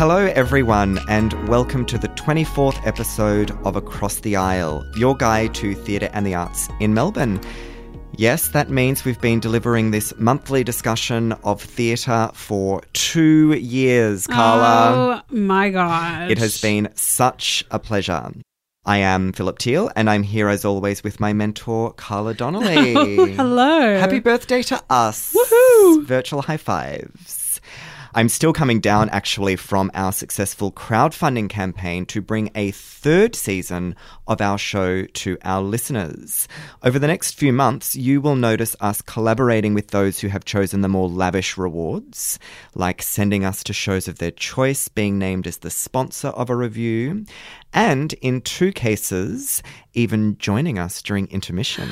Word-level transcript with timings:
Hello, 0.00 0.24
everyone, 0.34 0.98
and 1.10 1.34
welcome 1.46 1.84
to 1.84 1.98
the 1.98 2.08
24th 2.08 2.86
episode 2.86 3.50
of 3.66 3.76
Across 3.76 4.20
the 4.20 4.34
Aisle, 4.34 4.82
your 4.96 5.14
guide 5.14 5.54
to 5.56 5.74
theatre 5.74 6.08
and 6.14 6.26
the 6.26 6.34
arts 6.34 6.70
in 6.80 6.94
Melbourne. 6.94 7.38
Yes, 8.16 8.48
that 8.48 8.70
means 8.70 9.04
we've 9.04 9.20
been 9.20 9.40
delivering 9.40 9.90
this 9.90 10.14
monthly 10.16 10.64
discussion 10.64 11.32
of 11.44 11.60
theatre 11.60 12.30
for 12.32 12.80
two 12.94 13.52
years, 13.52 14.26
Carla. 14.26 15.22
Oh 15.30 15.36
my 15.36 15.68
god. 15.68 16.30
It 16.30 16.38
has 16.38 16.58
been 16.62 16.88
such 16.94 17.62
a 17.70 17.78
pleasure. 17.78 18.32
I 18.86 18.96
am 18.96 19.34
Philip 19.34 19.58
Teal, 19.58 19.90
and 19.96 20.08
I'm 20.08 20.22
here 20.22 20.48
as 20.48 20.64
always 20.64 21.04
with 21.04 21.20
my 21.20 21.34
mentor, 21.34 21.92
Carla 21.92 22.32
Donnelly. 22.42 22.96
Oh, 22.96 23.26
hello. 23.26 23.98
Happy 23.98 24.20
birthday 24.20 24.62
to 24.62 24.82
us. 24.88 25.34
Woohoo. 25.34 26.04
Virtual 26.04 26.40
high 26.40 26.56
fives. 26.56 27.39
I'm 28.12 28.28
still 28.28 28.52
coming 28.52 28.80
down 28.80 29.08
actually 29.10 29.54
from 29.54 29.90
our 29.94 30.12
successful 30.12 30.72
crowdfunding 30.72 31.48
campaign 31.48 32.06
to 32.06 32.20
bring 32.20 32.50
a 32.56 32.72
third 32.72 33.36
season 33.36 33.94
of 34.26 34.40
our 34.40 34.58
show 34.58 35.04
to 35.04 35.38
our 35.44 35.62
listeners. 35.62 36.48
Over 36.82 36.98
the 36.98 37.06
next 37.06 37.38
few 37.38 37.52
months, 37.52 37.94
you 37.94 38.20
will 38.20 38.34
notice 38.34 38.74
us 38.80 39.00
collaborating 39.00 39.74
with 39.74 39.88
those 39.88 40.18
who 40.18 40.28
have 40.28 40.44
chosen 40.44 40.80
the 40.80 40.88
more 40.88 41.08
lavish 41.08 41.56
rewards, 41.56 42.40
like 42.74 43.00
sending 43.00 43.44
us 43.44 43.62
to 43.62 43.72
shows 43.72 44.08
of 44.08 44.18
their 44.18 44.32
choice, 44.32 44.88
being 44.88 45.16
named 45.16 45.46
as 45.46 45.58
the 45.58 45.70
sponsor 45.70 46.28
of 46.28 46.50
a 46.50 46.56
review, 46.56 47.24
and 47.72 48.12
in 48.14 48.40
two 48.40 48.72
cases, 48.72 49.62
even 49.94 50.36
joining 50.38 50.80
us 50.80 51.00
during 51.00 51.28
intermission 51.28 51.90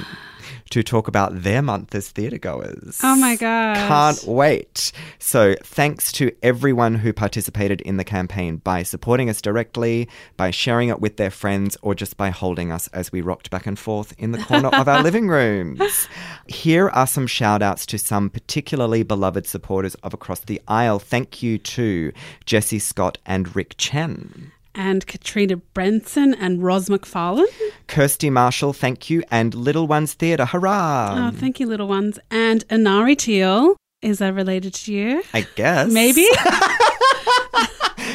to 0.70 0.82
talk 0.82 1.08
about 1.08 1.42
their 1.42 1.62
month 1.62 1.94
as 1.94 2.08
theatre 2.08 2.38
goers. 2.38 3.00
Oh 3.02 3.16
my 3.16 3.36
god. 3.36 3.76
Can't 3.76 4.24
wait. 4.24 4.92
So, 5.18 5.54
thanks 5.62 6.12
to 6.12 6.32
everyone 6.42 6.94
who 6.96 7.12
participated 7.12 7.80
in 7.82 7.96
the 7.96 8.04
campaign 8.04 8.56
by 8.56 8.82
supporting 8.82 9.30
us 9.30 9.40
directly, 9.40 10.08
by 10.36 10.50
sharing 10.50 10.88
it 10.88 11.00
with 11.00 11.16
their 11.16 11.30
friends, 11.30 11.76
or 11.82 11.94
just 11.94 12.16
by 12.16 12.30
holding 12.30 12.72
us 12.72 12.88
as 12.88 13.12
we 13.12 13.20
rocked 13.20 13.50
back 13.50 13.66
and 13.66 13.78
forth 13.78 14.14
in 14.18 14.32
the 14.32 14.38
corner 14.38 14.68
of 14.68 14.88
our 14.88 15.02
living 15.08 15.28
rooms. 15.28 16.08
Here 16.46 16.88
are 16.90 17.06
some 17.06 17.26
shout 17.26 17.62
outs 17.62 17.86
to 17.86 17.98
some 17.98 18.30
particularly 18.30 19.02
beloved 19.02 19.46
supporters 19.46 19.94
of 19.96 20.14
Across 20.14 20.40
the 20.40 20.60
Aisle. 20.68 20.98
Thank 20.98 21.42
you 21.42 21.58
to 21.58 22.12
Jesse 22.44 22.78
Scott 22.78 23.18
and 23.26 23.54
Rick 23.54 23.74
Chen. 23.78 24.52
And 24.78 25.06
Katrina 25.06 25.56
Brenson 25.56 26.34
and 26.34 26.62
Ros 26.62 26.88
McFarlane. 26.88 27.44
Kirsty 27.88 28.30
Marshall, 28.30 28.72
thank 28.72 29.10
you, 29.10 29.22
and 29.30 29.52
Little 29.54 29.86
Ones 29.86 30.14
Theatre, 30.14 30.46
hurrah! 30.46 31.28
oh, 31.28 31.36
thank 31.36 31.58
you, 31.60 31.66
little 31.66 31.88
ones. 31.88 32.18
And 32.30 32.66
Anari 32.68 33.18
Teal. 33.18 33.76
Is 34.00 34.18
that 34.18 34.32
related 34.32 34.74
to 34.74 34.92
you? 34.94 35.22
I 35.34 35.44
guess. 35.56 35.92
Maybe. 35.92 36.26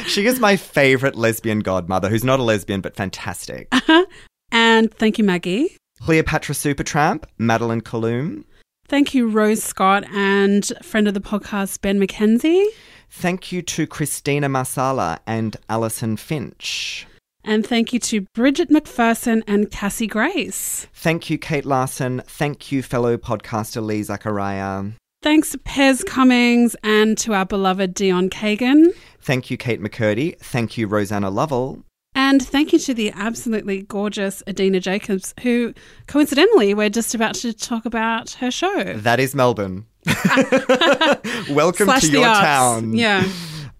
She 0.06 0.26
is 0.26 0.38
my 0.38 0.56
favourite 0.56 1.14
lesbian 1.14 1.60
godmother, 1.60 2.08
who's 2.08 2.24
not 2.24 2.38
a 2.38 2.42
lesbian 2.42 2.80
but 2.80 2.94
fantastic. 2.94 3.68
Uh-huh. 3.72 4.04
and 4.52 4.92
thank 4.94 5.18
you, 5.18 5.24
Maggie. 5.24 5.76
Cleopatra 6.00 6.54
Supertramp, 6.54 7.24
Madeline 7.38 7.80
Colloom. 7.80 8.44
Thank 8.86 9.14
you, 9.14 9.26
Rose 9.28 9.62
Scott 9.62 10.04
and 10.12 10.70
friend 10.82 11.08
of 11.08 11.14
the 11.14 11.20
podcast, 11.20 11.80
Ben 11.80 11.98
McKenzie. 11.98 12.66
Thank 13.10 13.52
you 13.52 13.62
to 13.62 13.86
Christina 13.86 14.48
Marsala 14.48 15.20
and 15.26 15.56
Alison 15.68 16.16
Finch. 16.16 17.06
And 17.44 17.66
thank 17.66 17.92
you 17.92 18.00
to 18.00 18.22
Bridget 18.34 18.70
McPherson 18.70 19.42
and 19.46 19.70
Cassie 19.70 20.06
Grace. 20.06 20.86
Thank 20.94 21.28
you, 21.28 21.36
Kate 21.36 21.66
Larson. 21.66 22.22
Thank 22.26 22.72
you, 22.72 22.82
fellow 22.82 23.16
podcaster 23.16 23.84
Lee 23.84 24.02
Zachariah. 24.02 24.92
Thanks 25.22 25.50
to 25.50 25.58
Pez 25.58 26.04
Cummings 26.04 26.74
and 26.82 27.16
to 27.18 27.34
our 27.34 27.46
beloved 27.46 27.94
Dion 27.94 28.30
Kagan. 28.30 28.94
Thank 29.20 29.50
you, 29.50 29.56
Kate 29.56 29.80
McCurdy. 29.80 30.38
Thank 30.38 30.76
you, 30.76 30.86
Rosanna 30.86 31.30
Lovell. 31.30 31.82
And 32.14 32.40
thank 32.46 32.72
you 32.72 32.78
to 32.80 32.94
the 32.94 33.12
absolutely 33.14 33.82
gorgeous 33.82 34.42
Adina 34.46 34.80
Jacobs, 34.80 35.34
who 35.40 35.74
coincidentally 36.06 36.72
we're 36.72 36.90
just 36.90 37.14
about 37.14 37.34
to 37.36 37.52
talk 37.52 37.84
about 37.86 38.30
her 38.32 38.50
show. 38.50 38.84
That 38.96 39.18
is 39.18 39.34
Melbourne. 39.34 39.86
Welcome 41.50 41.86
Slash 41.86 42.02
to 42.02 42.10
your 42.12 42.26
arts. 42.26 42.40
town. 42.40 42.94
Yeah. 42.94 43.26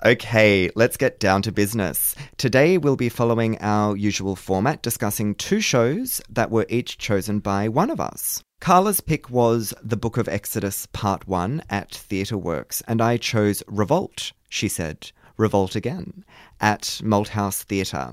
Okay, 0.04 0.70
let's 0.74 0.96
get 0.96 1.18
down 1.18 1.42
to 1.42 1.52
business. 1.52 2.14
Today 2.36 2.76
we'll 2.78 2.96
be 2.96 3.08
following 3.08 3.56
our 3.60 3.96
usual 3.96 4.36
format, 4.36 4.82
discussing 4.82 5.34
two 5.34 5.60
shows 5.60 6.20
that 6.28 6.50
were 6.50 6.66
each 6.68 6.98
chosen 6.98 7.38
by 7.38 7.68
one 7.68 7.90
of 7.90 8.00
us. 8.00 8.42
Carla's 8.60 9.00
pick 9.00 9.30
was 9.30 9.72
The 9.82 9.96
Book 9.96 10.16
of 10.16 10.28
Exodus 10.28 10.86
Part 10.92 11.26
1 11.28 11.62
at 11.70 11.90
TheatreWorks, 11.90 12.82
and 12.86 13.00
I 13.00 13.16
chose 13.16 13.62
Revolt, 13.66 14.32
she 14.48 14.68
said. 14.68 15.10
Revolt 15.36 15.74
again, 15.74 16.24
at 16.60 17.00
Malthouse 17.02 17.62
Theatre. 17.64 18.10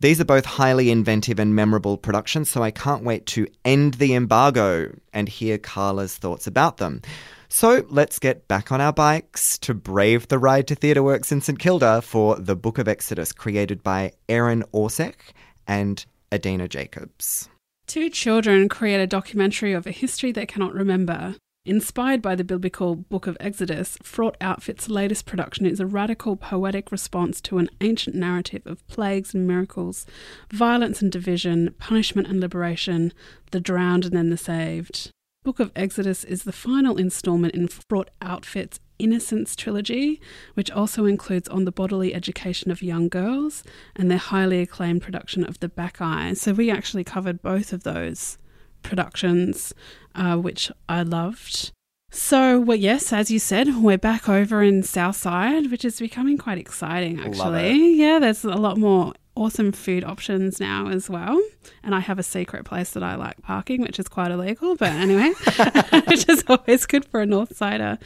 These 0.00 0.18
are 0.18 0.24
both 0.24 0.46
highly 0.46 0.90
inventive 0.90 1.38
and 1.38 1.54
memorable 1.54 1.98
productions, 1.98 2.50
so 2.50 2.62
I 2.62 2.70
can't 2.70 3.04
wait 3.04 3.26
to 3.26 3.46
end 3.66 3.94
the 3.94 4.14
embargo 4.14 4.94
and 5.12 5.28
hear 5.28 5.58
Carla's 5.58 6.16
thoughts 6.16 6.46
about 6.46 6.78
them. 6.78 7.02
So 7.50 7.84
let's 7.90 8.18
get 8.18 8.48
back 8.48 8.72
on 8.72 8.80
our 8.80 8.94
bikes 8.94 9.58
to 9.58 9.74
brave 9.74 10.28
the 10.28 10.38
ride 10.38 10.66
to 10.68 10.76
TheatreWorks 10.76 11.32
in 11.32 11.42
St 11.42 11.58
Kilda 11.58 12.00
for 12.00 12.36
The 12.36 12.56
Book 12.56 12.78
of 12.78 12.88
Exodus, 12.88 13.32
created 13.32 13.82
by 13.82 14.12
Aaron 14.26 14.64
Orzech 14.72 15.34
and 15.66 16.02
Adina 16.32 16.66
Jacobs. 16.66 17.50
Two 17.86 18.08
children 18.08 18.70
create 18.70 19.00
a 19.02 19.06
documentary 19.06 19.74
of 19.74 19.86
a 19.86 19.90
history 19.90 20.32
they 20.32 20.46
cannot 20.46 20.72
remember. 20.72 21.34
Inspired 21.66 22.22
by 22.22 22.34
the 22.34 22.42
biblical 22.42 22.96
Book 22.96 23.26
of 23.26 23.36
Exodus, 23.38 23.98
Fraught 24.02 24.38
Outfit's 24.40 24.88
latest 24.88 25.26
production 25.26 25.66
is 25.66 25.78
a 25.78 25.86
radical 25.86 26.34
poetic 26.34 26.90
response 26.90 27.38
to 27.42 27.58
an 27.58 27.68
ancient 27.82 28.16
narrative 28.16 28.62
of 28.64 28.86
plagues 28.88 29.34
and 29.34 29.46
miracles, 29.46 30.06
violence 30.50 31.02
and 31.02 31.12
division, 31.12 31.74
punishment 31.78 32.28
and 32.28 32.40
liberation, 32.40 33.12
the 33.50 33.60
drowned 33.60 34.06
and 34.06 34.16
then 34.16 34.30
the 34.30 34.38
saved. 34.38 35.10
Book 35.44 35.60
of 35.60 35.70
Exodus 35.76 36.24
is 36.24 36.44
the 36.44 36.52
final 36.52 36.96
installment 36.96 37.54
in 37.54 37.68
Fraught 37.68 38.08
Outfit's 38.22 38.80
Innocence 38.98 39.54
trilogy, 39.54 40.18
which 40.54 40.70
also 40.70 41.04
includes 41.04 41.48
On 41.50 41.66
the 41.66 41.72
Bodily 41.72 42.14
Education 42.14 42.70
of 42.70 42.82
Young 42.82 43.10
Girls 43.10 43.64
and 43.94 44.10
their 44.10 44.16
highly 44.16 44.60
acclaimed 44.62 45.02
production 45.02 45.44
of 45.44 45.60
The 45.60 45.68
Bacchae. 45.68 46.34
So 46.38 46.54
we 46.54 46.70
actually 46.70 47.04
covered 47.04 47.42
both 47.42 47.74
of 47.74 47.82
those 47.82 48.38
productions, 48.82 49.72
uh, 50.14 50.36
which 50.36 50.70
I 50.88 51.02
loved. 51.02 51.72
So, 52.12 52.58
well, 52.58 52.76
yes, 52.76 53.12
as 53.12 53.30
you 53.30 53.38
said, 53.38 53.76
we're 53.76 53.96
back 53.96 54.28
over 54.28 54.62
in 54.62 54.82
Southside, 54.82 55.70
which 55.70 55.84
is 55.84 56.00
becoming 56.00 56.38
quite 56.38 56.58
exciting, 56.58 57.20
actually. 57.20 57.94
Yeah, 57.94 58.18
there's 58.18 58.44
a 58.44 58.48
lot 58.48 58.78
more 58.78 59.14
awesome 59.36 59.70
food 59.70 60.02
options 60.04 60.58
now 60.58 60.88
as 60.88 61.08
well. 61.08 61.40
And 61.82 61.94
I 61.94 62.00
have 62.00 62.18
a 62.18 62.22
secret 62.24 62.64
place 62.64 62.90
that 62.92 63.02
I 63.02 63.14
like 63.14 63.40
parking, 63.42 63.80
which 63.80 63.98
is 63.98 64.08
quite 64.08 64.32
illegal, 64.32 64.74
but 64.74 64.90
anyway, 64.90 65.32
which 66.08 66.28
is 66.28 66.44
always 66.48 66.84
good 66.84 67.04
for 67.04 67.20
a 67.20 67.26
North 67.26 67.56
Sider. 67.56 67.98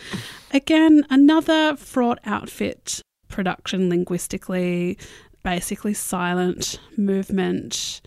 Again, 0.52 1.04
another 1.08 1.76
fraught 1.76 2.18
outfit 2.24 3.00
production 3.28 3.88
linguistically, 3.88 4.98
basically 5.42 5.94
silent 5.94 6.78
movement. 6.96 8.00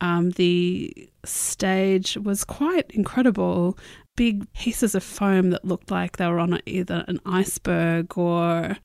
Um, 0.00 0.30
the 0.30 1.10
stage 1.24 2.16
was 2.16 2.44
quite 2.44 2.90
incredible. 2.90 3.78
Big 4.16 4.52
pieces 4.52 4.94
of 4.94 5.02
foam 5.02 5.50
that 5.50 5.64
looked 5.64 5.90
like 5.90 6.16
they 6.16 6.26
were 6.26 6.38
on 6.40 6.60
either 6.66 7.04
an 7.08 7.20
iceberg 7.24 8.16
or 8.16 8.76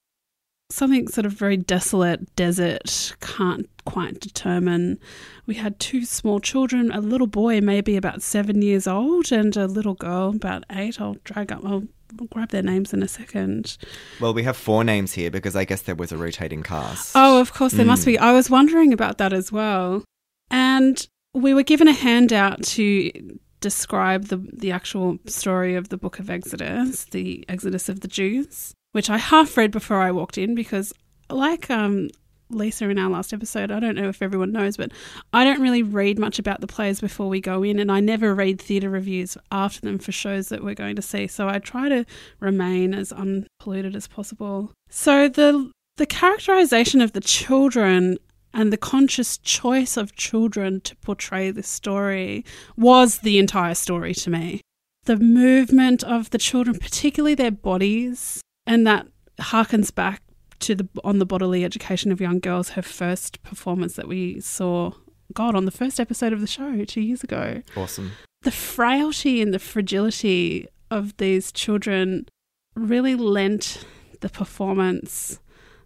something 0.73 1.07
sort 1.07 1.25
of 1.25 1.34
very 1.34 1.57
desolate, 1.57 2.35
desert, 2.35 3.16
can't 3.22 3.69
quite 3.85 4.19
determine. 4.19 5.00
We 5.46 5.56
had 5.56 5.79
two 5.79 6.06
small 6.06 6.40
children, 6.40 6.91
a 6.91 7.00
little 7.00 7.28
boy, 7.28 7.62
maybe 7.62 7.96
about 7.96 8.22
seven 8.22 8.62
years 8.62 8.88
old, 8.88 9.31
and 9.31 9.56
a 9.56 9.68
little 9.68 9.94
girl, 9.94 10.29
about 10.29 10.63
eight. 10.72 11.00
I'll 11.00 11.18
drag 11.23 11.52
up, 11.52 11.63
I'll 11.63 11.84
grab 12.32 12.49
their 12.49 12.64
names 12.64 12.93
in 12.93 13.03
a 13.03 13.08
second. 13.08 13.78
Well, 14.20 14.34
we 14.34 14.43
have 14.43 14.58
four 14.58 14.84
names 14.84 15.14
here 15.14 15.32
because 15.32 15.55
I 15.55 15.66
guess 15.66 15.84
there 15.84 15.96
was 15.96 16.11
a 16.11 16.17
rotating 16.17 16.64
cast. 16.64 17.14
Oh, 17.16 17.40
of 17.40 17.53
course, 17.53 17.73
there 17.73 17.85
must 17.85 18.05
be. 18.05 18.17
I 18.17 18.34
was 18.34 18.49
wondering 18.49 18.93
about 18.93 19.17
that 19.20 19.34
as 19.34 19.52
well. 19.52 20.03
And 20.49 21.08
we 21.34 21.53
were 21.53 21.64
given 21.64 21.88
a 21.88 21.94
handout 21.94 22.64
to 22.64 23.12
describe 23.59 24.26
the, 24.26 24.38
the 24.53 24.72
actual 24.72 25.18
story 25.26 25.76
of 25.76 25.90
the 25.90 25.97
book 25.97 26.20
of 26.20 26.30
Exodus, 26.30 27.06
the 27.06 27.46
Exodus 27.47 27.90
of 27.90 28.02
the 28.02 28.08
Jews, 28.08 28.74
which 28.91 29.09
I 29.09 29.18
half 29.18 29.58
read 29.58 29.72
before 29.72 30.02
I 30.02 30.12
walked 30.12 30.38
in 30.38 30.53
because, 30.53 30.94
like 31.30 31.72
um, 31.72 32.09
Lisa 32.50 32.90
in 32.90 33.00
our 33.00 33.09
last 33.09 33.34
episode, 33.34 33.72
I 33.72 33.80
don't 33.80 33.96
know 33.96 34.09
if 34.09 34.22
everyone 34.22 34.52
knows, 34.52 34.78
but 34.78 34.91
I 35.32 35.44
don't 35.44 35.62
really 35.62 35.82
read 35.82 36.20
much 36.20 36.40
about 36.40 36.62
the 36.62 36.68
plays 36.68 37.02
before 37.02 37.30
we 37.30 37.41
go 37.41 37.64
in, 37.64 37.80
and 37.80 37.91
I 37.91 38.00
never 38.00 38.35
read 38.35 38.62
theatre 38.62 38.90
reviews 38.90 39.38
after 39.52 39.82
them 39.82 39.97
for 39.97 40.12
shows 40.12 40.50
that 40.50 40.64
we're 40.64 40.76
going 40.76 40.97
to 40.97 41.02
see. 41.02 41.28
So 41.28 41.47
I 41.47 41.59
try 41.59 41.90
to 41.90 42.06
remain 42.40 42.94
as 42.94 43.12
unpolluted 43.12 43.96
as 43.96 44.08
possible. 44.08 44.72
So 44.90 45.28
the 45.28 45.72
the 45.96 46.06
characterization 46.08 47.02
of 47.02 47.14
the 47.14 47.22
children 47.22 48.18
and 48.53 48.72
the 48.72 48.78
conscious 48.78 49.38
choice 49.38 49.97
of 49.97 50.16
children 50.16 50.82
to 50.82 50.96
portray 50.97 51.52
this 51.52 51.67
story 51.67 52.46
was 52.78 53.20
the 53.20 53.40
entire 53.40 53.76
story 53.76 54.14
to 54.14 54.29
me. 54.29 54.61
The 55.05 55.17
movement 55.17 56.03
of 56.03 56.29
the 56.29 56.38
children, 56.38 56.78
particularly 56.79 57.35
their 57.35 57.52
bodies, 57.52 58.41
and 58.66 58.85
that 58.88 59.08
harkens 59.40 59.94
back 59.94 60.22
to 60.59 60.76
the 60.76 60.88
on 61.03 61.20
the 61.20 61.26
bodily 61.26 61.66
education 61.66 62.11
of 62.11 62.22
young 62.22 62.40
girls, 62.40 62.70
her 62.70 62.82
first 62.82 63.41
performance 63.44 63.96
that 63.96 64.08
we 64.08 64.40
saw, 64.40 64.91
God, 65.34 65.56
on 65.56 65.66
the 65.66 65.72
first 65.72 65.99
episode 65.99 66.32
of 66.32 66.40
the 66.40 66.47
show 66.47 66.85
two 66.85 67.02
years 67.02 67.23
ago. 67.23 67.61
Awesome. 67.76 68.11
The 68.44 68.52
frailty 68.52 69.41
and 69.41 69.53
the 69.53 69.59
fragility 69.59 70.67
of 70.90 71.17
these 71.17 71.52
children 71.52 72.28
really 72.76 73.16
lent 73.16 73.85
the 74.22 74.29
performance 74.29 75.40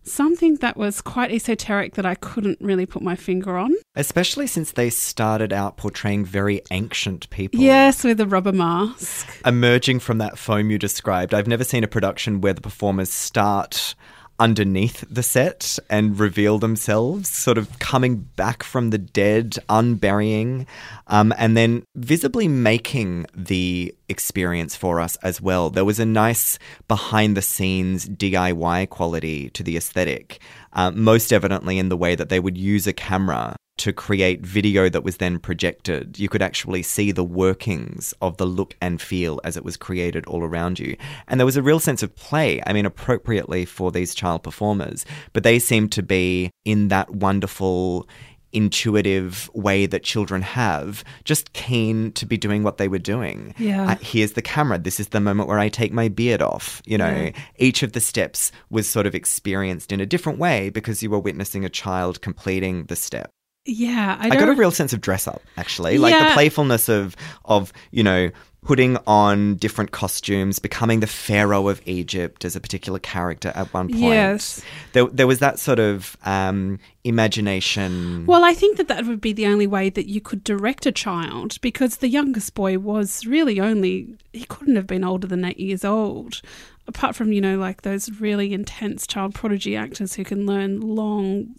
something 0.07 0.56
that 0.56 0.77
was 0.77 1.01
quite 1.01 1.31
esoteric 1.31 1.95
that 1.95 2.06
I 2.06 2.15
couldn't 2.15 2.59
really 2.62 2.86
put 2.86 3.01
my 3.01 3.15
finger 3.15 3.57
on. 3.57 3.74
Especially 3.95 4.48
since 4.48 4.71
they 4.71 4.89
started 4.89 5.54
out 5.54 5.77
portraying 5.77 6.25
very 6.25 6.62
ancient 6.71 7.30
people. 7.30 7.59
Yes, 7.59 8.04
with 8.04 8.19
a 8.19 8.27
rubber 8.27 8.51
mask. 8.51 9.27
Emerging 9.45 10.00
from 10.00 10.18
that 10.19 10.38
foam 10.38 10.69
you 10.69 10.77
described, 10.77 11.33
I've 11.33 11.48
never 11.48 11.63
seen 11.63 11.83
a 11.83 11.88
production 11.88 12.42
where 12.42 12.54
the 12.54 12.62
performers 12.62 13.12
start 13.12 13.95
underneath 14.39 15.04
the 15.10 15.24
set 15.24 15.80
and 15.89 16.19
reveal 16.19 16.60
themselves, 16.60 17.30
sort 17.30 17.57
of 17.57 17.80
coming 17.80 18.28
back 18.36 18.63
from 18.63 18.92
the 18.92 18.98
dead, 18.98 19.57
unburying, 19.69 20.68
um, 21.07 21.34
and 21.38 21.57
then 21.57 21.84
visibly 21.95 22.48
making 22.48 23.25
the 23.36 23.94
experience 24.10 24.75
for 24.75 25.00
us 25.00 25.16
as 25.18 25.42
well. 25.42 25.69
There 25.69 25.86
was 25.86 26.00
a 26.00 26.06
nice 26.06 26.60
behind 26.88 27.36
the 27.36 27.42
scenes 27.42 28.07
DIY 28.07 28.89
quality 28.89 29.50
to 29.51 29.63
the 29.63 29.78
aesthetic, 29.78 30.39
uh, 30.74 30.92
most 30.92 31.34
evidently 31.34 31.80
in 31.80 31.89
the 31.89 31.98
way 31.98 32.16
that 32.16 32.30
they 32.30 32.39
would 32.39 32.57
use 32.57 32.88
a 32.88 32.94
camera 32.94 33.56
to 33.77 33.94
create 33.94 34.41
video 34.41 34.89
that 34.89 35.03
was 35.03 35.18
then 35.18 35.39
projected. 35.39 36.18
You 36.19 36.29
could 36.29 36.41
actually 36.41 36.83
see 36.83 37.12
the 37.12 37.24
workings 37.24 38.13
of 38.21 38.38
the 38.38 38.45
look 38.45 38.75
and 38.81 39.01
feel 39.01 39.39
as 39.44 39.56
it 39.56 39.63
was 39.63 39.77
created 39.77 40.25
all 40.25 40.44
around 40.44 40.79
you. 40.79 40.97
And 41.27 41.39
there 41.39 41.45
was 41.45 41.57
a 41.57 41.62
real 41.63 41.79
sense 41.79 42.01
of 42.03 42.15
play, 42.15 42.62
I 42.65 42.74
mean, 42.74 42.85
appropriately 42.85 43.65
for 43.65 43.91
these 43.91 44.15
child 44.15 44.44
performers, 44.44 45.06
but 45.33 45.44
they 45.44 45.59
seemed 45.59 45.91
to 45.94 46.03
be 46.03 46.50
in 46.65 46.88
that 46.88 47.12
wonderful, 47.12 48.07
intuitive 48.51 49.50
way 49.53 49.85
that 49.85 50.03
children 50.03 50.41
have, 50.41 51.03
just 51.24 51.53
keen 51.53 52.12
to 52.13 52.25
be 52.25 52.38
doing 52.38 52.63
what 52.63 52.77
they 52.77 52.88
were 52.88 52.97
doing. 52.97 53.53
Yeah. 53.57 53.91
Uh, 53.91 53.95
here's 54.01 54.33
the 54.33 54.41
camera. 54.41 54.77
This 54.79 55.00
is 55.00 55.09
the 55.09 55.19
moment 55.19 55.47
where 55.47 55.59
I 55.59 55.69
take 55.69 55.94
my 55.94 56.07
beard 56.09 56.41
off. 56.41 56.81
You 56.85 56.97
know, 56.97 57.09
Yeah. 57.09 57.31
each 57.57 57.83
of 57.83 57.94
the 57.94 58.00
steps 58.00 58.51
was 58.69 58.88
sort 58.88 59.06
of 59.06 59.15
experienced 59.15 59.91
in 59.91 60.00
a 60.01 60.06
different 60.06 60.39
way 60.39 60.69
because 60.69 61.03
you 61.03 61.09
were 61.09 61.19
witnessing 61.19 61.63
a 61.65 61.69
child 61.69 62.21
completing 62.21 62.85
the 62.85 62.95
step. 62.95 63.29
Yeah, 63.69 64.18
I, 64.19 64.28
I, 64.28 64.36
got 64.36 64.48
a 64.48 64.54
real 64.54 64.72
sense 64.72 64.94
of 64.94 65.02
dress 65.02 65.28
up, 65.28 65.42
actually. 65.58 65.98
Like 65.98 66.18
the 66.18 66.34
playfulness 66.34 66.88
of 66.88 67.18
of, 67.44 67.74
you 67.92 68.02
know, 68.02 68.31
putting 68.68 68.98
on 69.08 69.56
different 69.56 69.92
costumes, 69.92 70.60
becoming 70.60 71.00
the 71.00 71.08
Pharaoh 71.08 71.69
of 71.69 71.81
Egypt 71.86 72.44
as 72.44 72.56
a 72.56 72.60
particular 72.60 73.00
character 73.00 73.52
at 73.56 73.74
one 73.74 73.88
point. 73.88 74.02
Yes. 74.02 74.62
There, 74.92 75.06
there 75.06 75.25
was 75.25 75.40
that 75.40 75.58
sort 75.58 75.80
of 75.80 76.18
um, 76.25 76.78
imagination. 77.06 78.25
Well, 78.25 78.44
I 78.44 78.54
think 78.54 78.75
that 78.75 78.90
that 78.90 79.06
would 79.06 79.22
be 79.22 79.31
the 79.31 79.48
only 79.48 79.68
way 79.68 79.90
that 79.90 80.08
you 80.08 80.20
could 80.20 80.44
direct 80.44 80.86
a 80.86 80.92
child 80.92 81.60
because 81.62 81.98
the 81.98 82.10
youngest 82.10 82.56
boy 82.56 82.78
was 82.78 83.25
really 83.25 83.62
only, 83.62 84.16
he 84.34 84.44
couldn't 84.44 84.75
have 84.75 84.88
been 84.88 85.06
older 85.06 85.28
than 85.28 85.46
eight 85.46 85.60
years 85.60 85.86
old. 85.86 86.42
Apart 86.88 87.16
from, 87.16 87.31
you 87.31 87.40
know, 87.40 87.58
like 87.58 87.84
those 87.84 88.10
really 88.20 88.54
intense 88.54 89.08
child 89.08 89.34
prodigy 89.34 89.78
actors 89.78 90.16
who 90.16 90.25
can 90.25 90.46
learn 90.46 90.81
long 90.81 91.56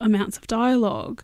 amounts 0.00 0.36
of 0.36 0.46
dialogue. 0.46 1.22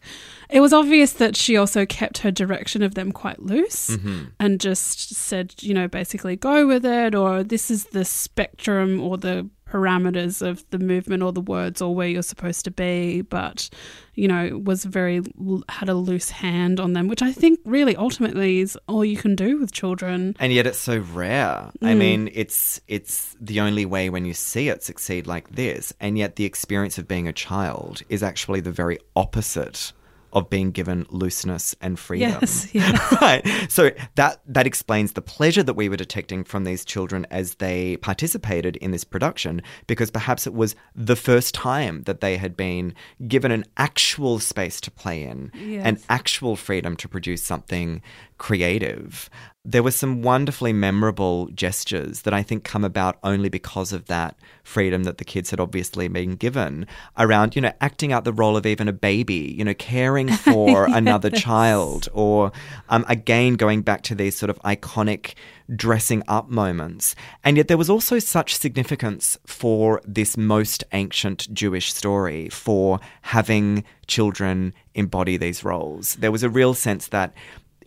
It 0.51 0.61
was 0.61 0.73
obvious 0.73 1.13
that 1.15 1.37
she 1.37 1.57
also 1.57 1.87
kept 1.87 2.19
her 2.19 2.31
direction 2.31 2.83
of 2.83 2.95
them 2.95 3.13
quite 3.13 3.41
loose 3.41 3.91
Mhm. 3.91 4.33
and 4.41 4.61
just 4.61 5.15
said, 5.15 5.55
you 5.61 5.75
know, 5.75 5.87
basically 5.89 6.37
go 6.37 6.67
with 6.67 6.85
it, 6.85 7.15
or 7.15 7.43
this 7.45 7.71
is 7.71 7.85
the 7.87 8.05
spectrum 8.05 9.01
or 9.01 9.17
the 9.17 9.49
parameters 9.75 10.41
of 10.41 10.65
the 10.71 10.79
movement 10.79 11.23
or 11.23 11.33
the 11.33 11.41
words 11.41 11.83
or 11.83 11.95
where 11.95 12.09
you're 12.09 12.23
supposed 12.23 12.65
to 12.65 12.71
be, 12.71 13.23
but, 13.23 13.69
you 14.15 14.29
know, 14.29 14.59
was 14.65 14.85
very, 14.85 15.21
had 15.69 15.89
a 15.89 15.95
loose 15.95 16.31
hand 16.31 16.79
on 16.79 16.93
them, 16.93 17.09
which 17.09 17.23
I 17.23 17.33
think 17.33 17.59
really 17.65 17.97
ultimately 17.97 18.61
is 18.61 18.79
all 18.87 19.05
you 19.05 19.17
can 19.17 19.35
do 19.35 19.59
with 19.59 19.73
children. 19.73 20.37
And 20.39 20.53
yet 20.53 20.67
it's 20.67 20.79
so 20.79 20.99
rare. 21.13 21.71
I 21.83 21.95
Mm. 21.95 21.99
mean, 21.99 22.31
it's 22.33 22.81
it's 22.87 23.37
the 23.41 23.61
only 23.61 23.85
way 23.87 24.11
when 24.11 24.25
you 24.25 24.35
see 24.35 24.69
it 24.69 24.83
succeed 24.85 25.27
like 25.27 25.47
this. 25.57 25.93
And 26.01 26.17
yet 26.17 26.37
the 26.37 26.45
experience 26.45 26.97
of 26.99 27.09
being 27.09 27.27
a 27.29 27.33
child 27.33 28.03
is 28.09 28.23
actually 28.23 28.61
the 28.61 28.71
very 28.73 28.99
opposite 29.17 29.93
of 30.35 30.51
being 30.51 30.71
given 30.73 31.07
looseness 31.11 31.75
and 31.81 31.99
freedom. 31.99 32.31
Yes, 32.41 32.69
yes. 32.75 33.17
right. 33.23 33.47
So 33.69 33.91
that 34.17 34.41
that 34.47 34.67
explains 34.67 35.13
the 35.13 35.23
pleasure 35.23 35.63
that 35.63 35.75
we 35.75 35.89
were 35.89 35.97
detecting 35.97 36.45
from 36.45 36.65
these 36.65 36.85
children 36.85 37.27
as 37.31 37.55
they 37.57 37.97
participated 37.99 38.77
in 38.77 38.91
this 38.91 39.05
production, 39.05 39.63
because 39.87 40.11
perhaps 40.11 40.47
it 40.47 40.53
was 40.55 40.75
the 40.95 41.17
first 41.17 41.55
time 41.55 42.03
that 42.03 42.21
they 42.21 42.37
had 42.37 42.57
been 42.57 42.95
given 43.29 43.53
an 43.53 43.65
actual 43.77 44.39
space 44.41 44.81
to 44.81 44.91
play 44.91 45.23
in, 45.23 45.51
Yes. 45.55 46.05
actual 46.09 46.57
freedom 46.57 46.97
to 46.97 47.09
produce 47.09 47.43
something 47.43 48.03
creative. 48.45 49.31
There 49.65 49.83
were 49.83 49.91
some 49.91 50.21
wonderfully 50.21 50.75
memorable 50.75 51.47
gestures 51.55 52.21
that 52.23 52.35
I 52.35 52.43
think 52.43 52.63
come 52.63 52.85
about 52.85 53.19
only 53.25 53.49
because 53.49 53.91
of 53.91 54.05
that 54.09 54.37
freedom 54.63 55.05
that 55.05 55.17
the 55.17 55.25
kids 55.25 55.49
had 55.49 55.61
obviously 55.61 56.09
been 56.09 56.33
given 56.33 56.87
around, 57.17 57.57
you 57.57 57.63
know, 57.63 57.73
acting 57.81 58.13
out 58.13 58.25
the 58.25 58.35
role 58.35 58.59
of 58.59 58.67
even 58.67 58.87
a 58.87 58.93
baby, 58.93 59.55
you 59.57 59.65
know, 59.65 59.73
caring 59.73 60.29
for 60.47 60.85
another 60.85 61.31
child, 61.31 62.11
or 62.13 62.53
um, 62.91 63.07
again 63.09 63.55
going 63.55 63.81
back 63.81 64.03
to 64.03 64.15
these 64.15 64.37
sort 64.37 64.51
of 64.51 64.59
iconic 64.59 65.33
dressing 65.75 66.23
up 66.29 66.51
moments. 66.51 67.17
And 67.43 67.57
yet 67.57 67.69
there 67.69 67.79
was 67.79 67.89
also 67.89 68.19
such 68.19 68.55
significance 68.55 69.39
for 69.47 70.03
this 70.07 70.37
most 70.37 70.85
ancient 70.93 71.49
Jewish 71.55 71.95
story 71.95 72.51
for 72.51 73.01
having 73.23 73.85
children 74.07 74.75
embody 74.95 75.39
these 75.39 75.65
roles. 75.65 76.17
There 76.17 76.31
was 76.31 76.43
a 76.43 76.51
real 76.51 76.75
sense 76.75 77.07
that 77.09 77.33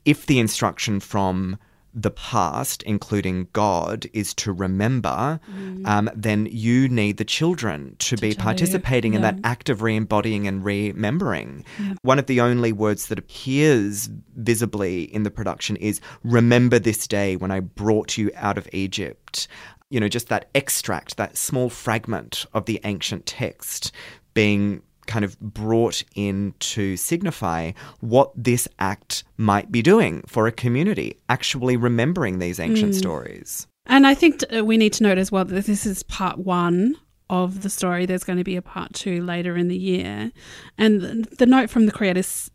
if 0.07 0.25
the 0.25 0.39
instruction 0.39 0.99
from 0.99 1.59
the 1.93 2.11
past, 2.11 2.83
including 2.83 3.47
God, 3.53 4.05
is 4.13 4.33
to 4.35 4.51
remember, 4.53 5.39
um, 5.85 6.09
then 6.15 6.47
you 6.51 6.87
need 6.87 7.17
the 7.17 7.25
children 7.25 7.95
to, 7.99 8.15
be 8.15 8.29
tell 8.29 8.29
you, 8.29 8.35
participating 8.35 9.15
in 9.15 9.21
that 9.21 9.39
act 9.43 9.67
of 9.67 9.81
re 9.81 9.95
embodying 9.95 10.47
and 10.47 10.63
remembering. 10.63 11.65
One 12.03 12.19
of 12.19 12.27
the 12.27 12.39
only 12.39 12.71
words 12.71 13.07
that 13.07 13.17
appears 13.17 14.09
visibly 14.35 15.03
in 15.13 15.23
the 15.23 15.31
production 15.31 15.75
is 15.75 15.99
remember 16.23 16.77
this 16.77 17.07
day 17.07 17.35
when 17.35 17.51
I 17.51 17.61
brought 17.61 18.17
you 18.17 18.31
out 18.35 18.57
of 18.57 18.69
Egypt. 18.71 19.47
You 19.89 19.99
know, 19.99 20.09
just 20.09 20.29
that 20.29 20.49
extract, 20.53 21.17
that 21.17 21.35
small 21.35 21.69
fragment 21.69 22.45
of 22.53 22.65
the 22.65 22.79
ancient 22.83 23.25
text 23.25 23.91
being 24.33 24.83
kind 25.07 25.25
of 25.25 25.39
brought 25.39 26.03
in 26.15 26.53
to 26.59 26.97
signify 26.97 27.71
what 28.01 28.31
this 28.35 28.67
act 28.79 29.23
might 29.37 29.71
be 29.71 29.81
doing 29.81 30.23
for 30.27 30.47
a 30.47 30.51
community, 30.51 31.17
actually 31.29 31.77
remembering 31.77 32.39
these 32.39 32.59
ancient 32.59 32.95
stories. 32.95 33.67
And 33.85 34.05
I 34.05 34.13
think 34.13 34.43
uh, 34.55 34.63
we 34.65 34.77
need 34.77 34.93
to 34.93 35.03
note 35.03 35.17
as 35.17 35.31
well 35.31 35.45
that 35.45 35.65
this 35.65 35.85
is 35.85 36.03
part 36.03 36.37
one 36.37 36.95
of 37.29 37.63
the 37.63 37.69
story. 37.69 38.05
There's 38.05 38.23
going 38.23 38.37
to 38.37 38.43
be 38.43 38.55
a 38.55 38.61
part 38.61 38.93
two 38.93 39.23
later 39.23 39.57
in 39.57 39.67
the 39.67 39.77
year. 39.77 40.31
And 40.77 41.25
the 41.25 41.45
note 41.45 41.69
from 41.69 41.85
the 41.85 41.91
creators 41.91 42.51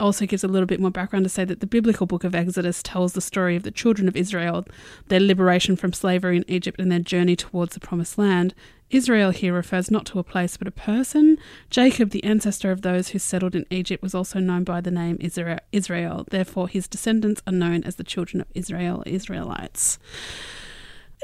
also 0.00 0.26
gives 0.26 0.44
a 0.44 0.48
little 0.48 0.66
bit 0.66 0.80
more 0.80 0.90
background 0.90 1.24
to 1.24 1.28
say 1.28 1.44
that 1.44 1.60
the 1.60 1.66
biblical 1.66 2.06
book 2.06 2.24
of 2.24 2.34
Exodus 2.34 2.82
tells 2.82 3.12
the 3.12 3.20
story 3.20 3.56
of 3.56 3.62
the 3.62 3.70
children 3.70 4.08
of 4.08 4.16
Israel, 4.16 4.66
their 5.08 5.20
liberation 5.20 5.76
from 5.76 5.92
slavery 5.92 6.36
in 6.36 6.44
Egypt, 6.48 6.80
and 6.80 6.90
their 6.90 6.98
journey 6.98 7.36
towards 7.36 7.74
the 7.74 7.80
promised 7.80 8.18
land. 8.18 8.54
Israel 8.90 9.30
here 9.30 9.54
refers 9.54 9.90
not 9.90 10.06
to 10.06 10.18
a 10.18 10.24
place 10.24 10.56
but 10.56 10.68
a 10.68 10.72
person. 10.72 11.38
Jacob, 11.70 12.10
the 12.10 12.22
ancestor 12.24 12.70
of 12.70 12.82
those 12.82 13.08
who 13.08 13.18
settled 13.18 13.54
in 13.54 13.66
Egypt, 13.70 14.02
was 14.02 14.14
also 14.14 14.38
known 14.38 14.64
by 14.64 14.80
the 14.80 14.90
name 14.90 15.18
Israel. 15.20 16.26
Therefore, 16.30 16.68
his 16.68 16.86
descendants 16.86 17.42
are 17.46 17.52
known 17.52 17.82
as 17.84 17.96
the 17.96 18.04
children 18.04 18.40
of 18.40 18.48
Israel, 18.54 19.02
Israelites 19.06 19.98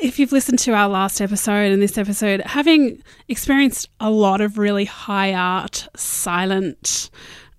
if 0.02 0.18
you've 0.18 0.32
listened 0.32 0.58
to 0.58 0.72
our 0.72 0.88
last 0.88 1.20
episode 1.20 1.72
and 1.72 1.82
this 1.82 1.98
episode, 1.98 2.40
having 2.40 3.02
experienced 3.28 3.88
a 4.00 4.10
lot 4.10 4.40
of 4.40 4.58
really 4.58 4.86
high 4.86 5.34
art, 5.34 5.88
silent 5.94 7.10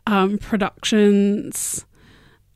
um, 0.08 0.38
productions, 0.38 1.86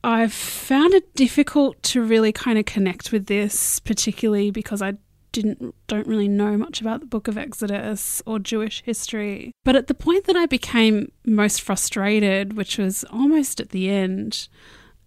I've 0.04 0.34
found 0.34 0.94
it 0.94 1.14
difficult 1.16 1.82
to 1.84 2.04
really 2.04 2.32
kind 2.32 2.60
of 2.60 2.66
connect 2.66 3.12
with 3.12 3.26
this, 3.26 3.80
particularly 3.80 4.52
because 4.52 4.82
I 4.82 4.94
didn't 5.32 5.76
don't 5.88 6.08
really 6.08 6.30
know 6.30 6.58
much 6.58 6.80
about 6.80 7.02
the 7.02 7.06
book 7.06 7.28
of 7.28 7.38
Exodus 7.38 8.22
or 8.26 8.40
Jewish 8.40 8.82
history. 8.86 9.52
But 9.66 9.76
at 9.76 9.88
the 9.88 9.94
point 9.94 10.26
that 10.26 10.36
I 10.36 10.46
became 10.46 11.12
most 11.26 11.62
frustrated, 11.62 12.54
which 12.54 12.78
was 12.78 13.04
almost 13.12 13.60
at 13.60 13.70
the 13.70 13.90
end, 13.90 14.48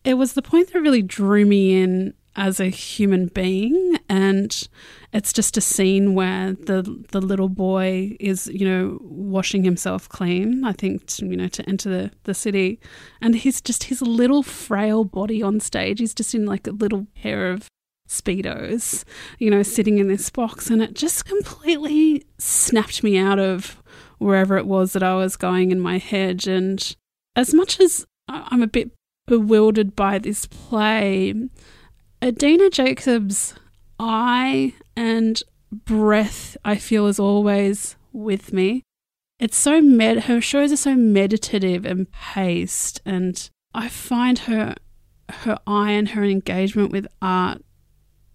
it 0.04 0.14
was 0.14 0.34
the 0.34 0.42
point 0.42 0.72
that 0.72 0.80
really 0.80 1.02
drew 1.02 1.46
me 1.46 1.80
in 1.80 2.12
as 2.38 2.60
a 2.60 2.68
human 2.68 3.26
being 3.26 3.96
and 4.08 4.68
it's 5.12 5.32
just 5.32 5.56
a 5.56 5.60
scene 5.60 6.14
where 6.14 6.52
the 6.52 7.04
the 7.10 7.20
little 7.20 7.48
boy 7.48 8.16
is 8.20 8.46
you 8.46 8.66
know 8.66 8.98
washing 9.02 9.64
himself 9.64 10.08
clean 10.08 10.64
i 10.64 10.72
think 10.72 11.04
to, 11.06 11.26
you 11.26 11.36
know 11.36 11.48
to 11.48 11.68
enter 11.68 11.88
the, 11.90 12.10
the 12.24 12.34
city. 12.34 12.80
And 13.20 13.34
he's 13.34 13.60
just 13.60 13.84
his 13.84 14.00
little 14.00 14.42
frail 14.42 15.04
body 15.04 15.42
on 15.42 15.60
stage. 15.60 15.98
He's 15.98 16.14
just 16.14 16.34
in 16.34 16.46
like 16.46 16.66
a 16.66 16.72
little 16.72 17.06
pair 17.20 17.50
of 17.50 17.68
speedos 18.08 19.04
you 19.38 19.50
know 19.50 19.62
sitting 19.62 19.98
in 19.98 20.08
this 20.08 20.30
box. 20.30 20.70
And 20.70 20.80
it 20.82 20.94
just 20.94 21.24
completely 21.24 22.24
snapped 22.38 23.02
me 23.02 23.18
out 23.18 23.38
of 23.38 23.82
wherever 24.18 24.56
it 24.56 24.66
was 24.66 24.92
that 24.92 25.02
I 25.02 25.14
was 25.14 25.36
going 25.36 25.70
in 25.70 25.80
my 25.80 25.98
head. 25.98 26.46
And 26.46 26.96
as 27.36 27.52
much 27.52 27.80
as 27.80 28.06
I'm 28.28 28.62
a 28.62 28.66
bit 28.66 28.90
bewildered 29.26 29.94
by 29.94 30.18
this 30.18 30.46
play, 30.46 31.34
Adina 32.22 32.70
Jacobs' 32.70 33.54
eye 33.98 34.74
and 34.96 35.42
breath, 35.72 36.56
I 36.64 36.76
feel, 36.76 37.06
is 37.06 37.18
always 37.18 37.96
with 38.12 38.52
me. 38.52 38.82
It's 39.38 39.56
so 39.56 39.80
med. 39.80 40.24
Her 40.24 40.40
shows 40.40 40.72
are 40.72 40.76
so 40.76 40.96
meditative 40.96 41.84
and 41.84 42.10
paced, 42.10 43.00
and 43.04 43.48
I 43.72 43.88
find 43.88 44.40
her 44.40 44.74
her 45.30 45.58
eye 45.66 45.92
and 45.92 46.08
her 46.08 46.24
engagement 46.24 46.90
with 46.90 47.06
art 47.20 47.62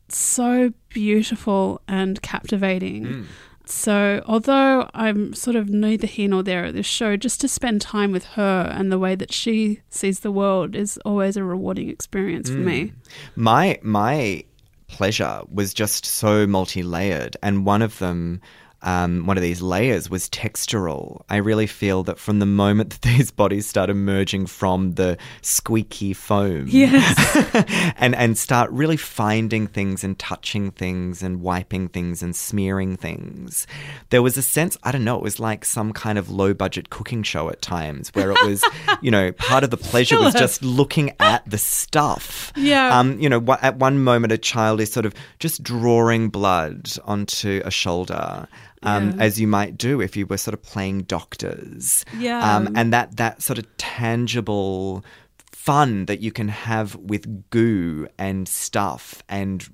so 0.10 0.72
beautiful 0.90 1.82
and 1.88 2.22
captivating. 2.22 3.06
Mm. 3.06 3.26
So, 3.66 4.22
although 4.26 4.90
I'm 4.94 5.34
sort 5.34 5.56
of 5.56 5.70
neither 5.70 6.08
here 6.08 6.28
nor 6.28 6.44
there 6.44 6.66
at 6.66 6.74
this 6.74 6.86
show, 6.86 7.16
just 7.16 7.40
to 7.42 7.48
spend 7.48 7.82
time 7.82 8.12
with 8.12 8.26
her 8.26 8.70
and 8.76 8.92
the 8.92 9.00
way 9.00 9.16
that 9.16 9.32
she 9.32 9.82
sees 9.90 10.20
the 10.20 10.32
world 10.32 10.76
is 10.76 10.98
always 11.06 11.38
a 11.38 11.44
rewarding 11.44 11.90
experience 11.90 12.50
for 12.50 12.58
me. 12.58 12.88
Hmm. 12.88 13.44
My 13.44 13.80
my 13.82 14.44
pleasure 14.88 15.42
was 15.52 15.74
just 15.74 16.06
so 16.06 16.46
multi-layered, 16.46 17.38
and 17.42 17.66
one 17.66 17.82
of 17.82 18.00
them. 18.00 18.42
Um, 18.84 19.26
one 19.26 19.38
of 19.38 19.44
these 19.44 19.62
layers 19.62 20.10
was 20.10 20.30
textural. 20.30 21.24
I 21.30 21.38
really 21.38 21.68
feel 21.68 22.04
that 22.04 22.20
from 22.20 22.40
the 22.40 22.46
moment 22.46 22.90
that 22.92 23.02
these 23.08 23.32
bodies 23.32 23.66
start 23.68 23.90
emerging 23.90 24.48
from 24.48 24.94
the 24.94 25.18
squeaky 25.42 26.14
foam, 26.14 26.66
Yes. 26.68 27.94
and 27.98 28.14
and 28.16 28.38
start 28.38 28.70
really 28.72 28.98
finding 28.98 29.68
things 29.68 30.04
and 30.04 30.20
touching 30.20 30.72
things 30.72 31.24
and 31.24 31.42
wiping 31.42 31.88
things 31.88 32.22
and 32.22 32.36
smearing 32.36 32.98
things. 32.98 33.66
There 34.10 34.22
was 34.22 34.38
a 34.38 34.42
sense, 34.42 34.78
I 34.84 34.92
don't 34.92 35.04
know, 35.04 35.16
it 35.18 35.24
was 35.24 35.40
like 35.40 35.64
some 35.66 35.94
kind 35.94 36.18
of 36.18 36.30
low 36.30 36.54
budget 36.54 36.90
cooking 36.90 37.24
show 37.24 37.50
at 37.50 37.62
times 37.62 38.10
where 38.14 38.32
it 38.32 38.44
was, 38.44 38.64
you 39.02 39.12
know, 39.12 39.32
part 39.32 39.64
of 39.64 39.70
the 39.70 39.78
pleasure 39.78 40.20
was 40.20 40.34
just 40.34 40.62
looking 40.64 41.12
at 41.20 41.50
the 41.50 41.58
stuff. 41.58 42.52
Yeah. 42.56 42.98
Um, 43.00 43.20
you 43.20 43.30
know, 43.30 43.44
at 43.62 43.78
one 43.78 44.04
moment 44.04 44.34
a 44.34 44.38
child 44.38 44.82
is 44.82 44.92
sort 44.92 45.06
of 45.06 45.14
just 45.40 45.64
drawing 45.64 46.30
blood 46.30 46.90
onto 47.06 47.62
a 47.64 47.72
shoulder. 47.72 48.48
Um, 48.86 49.12
Yeah. 49.12 49.16
as 49.24 49.40
you 49.40 49.48
might 49.48 49.78
do 49.78 50.02
if 50.02 50.16
you 50.18 50.26
were 50.26 50.38
sort 50.38 50.54
of 50.54 50.62
playing 50.62 51.04
doctors. 51.04 52.06
Yeah. 52.18 52.56
Um, 52.56 52.74
and 52.76 52.92
that 52.94 53.18
that 53.18 53.42
sort 53.42 53.60
of 53.60 53.66
tangible 53.78 55.04
fun 55.52 56.06
that 56.06 56.20
you 56.22 56.32
can 56.32 56.50
have 56.50 56.96
with 56.96 57.50
goo 57.50 58.08
and 58.18 58.48
stuff 58.48 59.24
and 59.30 59.66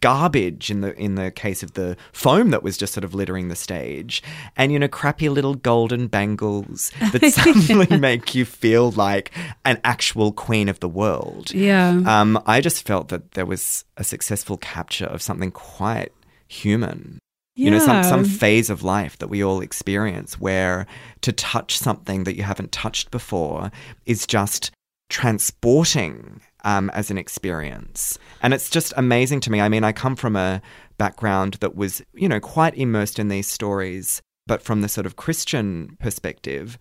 garbage 0.00 0.70
in 0.70 0.82
the 0.82 0.94
in 0.98 1.14
the 1.14 1.30
case 1.30 1.62
of 1.62 1.72
the 1.72 1.96
foam 2.12 2.50
that 2.50 2.62
was 2.62 2.76
just 2.76 2.92
sort 2.92 3.02
of 3.04 3.14
littering 3.14 3.48
the 3.48 3.56
stage 3.56 4.22
and 4.56 4.70
you 4.70 4.78
know 4.78 4.86
crappy 4.88 5.28
little 5.28 5.54
golden 5.54 6.06
bangles 6.06 6.92
that 7.12 7.24
suddenly 7.32 7.98
make 7.98 8.34
you 8.34 8.44
feel 8.44 8.90
like 8.92 9.30
an 9.64 9.80
actual 9.84 10.32
queen 10.32 10.68
of 10.68 10.78
the 10.80 10.88
world 10.88 11.50
Yeah. 11.52 12.00
um, 12.06 12.40
I 12.46 12.60
just 12.60 12.86
felt 12.86 13.08
that 13.08 13.32
there 13.32 13.46
was 13.46 13.84
a 13.96 14.04
successful 14.04 14.58
capture 14.58 15.06
of 15.06 15.22
something 15.22 15.50
quite 15.50 16.12
human 16.46 17.18
you 17.56 17.70
know 17.70 17.78
some, 17.78 18.04
some 18.04 18.24
phase 18.24 18.70
of 18.70 18.82
life 18.82 19.18
that 19.18 19.28
we 19.28 19.42
all 19.42 19.60
experience 19.60 20.38
where 20.38 20.86
to 21.22 21.32
touch 21.32 21.78
something 21.78 22.24
that 22.24 22.36
you 22.36 22.42
haven't 22.42 22.70
touched 22.70 23.10
before 23.10 23.70
is 24.04 24.26
just 24.26 24.70
transporting 25.08 26.40
um, 26.64 26.90
as 26.90 27.10
an 27.12 27.18
experience. 27.18 28.18
And 28.42 28.52
it's 28.52 28.68
just 28.68 28.92
amazing 28.96 29.40
to 29.40 29.52
me. 29.52 29.60
I 29.60 29.68
mean 29.68 29.84
i 29.84 29.92
come 29.92 30.16
from 30.16 30.36
a 30.36 30.60
background 30.98 31.54
that 31.54 31.76
was 31.76 32.02
you 32.14 32.28
know 32.28 32.40
quite 32.40 32.76
immersed 32.76 33.18
in 33.18 33.28
these 33.28 33.46
stories 33.46 34.22
but 34.46 34.62
from 34.62 34.80
the 34.80 34.88
sort 34.88 35.06
of 35.06 35.16
christian 35.16 35.96
perspective 36.00 36.78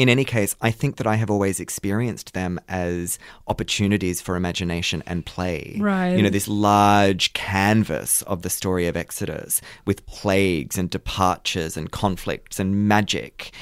in 0.00 0.08
any 0.08 0.24
case, 0.24 0.56
I 0.62 0.70
think 0.70 0.96
that 0.96 1.06
I 1.06 1.16
have 1.16 1.30
always 1.30 1.60
experienced 1.60 2.32
them 2.32 2.58
as 2.70 3.18
opportunities 3.46 4.22
for 4.22 4.34
imagination 4.34 5.02
and 5.06 5.26
play. 5.26 5.76
Right. 5.78 6.16
You 6.16 6.22
know, 6.22 6.30
this 6.30 6.48
large 6.48 7.34
canvas 7.34 8.22
of 8.22 8.40
the 8.40 8.48
story 8.48 8.86
of 8.86 8.96
Exodus 8.96 9.60
with 9.84 10.06
plagues 10.06 10.78
and 10.78 10.88
departures 10.88 11.76
and 11.76 11.90
conflicts 11.90 12.58
and 12.58 12.88
magic 12.88 13.52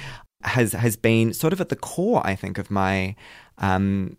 has 0.45 0.75
has 0.75 0.97
been 0.97 1.33
sort 1.33 1.53
of 1.53 1.61
at 1.61 1.71
the 1.71 1.77
core, 1.77 2.25
I 2.25 2.37
think, 2.37 2.57
of 2.57 2.71
my 2.71 3.17
um, 3.59 4.17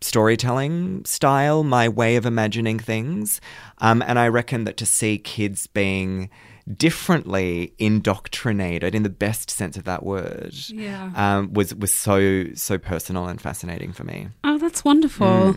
storytelling 0.00 1.04
style, 1.04 1.62
my 1.62 1.88
way 1.88 2.16
of 2.16 2.26
imagining 2.26 2.80
things. 2.80 3.40
Um, 3.78 4.02
and 4.02 4.18
I 4.18 4.26
reckon 4.26 4.64
that 4.64 4.76
to 4.78 4.86
see 4.86 5.18
kids 5.18 5.68
being 5.68 6.30
differently 6.76 7.72
indoctrinated 7.78 8.94
in 8.94 9.02
the 9.02 9.08
best 9.10 9.50
sense 9.50 9.76
of 9.76 9.84
that 9.84 10.04
word 10.04 10.52
Yeah. 10.68 11.10
um, 11.14 11.52
was 11.52 11.74
was 11.74 11.92
so 11.92 12.46
so 12.54 12.78
personal 12.78 13.26
and 13.26 13.40
fascinating 13.40 13.92
for 13.92 14.04
me. 14.04 14.28
Oh, 14.44 14.58
that's 14.58 14.84
wonderful. 14.84 15.56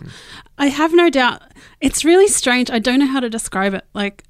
I 0.58 0.66
have 0.68 0.92
no 0.94 1.10
doubt. 1.10 1.42
It's 1.80 2.04
really 2.04 2.28
strange. 2.28 2.70
I 2.70 2.78
don't 2.78 2.98
know 3.00 3.06
how 3.06 3.20
to 3.20 3.30
describe 3.30 3.74
it. 3.74 3.84
Like 3.94 4.24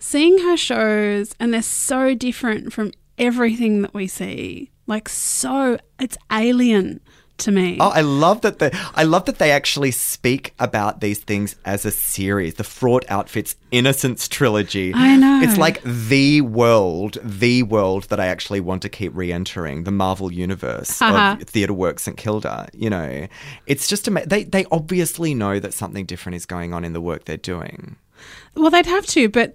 seeing 0.00 0.38
her 0.38 0.56
shows, 0.56 1.34
and 1.40 1.52
they're 1.54 1.62
so 1.62 2.14
different 2.14 2.72
from 2.72 2.92
everything 3.18 3.82
that 3.82 3.94
we 3.94 4.06
see. 4.06 4.70
Like, 4.86 5.08
so, 5.08 5.78
it's 5.98 6.16
alien 6.30 7.00
to 7.38 7.52
me. 7.52 7.76
Oh, 7.80 7.88
I 7.88 8.00
love 8.00 8.40
that 8.42 8.58
they 8.58 8.70
I 8.94 9.02
love 9.04 9.24
that 9.26 9.38
they 9.38 9.50
actually 9.50 9.90
speak 9.90 10.54
about 10.58 11.00
these 11.00 11.18
things 11.18 11.56
as 11.64 11.84
a 11.84 11.90
series. 11.90 12.54
The 12.54 12.64
Fraught 12.64 13.04
Outfits 13.08 13.56
Innocence 13.70 14.28
trilogy. 14.28 14.92
I 14.94 15.16
know. 15.16 15.40
It's 15.42 15.58
like 15.58 15.82
the 15.82 16.40
world, 16.40 17.18
the 17.22 17.62
world 17.64 18.04
that 18.04 18.18
I 18.20 18.26
actually 18.26 18.60
want 18.60 18.82
to 18.82 18.88
keep 18.88 19.12
re-entering, 19.14 19.84
the 19.84 19.90
Marvel 19.90 20.32
universe 20.32 21.00
Uh-huh. 21.02 21.36
of 21.40 21.48
Theatre 21.48 21.74
Works 21.74 22.04
St 22.04 22.16
Kilda. 22.16 22.68
You 22.72 22.90
know, 22.90 23.26
it's 23.66 23.86
just 23.88 24.06
ama- 24.08 24.26
they 24.26 24.44
they 24.44 24.64
obviously 24.70 25.34
know 25.34 25.58
that 25.60 25.74
something 25.74 26.06
different 26.06 26.36
is 26.36 26.46
going 26.46 26.72
on 26.72 26.84
in 26.84 26.92
the 26.92 27.00
work 27.00 27.24
they're 27.24 27.36
doing. 27.36 27.96
Well, 28.54 28.70
they'd 28.70 28.86
have 28.86 29.04
to, 29.08 29.28
but 29.28 29.52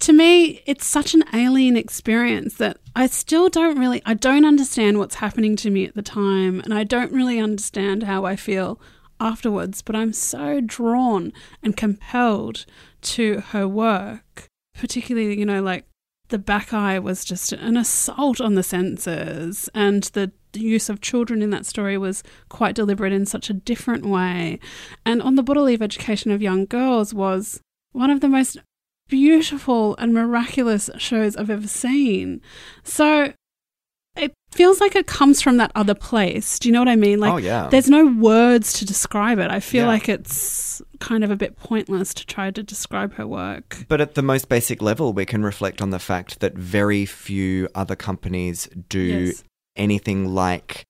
to 0.00 0.12
me, 0.12 0.62
it's 0.66 0.86
such 0.86 1.14
an 1.14 1.24
alien 1.32 1.76
experience 1.76 2.54
that 2.54 2.78
I 2.96 3.06
still 3.06 3.48
don't 3.48 3.78
really, 3.78 4.02
I 4.04 4.14
don't 4.14 4.44
understand 4.44 4.98
what's 4.98 5.16
happening 5.16 5.56
to 5.56 5.70
me 5.70 5.84
at 5.84 5.94
the 5.94 6.02
time, 6.02 6.60
and 6.60 6.74
I 6.74 6.84
don't 6.84 7.12
really 7.12 7.38
understand 7.38 8.04
how 8.04 8.24
I 8.24 8.36
feel 8.36 8.80
afterwards, 9.20 9.82
but 9.82 9.94
I'm 9.94 10.12
so 10.12 10.60
drawn 10.60 11.32
and 11.62 11.76
compelled 11.76 12.64
to 13.02 13.40
her 13.50 13.68
work, 13.68 14.48
particularly, 14.74 15.38
you 15.38 15.44
know, 15.44 15.62
like 15.62 15.84
the 16.28 16.38
Bacchae 16.38 17.02
was 17.02 17.24
just 17.24 17.52
an 17.52 17.76
assault 17.76 18.40
on 18.40 18.54
the 18.54 18.62
senses, 18.62 19.68
and 19.74 20.04
the 20.04 20.32
use 20.54 20.88
of 20.88 21.00
children 21.00 21.42
in 21.42 21.50
that 21.50 21.66
story 21.66 21.98
was 21.98 22.22
quite 22.48 22.74
deliberate 22.74 23.12
in 23.12 23.26
such 23.26 23.50
a 23.50 23.54
different 23.54 24.06
way. 24.06 24.58
And 25.04 25.20
on 25.20 25.34
the 25.34 25.42
bodily 25.42 25.76
education 25.80 26.30
of 26.30 26.42
young 26.42 26.64
girls 26.64 27.12
was 27.12 27.60
one 27.92 28.10
of 28.10 28.20
the 28.20 28.28
most 28.28 28.58
beautiful 29.10 29.96
and 29.98 30.14
miraculous 30.14 30.88
shows 30.96 31.36
I've 31.36 31.50
ever 31.50 31.68
seen. 31.68 32.40
So 32.84 33.32
it 34.16 34.32
feels 34.52 34.80
like 34.80 34.96
it 34.96 35.06
comes 35.06 35.40
from 35.42 35.56
that 35.58 35.70
other 35.74 35.94
place. 35.94 36.58
Do 36.58 36.68
you 36.68 36.72
know 36.72 36.80
what 36.80 36.88
I 36.88 36.96
mean? 36.96 37.20
Like 37.20 37.32
oh 37.32 37.36
yeah. 37.36 37.68
there's 37.68 37.88
no 37.90 38.06
words 38.06 38.72
to 38.74 38.84
describe 38.84 39.38
it. 39.38 39.50
I 39.50 39.60
feel 39.60 39.82
Yeah. 39.82 39.88
like 39.88 40.08
it's 40.08 40.82
kind 40.98 41.22
of 41.24 41.30
a 41.30 41.36
bit 41.36 41.56
pointless 41.56 42.12
to 42.14 42.26
try 42.26 42.50
to 42.50 42.62
describe 42.62 43.14
her 43.14 43.26
work. 43.26 43.84
But 43.88 44.00
at 44.00 44.14
the 44.14 44.22
most 44.22 44.48
basic 44.48 44.82
level, 44.82 45.12
we 45.12 45.26
can 45.26 45.42
reflect 45.42 45.80
on 45.82 45.90
the 45.90 45.98
fact 45.98 46.40
that 46.40 46.54
very 46.54 47.04
few 47.06 47.68
other 47.74 47.96
companies 47.96 48.68
do 48.88 49.00
Yes. 49.26 49.44
anything 49.76 50.34
like 50.34 50.84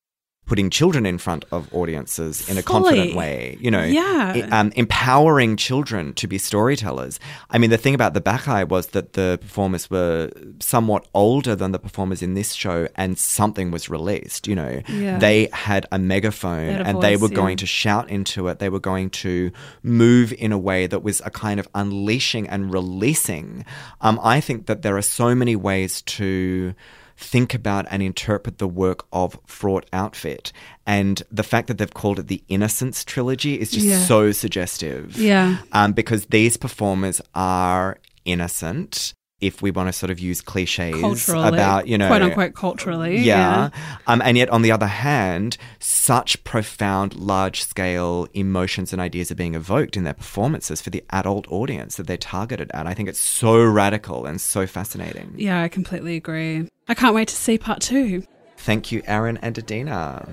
putting 0.50 0.69
children 0.69 1.07
in 1.07 1.16
front 1.16 1.45
of 1.52 1.73
audiences 1.73 2.35
in 2.50 2.59
a 2.59 2.62
Fully. 2.62 2.83
confident 2.83 3.14
way. 3.14 3.57
You 3.61 3.71
know, 3.71 3.85
Yeah. 3.85 4.49
um, 4.50 4.73
empowering 4.75 5.57
children 5.57 6.12
to 6.14 6.26
be 6.26 6.38
storytellers. 6.38 7.21
I 7.50 7.57
mean, 7.59 7.71
the 7.71 7.78
thing 7.85 7.95
about 7.95 8.14
the 8.14 8.21
Bacchae 8.21 8.64
was 8.69 8.88
that 8.88 9.12
the 9.12 9.38
performers 9.40 9.88
were 9.88 10.30
somewhat 10.59 11.07
older 11.14 11.54
than 11.54 11.71
the 11.71 11.78
performers 11.78 12.21
in 12.21 12.35
this 12.35 12.52
show, 12.52 12.88
and 12.97 13.16
something 13.16 13.71
was 13.71 13.88
released. 13.88 14.49
You 14.50 14.57
know, 14.57 14.73
Yeah. 14.88 15.19
they 15.19 15.49
had 15.52 15.87
a 15.92 15.99
megaphone 16.00 16.66
They 16.66 16.73
had 16.73 16.83
a 16.87 16.88
and 16.88 17.00
they 17.00 17.16
were 17.16 17.28
going 17.42 17.57
yeah. 17.59 17.64
to 17.64 17.66
shout 17.66 18.07
into 18.11 18.49
it. 18.49 18.59
They 18.59 18.69
were 18.69 18.80
going 18.92 19.11
to 19.25 19.52
move 19.85 20.33
in 20.47 20.50
a 20.50 20.59
way 20.59 20.88
that 20.88 21.02
was 21.04 21.23
a 21.25 21.30
kind 21.30 21.61
of 21.61 21.69
unleashing 21.76 22.49
and 22.49 22.73
releasing. 22.75 23.64
Um, 24.00 24.19
I 24.23 24.40
think 24.40 24.66
that 24.66 24.83
there 24.83 24.97
are 24.97 25.02
so 25.21 25.28
many 25.42 25.54
ways 25.54 26.02
to 26.19 26.75
think 27.20 27.54
about 27.54 27.86
and 27.90 28.02
interpret 28.02 28.58
the 28.58 28.66
work 28.66 29.06
of 29.12 29.38
Fraught 29.46 29.86
Outfit. 29.92 30.52
And 30.86 31.22
the 31.30 31.42
fact 31.42 31.68
that 31.68 31.78
they've 31.78 31.92
called 31.92 32.18
it 32.18 32.28
the 32.28 32.42
Innocence 32.48 33.04
Trilogy 33.04 33.60
is 33.60 33.70
just 33.70 33.86
Yeah. 33.86 34.00
so 34.00 34.32
suggestive. 34.32 35.16
Yeah. 35.18 35.58
Um, 35.72 35.92
because 35.92 36.26
these 36.26 36.56
performers 36.56 37.20
are 37.34 37.98
innocent. 38.24 39.12
If 39.40 39.62
we 39.62 39.70
want 39.70 39.88
to 39.88 39.92
sort 39.92 40.11
of 40.11 40.18
use 40.18 40.40
cliches 40.40 41.00
Culturally, 41.00 41.49
about, 41.49 41.87
you 41.87 41.97
know, 41.97 42.09
quote 42.09 42.23
unquote, 42.23 42.54
culturally. 42.54 43.18
yeah. 43.18 43.70
Um, 44.06 44.20
and 44.23 44.37
yet, 44.37 44.49
on 44.50 44.62
the 44.62 44.70
other 44.73 44.87
hand, 44.87 45.56
such 45.78 46.42
profound, 46.44 47.14
large 47.16 47.64
scale 47.64 48.26
emotions 48.35 48.92
and 48.92 49.00
ideas 49.00 49.30
are 49.30 49.35
being 49.37 49.54
evoked 49.54 49.97
in 49.97 50.04
their 50.04 50.14
performances 50.14 50.80
for 50.82 50.90
the 50.90 51.02
adult 51.11 51.47
audience 51.50 51.97
that 51.97 52.06
they're 52.06 52.16
targeted 52.16 52.70
at. 52.75 52.87
I 52.87 52.94
think 52.94 53.09
it's 53.09 53.18
so 53.18 53.62
radical 53.64 54.26
and 54.26 54.40
so 54.40 54.66
fascinating. 54.66 55.35
Yeah, 55.37 55.62
I 55.62 55.68
completely 55.68 56.16
agree. 56.16 56.68
I 56.88 56.94
can't 56.94 57.14
wait 57.14 57.28
to 57.28 57.37
see 57.37 57.56
part 57.59 57.80
two. 57.80 58.25
Thank 58.59 58.92
you, 58.92 59.02
Aaron 59.06 59.38
and 59.38 59.59
Adina. 59.59 60.28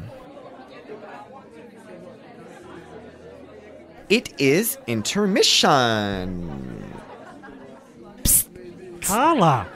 It 4.10 4.40
is 4.40 4.78
intermission. 4.88 6.84
Carla. 9.08 9.68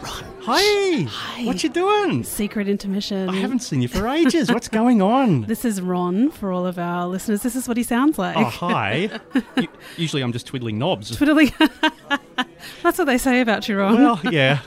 Hi. 0.43 1.03
Hi. 1.03 1.45
What 1.45 1.63
you 1.63 1.69
doing? 1.69 2.23
Secret 2.23 2.67
intermission. 2.67 3.29
I 3.29 3.35
haven't 3.35 3.59
seen 3.59 3.81
you 3.81 3.87
for 3.87 4.07
ages. 4.07 4.51
What's 4.51 4.67
going 4.67 5.01
on? 5.01 5.45
This 5.47 5.63
is 5.65 5.81
Ron 5.81 6.31
for 6.31 6.51
all 6.51 6.65
of 6.65 6.77
our 6.79 7.07
listeners. 7.07 7.41
This 7.41 7.55
is 7.55 7.67
what 7.67 7.77
he 7.77 7.83
sounds 7.83 8.17
like. 8.19 8.35
Oh, 8.37 8.43
hi. 8.45 9.09
U- 9.57 9.67
Usually 9.97 10.21
I'm 10.21 10.31
just 10.33 10.47
twiddling 10.47 10.77
knobs. 10.77 11.15
Twiddling. 11.15 11.51
That's 12.83 12.97
what 12.97 13.05
they 13.05 13.17
say 13.17 13.41
about 13.41 13.67
you, 13.69 13.77
Ron. 13.79 13.95
Well, 13.95 14.19
yeah. 14.31 14.59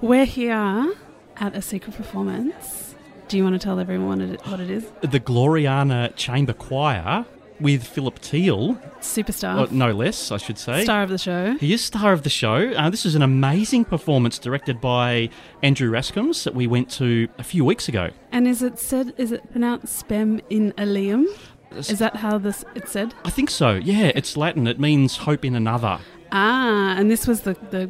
We're 0.00 0.24
here 0.26 0.94
at 1.36 1.54
a 1.56 1.60
secret 1.62 1.96
performance. 1.96 2.94
Do 3.28 3.36
you 3.36 3.42
want 3.44 3.54
to 3.54 3.58
tell 3.58 3.80
everyone 3.80 4.20
what 4.20 4.28
it, 4.30 4.46
what 4.46 4.60
it 4.60 4.70
is? 4.70 4.86
The 5.00 5.20
Gloriana 5.20 6.14
Chamber 6.16 6.52
Choir 6.52 7.26
with 7.60 7.86
Philip 7.86 8.20
Teal, 8.20 8.74
Superstar. 9.00 9.70
no 9.70 9.92
less, 9.92 10.30
I 10.30 10.36
should 10.36 10.58
say. 10.58 10.84
Star 10.84 11.02
of 11.02 11.10
the 11.10 11.18
show. 11.18 11.56
He 11.58 11.72
is 11.72 11.82
star 11.82 12.12
of 12.12 12.22
the 12.22 12.30
show. 12.30 12.72
Uh, 12.72 12.90
this 12.90 13.06
is 13.06 13.14
an 13.14 13.22
amazing 13.22 13.84
performance 13.84 14.38
directed 14.38 14.80
by 14.80 15.30
Andrew 15.62 15.90
Raiskums 15.90 16.44
that 16.44 16.54
we 16.54 16.66
went 16.66 16.90
to 16.92 17.28
a 17.38 17.42
few 17.42 17.64
weeks 17.64 17.88
ago. 17.88 18.10
And 18.32 18.46
is 18.46 18.62
it 18.62 18.78
said, 18.78 19.14
is 19.16 19.32
it 19.32 19.50
pronounced 19.50 20.06
spem 20.06 20.42
in 20.50 20.72
alium? 20.78 21.26
Is 21.72 21.98
that 21.98 22.16
how 22.16 22.38
this 22.38 22.64
it's 22.74 22.92
said? 22.92 23.14
I 23.24 23.30
think 23.30 23.50
so. 23.50 23.72
Yeah, 23.74 24.12
it's 24.14 24.36
Latin. 24.36 24.66
It 24.66 24.80
means 24.80 25.16
hope 25.18 25.44
in 25.44 25.54
another. 25.54 25.98
Ah, 26.32 26.96
and 26.96 27.10
this 27.10 27.26
was 27.26 27.42
the, 27.42 27.54
the 27.70 27.86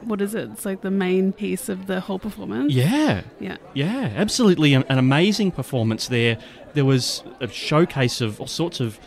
what 0.00 0.20
is 0.20 0.34
it? 0.34 0.50
It's 0.50 0.64
like 0.64 0.80
the 0.80 0.90
main 0.90 1.32
piece 1.32 1.68
of 1.68 1.86
the 1.86 2.00
whole 2.00 2.18
performance. 2.18 2.72
Yeah. 2.72 3.22
Yeah. 3.38 3.58
Yeah, 3.74 4.12
absolutely 4.16 4.74
an, 4.74 4.84
an 4.88 4.98
amazing 4.98 5.52
performance 5.52 6.08
there. 6.08 6.38
There 6.74 6.84
was 6.84 7.22
a 7.40 7.48
showcase 7.48 8.20
of 8.20 8.40
all 8.40 8.46
sorts 8.46 8.80
of 8.80 8.98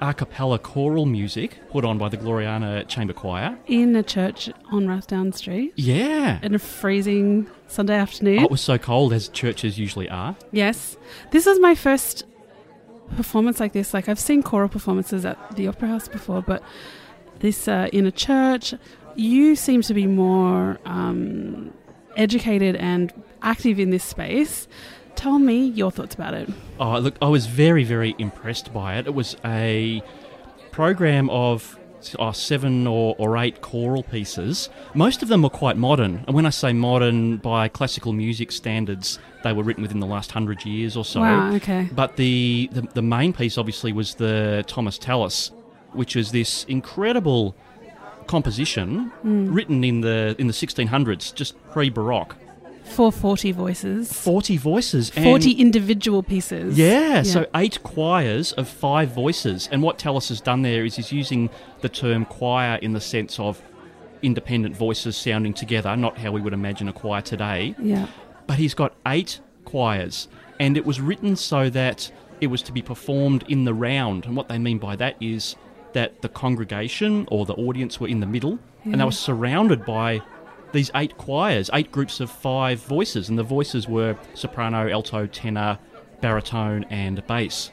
a 0.00 0.12
cappella 0.12 0.58
choral 0.58 1.06
music 1.06 1.58
put 1.70 1.84
on 1.84 1.96
by 1.96 2.08
the 2.08 2.16
Gloriana 2.16 2.86
Chamber 2.88 3.12
Choir. 3.12 3.56
In 3.68 3.94
a 3.94 4.02
church 4.02 4.50
on 4.72 4.86
Rathdown 4.86 5.32
Street 5.32 5.72
Yeah. 5.76 6.40
in 6.42 6.54
a 6.56 6.58
freezing 6.58 7.46
Sunday 7.68 7.94
afternoon. 7.94 8.40
Oh, 8.40 8.44
it 8.44 8.50
was 8.50 8.60
so 8.60 8.78
cold, 8.78 9.12
as 9.12 9.28
churches 9.28 9.78
usually 9.78 10.08
are. 10.08 10.34
Yes. 10.50 10.96
This 11.30 11.46
is 11.46 11.60
my 11.60 11.76
first 11.76 12.24
performance 13.16 13.60
like 13.60 13.72
this. 13.74 13.94
Like 13.94 14.08
I've 14.08 14.18
seen 14.18 14.42
choral 14.42 14.68
performances 14.68 15.24
at 15.24 15.38
the 15.54 15.68
Opera 15.68 15.86
House 15.88 16.08
before, 16.08 16.42
but 16.42 16.64
this 17.38 17.68
uh, 17.68 17.88
in 17.92 18.04
a 18.04 18.10
church, 18.12 18.74
you 19.14 19.54
seem 19.54 19.82
to 19.82 19.94
be 19.94 20.08
more 20.08 20.80
um, 20.84 21.72
educated 22.16 22.74
and 22.74 23.12
active 23.42 23.78
in 23.78 23.90
this 23.90 24.02
space. 24.04 24.66
Tell 25.16 25.38
me 25.38 25.66
your 25.68 25.90
thoughts 25.90 26.14
about 26.14 26.34
it. 26.34 26.48
Oh, 26.80 26.98
look, 26.98 27.14
I 27.22 27.28
was 27.28 27.46
very, 27.46 27.84
very 27.84 28.14
impressed 28.18 28.72
by 28.72 28.96
it. 28.98 29.06
It 29.06 29.14
was 29.14 29.36
a 29.44 30.02
program 30.72 31.30
of 31.30 31.78
oh, 32.18 32.32
seven 32.32 32.86
or, 32.86 33.14
or 33.18 33.36
eight 33.36 33.60
choral 33.60 34.02
pieces. 34.02 34.68
Most 34.94 35.22
of 35.22 35.28
them 35.28 35.42
were 35.42 35.50
quite 35.50 35.76
modern. 35.76 36.24
And 36.26 36.34
when 36.34 36.46
I 36.46 36.50
say 36.50 36.72
modern, 36.72 37.36
by 37.36 37.68
classical 37.68 38.12
music 38.12 38.50
standards, 38.50 39.18
they 39.44 39.52
were 39.52 39.62
written 39.62 39.82
within 39.82 40.00
the 40.00 40.06
last 40.06 40.32
hundred 40.32 40.64
years 40.64 40.96
or 40.96 41.04
so. 41.04 41.20
Wow. 41.20 41.52
Okay. 41.54 41.88
But 41.92 42.16
the, 42.16 42.68
the, 42.72 42.82
the 42.94 43.02
main 43.02 43.32
piece, 43.32 43.58
obviously, 43.58 43.92
was 43.92 44.16
the 44.16 44.64
Thomas 44.66 44.98
Tallis, 44.98 45.52
which 45.92 46.16
is 46.16 46.32
this 46.32 46.64
incredible 46.64 47.54
composition 48.26 49.10
Hmm. 49.22 49.52
written 49.52 49.84
in 49.84 50.00
the 50.00 50.34
in 50.38 50.46
the 50.46 50.52
1600s, 50.52 51.34
just 51.34 51.54
pre-Baroque. 51.70 52.36
For 52.84 53.10
forty 53.10 53.52
voices, 53.52 54.12
40 54.12 54.56
voices. 54.58 55.10
and- 55.16 55.24
forty 55.24 55.52
individual 55.52 56.22
pieces. 56.22 56.76
yeah, 56.76 57.22
so 57.22 57.46
eight 57.54 57.82
choirs 57.82 58.52
of 58.52 58.68
five 58.68 59.10
voices. 59.14 59.68
And 59.72 59.82
what 59.82 59.98
Tallis 59.98 60.28
has 60.28 60.40
done 60.40 60.62
there 60.62 60.84
is 60.84 60.96
he's 60.96 61.10
using 61.12 61.48
the 61.80 61.88
term 61.88 62.24
choir 62.26 62.76
in 62.82 62.92
the 62.92 63.00
sense 63.00 63.38
of 63.38 63.62
independent 64.20 64.76
voices 64.76 65.16
sounding 65.16 65.54
together, 65.54 65.96
not 65.96 66.18
how 66.18 66.32
we 66.32 66.40
would 66.40 66.52
imagine 66.52 66.88
a 66.88 66.92
choir 66.92 67.20
today. 67.22 67.74
yeah. 67.78 68.06
But 68.46 68.58
he's 68.58 68.74
got 68.74 68.92
eight 69.06 69.40
choirs, 69.64 70.28
and 70.60 70.76
it 70.76 70.84
was 70.84 71.00
written 71.00 71.36
so 71.36 71.70
that 71.70 72.10
it 72.40 72.48
was 72.48 72.60
to 72.62 72.72
be 72.72 72.82
performed 72.82 73.44
in 73.48 73.64
the 73.64 73.72
round. 73.72 74.26
And 74.26 74.36
what 74.36 74.48
they 74.48 74.58
mean 74.58 74.78
by 74.78 74.96
that 74.96 75.16
is 75.20 75.56
that 75.94 76.20
the 76.22 76.28
congregation 76.28 77.26
or 77.30 77.46
the 77.46 77.54
audience 77.54 78.00
were 78.00 78.08
in 78.08 78.20
the 78.20 78.26
middle, 78.26 78.58
and 78.84 79.00
they 79.00 79.04
were 79.04 79.12
surrounded 79.12 79.84
by 79.84 80.20
these 80.72 80.90
eight 80.94 81.16
choirs, 81.16 81.70
eight 81.72 81.92
groups 81.92 82.20
of 82.20 82.30
five 82.30 82.80
voices, 82.80 83.28
and 83.28 83.38
the 83.38 83.42
voices 83.42 83.86
were 83.88 84.16
soprano, 84.34 84.90
alto, 84.90 85.26
tenor, 85.26 85.78
baritone, 86.20 86.84
and 86.90 87.24
bass. 87.26 87.70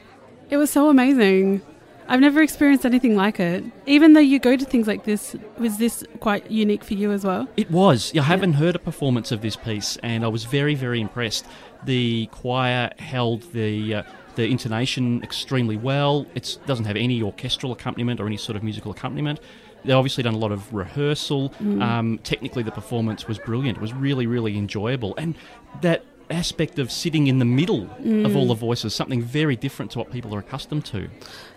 It 0.50 0.56
was 0.56 0.70
so 0.70 0.88
amazing. 0.88 1.62
I've 2.08 2.20
never 2.20 2.42
experienced 2.42 2.84
anything 2.84 3.14
like 3.14 3.38
it. 3.38 3.62
Even 3.86 4.14
though 4.14 4.20
you 4.20 4.40
go 4.40 4.56
to 4.56 4.64
things 4.64 4.88
like 4.88 5.04
this, 5.04 5.36
was 5.58 5.78
this 5.78 6.02
quite 6.18 6.50
unique 6.50 6.82
for 6.82 6.94
you 6.94 7.12
as 7.12 7.24
well? 7.24 7.48
It 7.56 7.70
was. 7.70 8.12
I 8.16 8.22
haven't 8.22 8.54
heard 8.54 8.74
a 8.74 8.80
performance 8.80 9.30
of 9.30 9.42
this 9.42 9.54
piece, 9.54 9.96
and 10.02 10.24
I 10.24 10.28
was 10.28 10.44
very, 10.44 10.74
very 10.74 11.00
impressed. 11.00 11.46
The 11.84 12.26
choir 12.32 12.90
held 12.98 13.42
the 13.52 13.94
uh, 13.94 14.02
the 14.34 14.46
intonation 14.46 15.22
extremely 15.22 15.76
well. 15.76 16.26
It 16.34 16.58
doesn't 16.66 16.84
have 16.86 16.96
any 16.96 17.22
orchestral 17.22 17.72
accompaniment 17.72 18.18
or 18.18 18.26
any 18.26 18.36
sort 18.36 18.56
of 18.56 18.64
musical 18.64 18.90
accompaniment. 18.90 19.38
They 19.84 19.92
obviously 19.92 20.22
done 20.22 20.34
a 20.34 20.38
lot 20.38 20.52
of 20.52 20.72
rehearsal. 20.72 21.52
Um, 21.60 22.18
technically, 22.22 22.62
the 22.62 22.70
performance 22.72 23.26
was 23.26 23.38
brilliant. 23.38 23.78
It 23.78 23.80
was 23.80 23.92
really, 23.92 24.26
really 24.26 24.56
enjoyable, 24.56 25.14
and 25.16 25.34
that 25.80 26.04
aspect 26.30 26.78
of 26.78 26.90
sitting 26.92 27.26
in 27.26 27.38
the 27.38 27.44
middle 27.44 27.88
of 28.24 28.36
all 28.36 28.46
the 28.48 28.54
voices, 28.54 28.94
something 28.94 29.22
very 29.22 29.56
different 29.56 29.90
to 29.92 29.98
what 29.98 30.10
people 30.10 30.34
are 30.34 30.38
accustomed 30.38 30.84
to. 30.86 31.08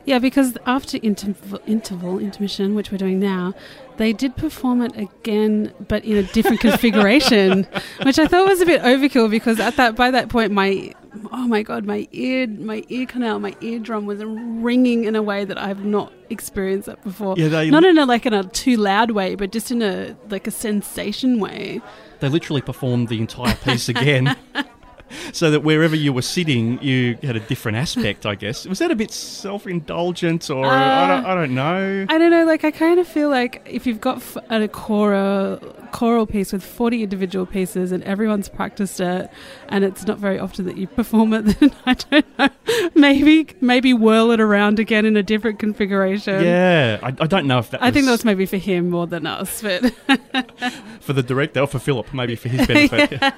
Yeah, 0.05 0.19
because 0.19 0.57
after 0.65 0.99
interval, 1.01 1.59
interval 1.65 2.19
intermission, 2.19 2.75
which 2.75 2.91
we're 2.91 2.97
doing 2.97 3.19
now, 3.19 3.53
they 3.97 4.11
did 4.11 4.35
perform 4.35 4.81
it 4.81 4.97
again, 4.97 5.73
but 5.87 6.03
in 6.03 6.17
a 6.17 6.23
different 6.23 6.59
configuration, 6.67 7.65
which 8.03 8.19
I 8.19 8.27
thought 8.27 8.47
was 8.47 8.59
a 8.59 8.65
bit 8.65 8.81
overkill. 8.81 9.29
Because 9.29 9.59
at 9.59 9.77
that 9.77 9.95
by 9.95 10.11
that 10.11 10.27
point, 10.29 10.51
my 10.51 10.91
oh 11.31 11.47
my 11.47 11.61
god, 11.63 11.85
my 11.85 12.07
ear, 12.11 12.47
my 12.47 12.83
ear 12.89 13.05
canal, 13.05 13.39
my 13.39 13.55
eardrum 13.61 14.05
was 14.05 14.21
ringing 14.25 15.05
in 15.05 15.15
a 15.15 15.21
way 15.21 15.45
that 15.45 15.57
I've 15.57 15.85
not 15.85 16.11
experienced 16.29 16.87
that 16.87 17.01
before. 17.03 17.35
Yeah, 17.37 17.47
they- 17.47 17.69
not 17.69 17.85
in 17.85 17.97
a 17.97 18.05
like 18.05 18.25
in 18.25 18.33
a 18.33 18.43
too 18.43 18.75
loud 18.77 19.11
way, 19.11 19.35
but 19.35 19.51
just 19.53 19.71
in 19.71 19.81
a 19.81 20.17
like 20.29 20.47
a 20.47 20.51
sensation 20.51 21.39
way. 21.39 21.81
They 22.23 22.29
literally 22.29 22.61
performed 22.61 23.09
the 23.09 23.19
entire 23.19 23.53
piece 23.53 23.89
again. 23.89 24.37
So 25.33 25.51
that 25.51 25.61
wherever 25.61 25.95
you 25.95 26.13
were 26.13 26.21
sitting, 26.21 26.81
you 26.81 27.17
had 27.23 27.35
a 27.35 27.39
different 27.39 27.77
aspect, 27.77 28.25
I 28.25 28.35
guess. 28.35 28.65
Was 28.65 28.79
that 28.79 28.91
a 28.91 28.95
bit 28.95 29.11
self-indulgent, 29.11 30.49
or 30.49 30.65
I, 30.65 31.07
don't, 31.07 31.25
uh, 31.25 31.29
I 31.29 31.35
don't 31.35 31.55
know? 31.55 32.05
I 32.09 32.17
don't 32.17 32.31
know. 32.31 32.45
Like 32.45 32.63
I 32.63 32.71
kind 32.71 32.99
of 32.99 33.07
feel 33.07 33.29
like 33.29 33.61
if 33.69 33.85
you've 33.87 34.01
got 34.01 34.21
a 34.49 34.67
choral 34.67 35.57
choral 35.91 36.25
piece 36.25 36.51
with 36.51 36.63
forty 36.63 37.03
individual 37.03 37.45
pieces 37.45 37.91
and 37.91 38.03
everyone's 38.03 38.49
practiced 38.49 38.99
it, 38.99 39.29
and 39.69 39.83
it's 39.83 40.05
not 40.05 40.17
very 40.17 40.39
often 40.39 40.65
that 40.65 40.77
you 40.77 40.87
perform 40.87 41.33
it, 41.33 41.41
then 41.59 41.73
I 41.85 41.93
don't 41.93 42.39
know. 42.39 42.49
Maybe 42.95 43.47
maybe 43.61 43.93
whirl 43.93 44.31
it 44.31 44.39
around 44.39 44.79
again 44.79 45.05
in 45.05 45.17
a 45.17 45.23
different 45.23 45.59
configuration. 45.59 46.43
Yeah, 46.43 46.99
I, 47.01 47.07
I 47.07 47.27
don't 47.27 47.47
know 47.47 47.59
if 47.59 47.71
that. 47.71 47.81
I 47.83 47.91
think 47.91 48.05
that 48.05 48.11
was 48.11 48.23
was 48.23 48.25
maybe 48.25 48.45
for 48.45 48.57
him 48.57 48.89
more 48.89 49.07
than 49.07 49.25
us, 49.27 49.61
but 49.61 49.91
for 51.01 51.13
the 51.13 51.23
director 51.23 51.61
or 51.61 51.67
for 51.67 51.79
Philip, 51.79 52.13
maybe 52.13 52.35
for 52.35 52.49
his 52.49 52.67
benefit. 52.67 53.33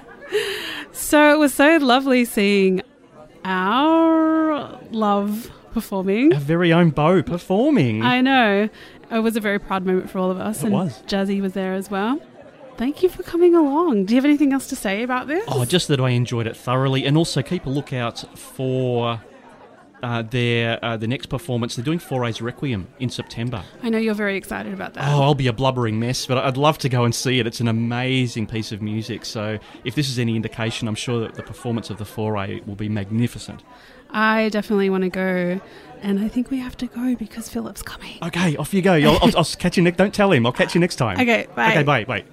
So 0.91 1.33
it 1.33 1.37
was 1.37 1.53
so 1.53 1.77
lovely 1.77 2.25
seeing 2.25 2.81
our 3.43 4.79
love 4.91 5.51
performing. 5.71 6.33
Our 6.33 6.39
very 6.39 6.73
own 6.73 6.89
Bo 6.89 7.21
performing. 7.21 8.01
I 8.01 8.21
know. 8.21 8.69
It 9.11 9.19
was 9.19 9.35
a 9.35 9.39
very 9.39 9.59
proud 9.59 9.85
moment 9.85 10.09
for 10.09 10.19
all 10.19 10.31
of 10.31 10.39
us. 10.39 10.59
It 10.61 10.65
and 10.65 10.73
was. 10.73 11.03
Jazzy 11.03 11.41
was 11.41 11.53
there 11.53 11.73
as 11.73 11.91
well. 11.91 12.19
Thank 12.77 13.03
you 13.03 13.09
for 13.09 13.23
coming 13.23 13.55
along. 13.55 14.05
Do 14.05 14.13
you 14.13 14.17
have 14.17 14.25
anything 14.25 14.51
else 14.51 14.67
to 14.67 14.75
say 14.75 15.03
about 15.03 15.27
this? 15.27 15.45
Oh, 15.47 15.63
just 15.63 15.87
that 15.87 15.99
I 16.01 16.09
enjoyed 16.09 16.47
it 16.47 16.57
thoroughly, 16.57 17.05
and 17.05 17.15
also 17.15 17.41
keep 17.41 17.65
a 17.65 17.69
lookout 17.69 18.25
for 18.37 19.21
uh, 20.05 20.21
their 20.21 20.83
uh, 20.85 20.95
the 20.95 21.07
next 21.07 21.25
performance. 21.27 21.75
They're 21.75 21.83
doing 21.83 21.97
Fauré's 21.97 22.39
Requiem 22.41 22.87
in 22.99 23.09
September. 23.09 23.63
I 23.81 23.89
know 23.89 23.97
you're 23.97 24.13
very 24.13 24.37
excited 24.37 24.71
about 24.71 24.93
that. 24.93 25.03
Oh, 25.03 25.23
I'll 25.23 25.33
be 25.33 25.47
a 25.47 25.53
blubbering 25.53 25.99
mess, 25.99 26.27
but 26.27 26.37
I'd 26.37 26.57
love 26.57 26.77
to 26.79 26.89
go 26.89 27.05
and 27.05 27.13
see 27.13 27.39
it. 27.39 27.47
It's 27.47 27.59
an 27.59 27.67
amazing 27.67 28.45
piece 28.45 28.71
of 28.71 28.83
music. 28.83 29.25
So, 29.25 29.57
if 29.83 29.95
this 29.95 30.07
is 30.07 30.19
any 30.19 30.35
indication, 30.35 30.87
I'm 30.87 30.95
sure 30.95 31.19
that 31.21 31.33
the 31.33 31.41
performance 31.41 31.89
of 31.89 31.97
the 31.97 32.03
Fauré 32.03 32.65
will 32.67 32.75
be 32.75 32.87
magnificent. 32.87 33.63
I 34.11 34.49
definitely 34.49 34.91
want 34.91 35.03
to 35.05 35.09
go, 35.09 35.59
and 36.03 36.19
I 36.19 36.27
think 36.27 36.51
we 36.51 36.59
have 36.59 36.77
to 36.77 36.85
go 36.85 37.15
because 37.15 37.49
Philip's 37.49 37.81
coming. 37.81 38.19
Okay, 38.21 38.55
off 38.57 38.73
you 38.75 38.83
go. 38.83 38.93
I'll, 38.93 39.17
I'll, 39.23 39.37
I'll 39.37 39.43
catch 39.43 39.75
you 39.75 39.83
next. 39.83 39.97
Don't 39.97 40.13
tell 40.13 40.31
him. 40.31 40.45
I'll 40.45 40.51
catch 40.51 40.75
you 40.75 40.79
next 40.81 40.97
time. 40.97 41.19
Okay, 41.19 41.47
bye. 41.55 41.71
Okay, 41.71 41.83
bye. 41.83 42.05
Bye. 42.05 42.25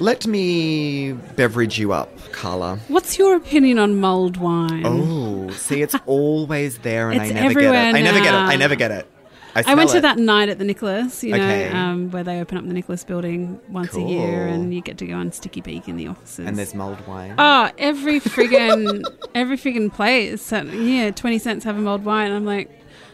Let 0.00 0.26
me 0.26 1.12
beverage 1.12 1.78
you 1.78 1.92
up, 1.92 2.08
Carla. 2.32 2.78
What's 2.88 3.18
your 3.18 3.36
opinion 3.36 3.78
on 3.78 4.00
mulled 4.00 4.38
wine? 4.38 4.82
Oh, 4.86 5.50
see, 5.50 5.82
it's 5.82 5.94
always 6.06 6.78
there, 6.78 7.10
and 7.10 7.20
I 7.20 7.28
never 7.28 7.60
get 7.60 7.74
it. 7.74 7.94
I 7.96 8.00
never 8.00 8.18
get 8.20 8.32
it. 8.34 8.36
I 8.38 8.56
never 8.56 8.74
get 8.76 8.90
it. 8.90 9.06
I, 9.54 9.64
I 9.66 9.74
went 9.74 9.90
smell 9.90 9.98
to 10.00 10.02
that 10.02 10.16
night 10.18 10.48
at 10.48 10.58
the 10.58 10.64
Nicholas, 10.64 11.24
you 11.24 11.32
know, 11.36 11.42
Okay. 11.44 11.68
um, 11.70 12.10
where 12.12 12.22
they 12.22 12.40
open 12.40 12.56
up 12.56 12.64
the 12.66 12.72
Nicholas 12.72 13.02
building 13.04 13.60
once 13.68 13.94
a 13.96 14.00
year, 14.00 14.46
and 14.46 14.72
you 14.72 14.80
get 14.80 14.96
to 14.98 15.06
go 15.06 15.14
on 15.16 15.32
sticky 15.32 15.60
beak 15.60 15.86
in 15.88 15.96
the 15.96 16.06
offices. 16.06 16.46
and 16.46 16.56
there's 16.56 16.74
mulled 16.74 17.04
wine. 17.06 17.34
oh, 17.36 17.68
every 17.76 18.20
friggin' 18.20 19.02
every 19.34 19.58
friggin' 19.58 19.92
place, 19.92 20.40
said, 20.40 20.68
yeah, 20.72 21.10
twenty 21.10 21.38
cents 21.38 21.64
have 21.64 21.76
a 21.76 21.80
mulled 21.80 22.04
wine. 22.06 22.30
I'm 22.32 22.46
like, 22.46 22.70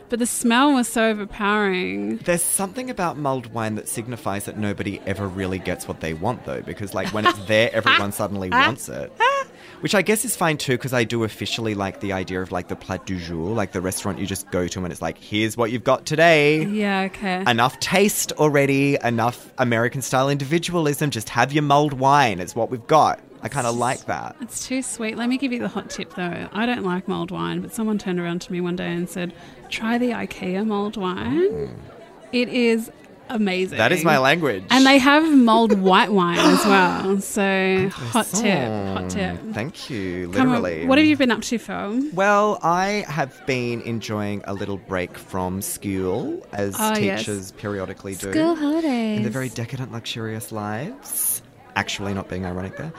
but 0.09 0.19
the 0.19 0.27
smell 0.27 0.73
was 0.73 0.89
so 0.89 1.09
overpowering. 1.11 2.19
There's 2.19 2.43
something 2.43 2.91
about 2.91 3.17
mulled 3.17 3.53
wine 3.53 3.75
that 3.77 3.89
signifies 3.89 4.45
that 4.45 4.57
nobody 4.57 5.01
ever 5.07 5.27
really 5.29 5.59
gets 5.59 5.89
what 5.89 6.01
they 6.01 6.15
want, 6.15 6.45
though, 6.45 6.63
because 6.63 6.95
like 6.95 7.13
when 7.13 7.27
it's 7.27 7.39
there, 7.47 7.71
everyone 7.73 8.13
suddenly 8.13 8.51
wants 8.51 8.89
it. 8.89 9.13
Which 9.81 9.95
I 9.95 10.01
guess 10.01 10.25
is 10.25 10.35
fine 10.35 10.57
too, 10.57 10.73
because 10.73 10.95
I 10.95 11.05
do 11.05 11.25
officially 11.25 11.75
like 11.75 12.01
the 12.01 12.15
idea 12.15 12.41
of 12.41 12.51
like 12.51 12.69
the 12.69 12.77
plat 12.77 13.05
du 13.05 13.19
jour, 13.19 13.51
like 13.51 13.73
the 13.73 13.83
restaurant 13.83 14.19
you 14.19 14.27
just 14.27 14.51
go 14.51 14.67
to 14.69 14.83
and 14.83 14.91
it's 14.91 15.03
like, 15.03 15.19
here's 15.19 15.55
what 15.55 15.71
you've 15.71 15.85
got 15.85 16.07
today. 16.07 16.65
Yeah, 16.65 17.03
okay. 17.03 17.45
Enough 17.47 17.79
taste 17.79 18.33
already, 18.33 18.97
enough 19.05 19.53
American 19.59 20.01
style 20.01 20.31
individualism. 20.31 21.11
Just 21.11 21.29
have 21.29 21.53
your 21.53 21.63
mulled 21.63 21.93
wine. 21.93 22.41
It's 22.41 22.57
what 22.57 22.71
we've 22.71 22.87
got. 22.87 23.21
I 23.43 23.49
kind 23.49 23.67
of 23.67 23.77
like 23.77 24.07
that. 24.07 24.37
It's 24.41 24.67
too 24.67 24.83
sweet. 24.83 25.17
Let 25.17 25.29
me 25.29 25.39
give 25.39 25.53
you 25.53 25.59
the 25.59 25.69
hot 25.69 25.91
tip 25.91 26.15
though. 26.15 26.49
I 26.53 26.67
don't 26.67 26.85
like 26.85 27.07
mulled 27.09 27.31
wine, 27.31 27.61
but 27.61 27.73
someone 27.75 27.99
turned 27.99 28.19
around 28.21 28.41
to 28.43 28.53
me 28.53 28.61
one 28.61 28.77
day 28.77 28.93
and 28.93 29.09
said, 29.09 29.33
"Try 29.69 29.99
the 29.99 30.11
IKEA 30.11 30.67
mulled 30.67 30.97
wine. 30.97 31.77
It 32.33 32.49
is 32.49 32.91
amazing." 33.29 33.77
Mm. 33.77 33.79
That 33.79 33.93
is 33.93 34.05
my 34.05 34.19
language. 34.19 34.65
And 34.71 34.87
they 34.87 34.99
have 34.99 35.31
mulled 35.33 35.79
white 35.81 36.11
wine 36.13 36.39
as 36.39 36.65
well. 36.67 37.21
So 37.21 37.89
hot 37.93 38.27
tip, 38.27 38.69
hot 38.69 39.11
tip. 39.11 39.39
Thank 39.53 39.91
you. 39.91 40.31
Come 40.33 40.49
on, 40.51 40.63
Literally. 40.63 40.87
what 40.87 40.99
have 40.99 41.07
you 41.07 41.17
been 41.17 41.31
up 41.31 41.43
to, 41.43 41.59
Phil? 41.59 42.11
Well, 42.15 42.59
I 42.63 43.05
have 43.09 43.45
been 43.47 43.83
enjoying 43.83 44.43
a 44.47 44.55
little 44.55 44.79
break 44.79 45.17
from 45.19 45.61
school, 45.63 46.45
as 46.53 46.77
yes. 46.79 47.21
teachers 47.21 47.53
periodically 47.53 48.15
do. 48.15 48.33
School 48.33 48.55
holidays. 48.57 49.19
in 49.19 49.23
their 49.23 49.33
very 49.33 49.51
decadent, 49.51 49.93
luxurious 49.93 50.51
lives. 50.53 51.43
Actually, 51.77 52.15
not 52.15 52.27
being 52.31 52.47
ironic 52.47 52.75
there. 52.79 52.91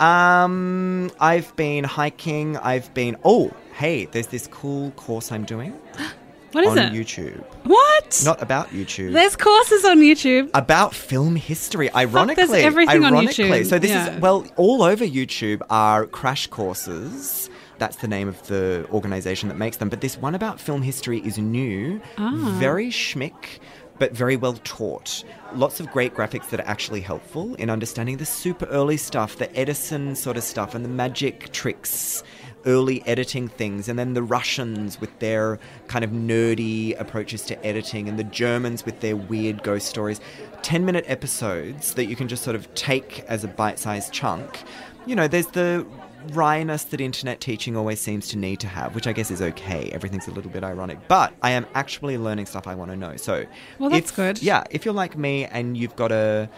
Um, 0.00 1.10
I've 1.20 1.54
been 1.56 1.84
hiking. 1.84 2.56
I've 2.58 2.92
been. 2.94 3.16
Oh, 3.24 3.52
hey, 3.74 4.06
there's 4.06 4.26
this 4.28 4.46
cool 4.48 4.90
course 4.92 5.32
I'm 5.32 5.44
doing 5.44 5.72
What 6.52 6.62
is 6.64 6.70
on 6.70 6.78
it? 6.78 6.92
YouTube. 6.92 7.44
What? 7.64 8.22
Not 8.24 8.40
about 8.40 8.68
YouTube. 8.68 9.12
There's 9.12 9.34
courses 9.34 9.84
on 9.84 9.98
YouTube. 9.98 10.50
about 10.54 10.94
film 10.94 11.34
history. 11.34 11.92
Ironically, 11.92 12.46
there's 12.46 12.64
everything 12.64 13.02
on. 13.04 13.12
YouTube, 13.12 13.66
So 13.66 13.78
this 13.80 13.90
yeah. 13.90 14.14
is 14.14 14.20
well, 14.20 14.46
all 14.56 14.82
over 14.84 15.04
YouTube 15.04 15.62
are 15.68 16.06
crash 16.06 16.46
courses. 16.46 17.50
That's 17.78 17.96
the 17.96 18.06
name 18.06 18.28
of 18.28 18.40
the 18.46 18.86
organization 18.92 19.48
that 19.48 19.56
makes 19.56 19.78
them. 19.78 19.88
But 19.88 20.00
this 20.00 20.16
one 20.16 20.36
about 20.36 20.60
film 20.60 20.80
history 20.82 21.18
is 21.26 21.38
new, 21.38 22.00
Ah. 22.18 22.56
very 22.60 22.88
schmick, 22.90 23.58
but 23.98 24.12
very 24.12 24.36
well 24.36 24.54
taught. 24.64 25.24
Lots 25.54 25.80
of 25.80 25.90
great 25.90 26.14
graphics 26.14 26.50
that 26.50 26.60
are 26.60 26.66
actually 26.66 27.00
helpful 27.00 27.54
in 27.56 27.70
understanding 27.70 28.16
the 28.16 28.26
super 28.26 28.66
early 28.66 28.96
stuff, 28.96 29.36
the 29.36 29.54
Edison 29.56 30.16
sort 30.16 30.36
of 30.36 30.42
stuff, 30.42 30.74
and 30.74 30.84
the 30.84 30.88
magic 30.88 31.52
tricks 31.52 32.22
early 32.66 33.06
editing 33.06 33.48
things, 33.48 33.88
and 33.88 33.98
then 33.98 34.14
the 34.14 34.22
Russians 34.22 35.00
with 35.00 35.18
their 35.18 35.58
kind 35.86 36.04
of 36.04 36.10
nerdy 36.10 36.98
approaches 36.98 37.42
to 37.46 37.66
editing, 37.66 38.08
and 38.08 38.18
the 38.18 38.24
Germans 38.24 38.84
with 38.84 39.00
their 39.00 39.16
weird 39.16 39.62
ghost 39.62 39.86
stories. 39.86 40.20
10 40.62 40.84
minute 40.84 41.04
episodes 41.06 41.94
that 41.94 42.06
you 42.06 42.16
can 42.16 42.26
just 42.28 42.42
sort 42.42 42.56
of 42.56 42.72
take 42.74 43.24
as 43.28 43.44
a 43.44 43.48
bite 43.48 43.78
sized 43.78 44.12
chunk. 44.12 44.62
You 45.06 45.14
know, 45.14 45.28
there's 45.28 45.48
the 45.48 45.86
wryness 46.28 46.84
that 46.90 47.00
internet 47.00 47.40
teaching 47.40 47.76
always 47.76 48.00
seems 48.00 48.28
to 48.28 48.38
need 48.38 48.60
to 48.60 48.66
have, 48.66 48.94
which 48.94 49.06
I 49.06 49.12
guess 49.12 49.30
is 49.30 49.42
okay. 49.42 49.90
Everything's 49.92 50.26
a 50.28 50.30
little 50.30 50.50
bit 50.50 50.64
ironic. 50.64 50.98
But 51.08 51.34
I 51.42 51.50
am 51.50 51.66
actually 51.74 52.18
learning 52.18 52.46
stuff 52.46 52.66
I 52.66 52.74
want 52.74 52.90
to 52.90 52.96
know. 52.96 53.16
So, 53.16 53.44
Well, 53.78 53.90
that's 53.90 54.10
if- 54.10 54.16
good. 54.16 54.42
Yeah, 54.42 54.64
if 54.70 54.84
you're 54.84 54.94
like 54.94 55.16
me 55.16 55.44
and 55.46 55.76
you've 55.76 55.96
got 55.96 56.12
a 56.12 56.48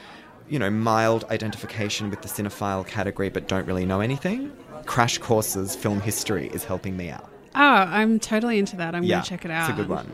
you 0.49 0.61
know, 0.61 0.71
mild 0.71 1.25
identification 1.25 2.09
with 2.09 2.23
the 2.23 2.29
cinephile 2.29 2.87
category 2.87 3.29
but 3.29 3.49
don't 3.49 3.67
really 3.67 3.85
know 3.85 4.01
anything, 4.01 4.53
Crash 4.85 5.19
Courses 5.19 5.75
Film 5.75 6.01
History 6.01 6.49
is 6.55 6.63
helping 6.65 6.97
me 6.97 7.11
out. 7.11 7.29
Oh, 7.57 7.61
I'm 7.61 8.21
totally 8.21 8.59
into 8.59 8.77
that. 8.77 8.95
I'm 8.95 9.03
yeah, 9.03 9.17
going 9.17 9.25
to 9.25 9.29
check 9.29 9.45
it 9.45 9.51
out. 9.51 9.71
It's 9.71 9.79
a 9.79 9.83
good 9.83 9.89
one. 9.89 10.13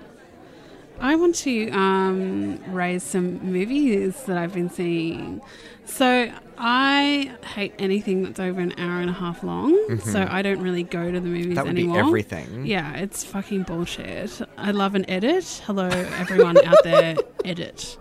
I 1.01 1.17
want 1.17 1.35
to 1.37 1.69
um, 1.71 2.59
raise 2.73 3.03
some 3.03 3.39
movies 3.53 4.23
that 4.25 4.37
I've 4.39 4.55
been 4.55 4.71
seeing. 4.71 5.41
So 5.85 6.31
I 6.57 7.33
hate 7.45 7.75
anything 7.79 8.23
that's 8.23 8.39
over 8.39 8.61
an 8.61 8.73
hour 8.79 9.01
and 9.01 9.11
a 9.11 9.13
half 9.13 9.43
long. 9.43 9.99
So 9.99 10.27
I 10.31 10.43
don't 10.43 10.61
really 10.61 10.85
go 10.85 11.11
to 11.11 11.21
the 11.21 11.27
movies 11.29 11.47
Mm-hmm. 11.47 11.55
That 11.55 11.65
would 11.65 11.71
anymore. 11.77 12.03
be 12.03 12.07
everything. 12.09 12.67
Yeah, 12.67 12.95
it's 12.95 13.25
fucking 13.25 13.65
bullshit. 13.65 14.41
I 14.57 14.71
love 14.71 14.95
an 14.95 15.09
edit. 15.11 15.63
Hello, 15.67 15.89
everyone 15.89 16.57
out 16.65 16.83
there, 16.85 17.17
edit. 17.45 17.99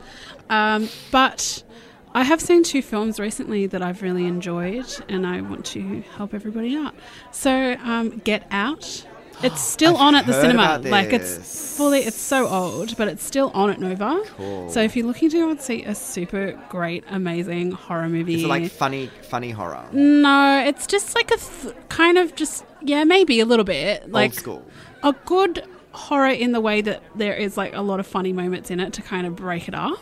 Um, 0.49 0.88
but 1.12 1.63
I 2.13 2.23
have 2.23 2.39
seen 2.39 2.62
two 2.63 2.82
films 2.84 3.19
recently 3.19 3.65
that 3.67 3.82
I've 3.82 4.01
really 4.04 4.27
enjoyed, 4.27 4.86
and 5.10 5.25
I 5.25 5.41
want 5.41 5.65
to 5.67 6.01
help 6.15 6.34
everybody 6.36 6.75
out. 6.75 6.93
So, 7.32 7.75
um, 7.84 8.19
Get 8.19 8.45
Out. 8.51 9.08
It's 9.43 9.62
still 9.62 9.95
on 9.97 10.15
at 10.15 10.25
the 10.25 10.34
cinema. 10.34 10.80
Like 10.84 11.13
it's 11.13 11.75
fully. 11.77 11.99
It's 11.99 12.19
so 12.19 12.47
old, 12.47 12.95
but 12.97 13.08
it's 13.08 13.23
still 13.23 13.51
on 13.54 13.69
at 13.69 13.80
Nova. 13.80 14.21
Cool. 14.38 14.69
So 14.69 14.82
if 14.82 14.95
you're 14.95 15.06
looking 15.06 15.30
to 15.30 15.38
go 15.39 15.49
and 15.49 15.60
see 15.62 15.84
a 15.84 15.95
super 15.95 16.60
great, 16.69 17.04
amazing 17.10 17.71
horror 17.71 18.10
movie, 18.10 18.36
Is 18.36 18.43
it 18.43 18.47
like 18.47 18.71
funny, 18.71 19.10
funny 19.23 19.51
horror? 19.51 19.84
no, 19.91 20.63
it's 20.65 20.86
just 20.88 21.15
like 21.15 21.32
a 21.32 21.38
th- 21.38 21.75
kind 21.89 22.17
of 22.17 22.36
just 22.36 22.65
yeah, 22.82 23.04
maybe 23.04 23.39
a 23.39 23.45
little 23.45 23.65
bit 23.65 24.12
like 24.12 24.32
Old 24.32 24.36
school. 24.36 24.65
a 25.04 25.13
good 25.25 25.63
horror 25.93 26.30
in 26.30 26.51
the 26.54 26.62
way 26.62 26.82
that 26.82 27.04
there 27.15 27.34
is 27.34 27.58
like 27.58 27.73
a 27.75 27.82
lot 27.82 27.99
of 27.99 28.08
funny 28.08 28.32
moments 28.34 28.71
in 28.71 28.80
it 28.80 28.93
to 28.93 29.01
kind 29.01 29.25
of 29.27 29.36
break 29.36 29.67
it 29.67 29.73
up. 29.75 29.99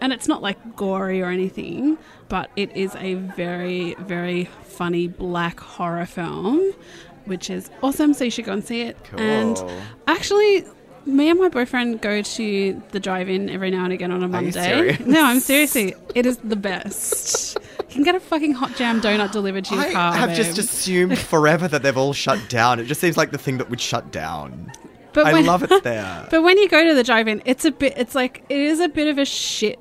And 0.00 0.12
it's 0.12 0.26
not 0.28 0.42
like 0.42 0.74
gory 0.76 1.22
or 1.22 1.30
anything, 1.30 1.96
but 2.28 2.50
it 2.56 2.76
is 2.76 2.94
a 2.96 3.14
very, 3.14 3.94
very 4.00 4.46
funny 4.64 5.06
black 5.06 5.60
horror 5.60 6.04
film, 6.04 6.72
which 7.26 7.50
is 7.50 7.70
awesome. 7.82 8.14
So 8.14 8.24
you 8.24 8.30
should 8.30 8.44
go 8.44 8.52
and 8.52 8.64
see 8.64 8.82
it. 8.82 8.96
And 9.16 9.62
actually, 10.06 10.64
me 11.06 11.28
and 11.30 11.38
my 11.38 11.48
boyfriend 11.48 12.00
go 12.00 12.22
to 12.22 12.82
the 12.90 13.00
drive-in 13.00 13.50
every 13.50 13.70
now 13.70 13.84
and 13.84 13.92
again 13.92 14.10
on 14.10 14.22
a 14.22 14.28
Monday. 14.28 14.96
No, 15.04 15.22
I'm 15.24 15.40
seriously. 15.40 15.94
It 16.14 16.26
is 16.26 16.38
the 16.38 16.56
best. 16.56 17.58
You 17.80 17.86
can 17.88 18.02
get 18.04 18.14
a 18.14 18.20
fucking 18.20 18.52
hot 18.52 18.74
jam 18.76 19.00
donut 19.00 19.30
delivered 19.32 19.64
to 19.66 19.74
your 19.74 19.84
I 19.84 19.92
car. 19.92 20.12
I 20.12 20.16
have 20.16 20.34
just 20.34 20.58
assumed 20.58 21.18
forever 21.32 21.68
that 21.68 21.82
they've 21.82 21.96
all 21.96 22.12
shut 22.12 22.48
down. 22.48 22.80
It 22.80 22.84
just 22.86 23.00
seems 23.00 23.16
like 23.16 23.30
the 23.30 23.38
thing 23.38 23.58
that 23.58 23.70
would 23.70 23.80
shut 23.80 24.10
down. 24.10 24.72
But 25.12 25.26
I 25.26 25.32
when- 25.34 25.46
love 25.46 25.62
it 25.62 25.82
there. 25.84 26.26
But 26.30 26.42
when 26.42 26.58
you 26.58 26.68
go 26.68 26.82
to 26.84 26.94
the 26.94 27.04
drive-in, 27.04 27.42
it's 27.44 27.64
a 27.64 27.70
bit. 27.70 27.94
It's 27.96 28.14
like 28.14 28.44
it 28.48 28.58
is 28.58 28.80
a 28.80 28.88
bit 28.88 29.06
of 29.08 29.18
a 29.18 29.24
shit 29.24 29.78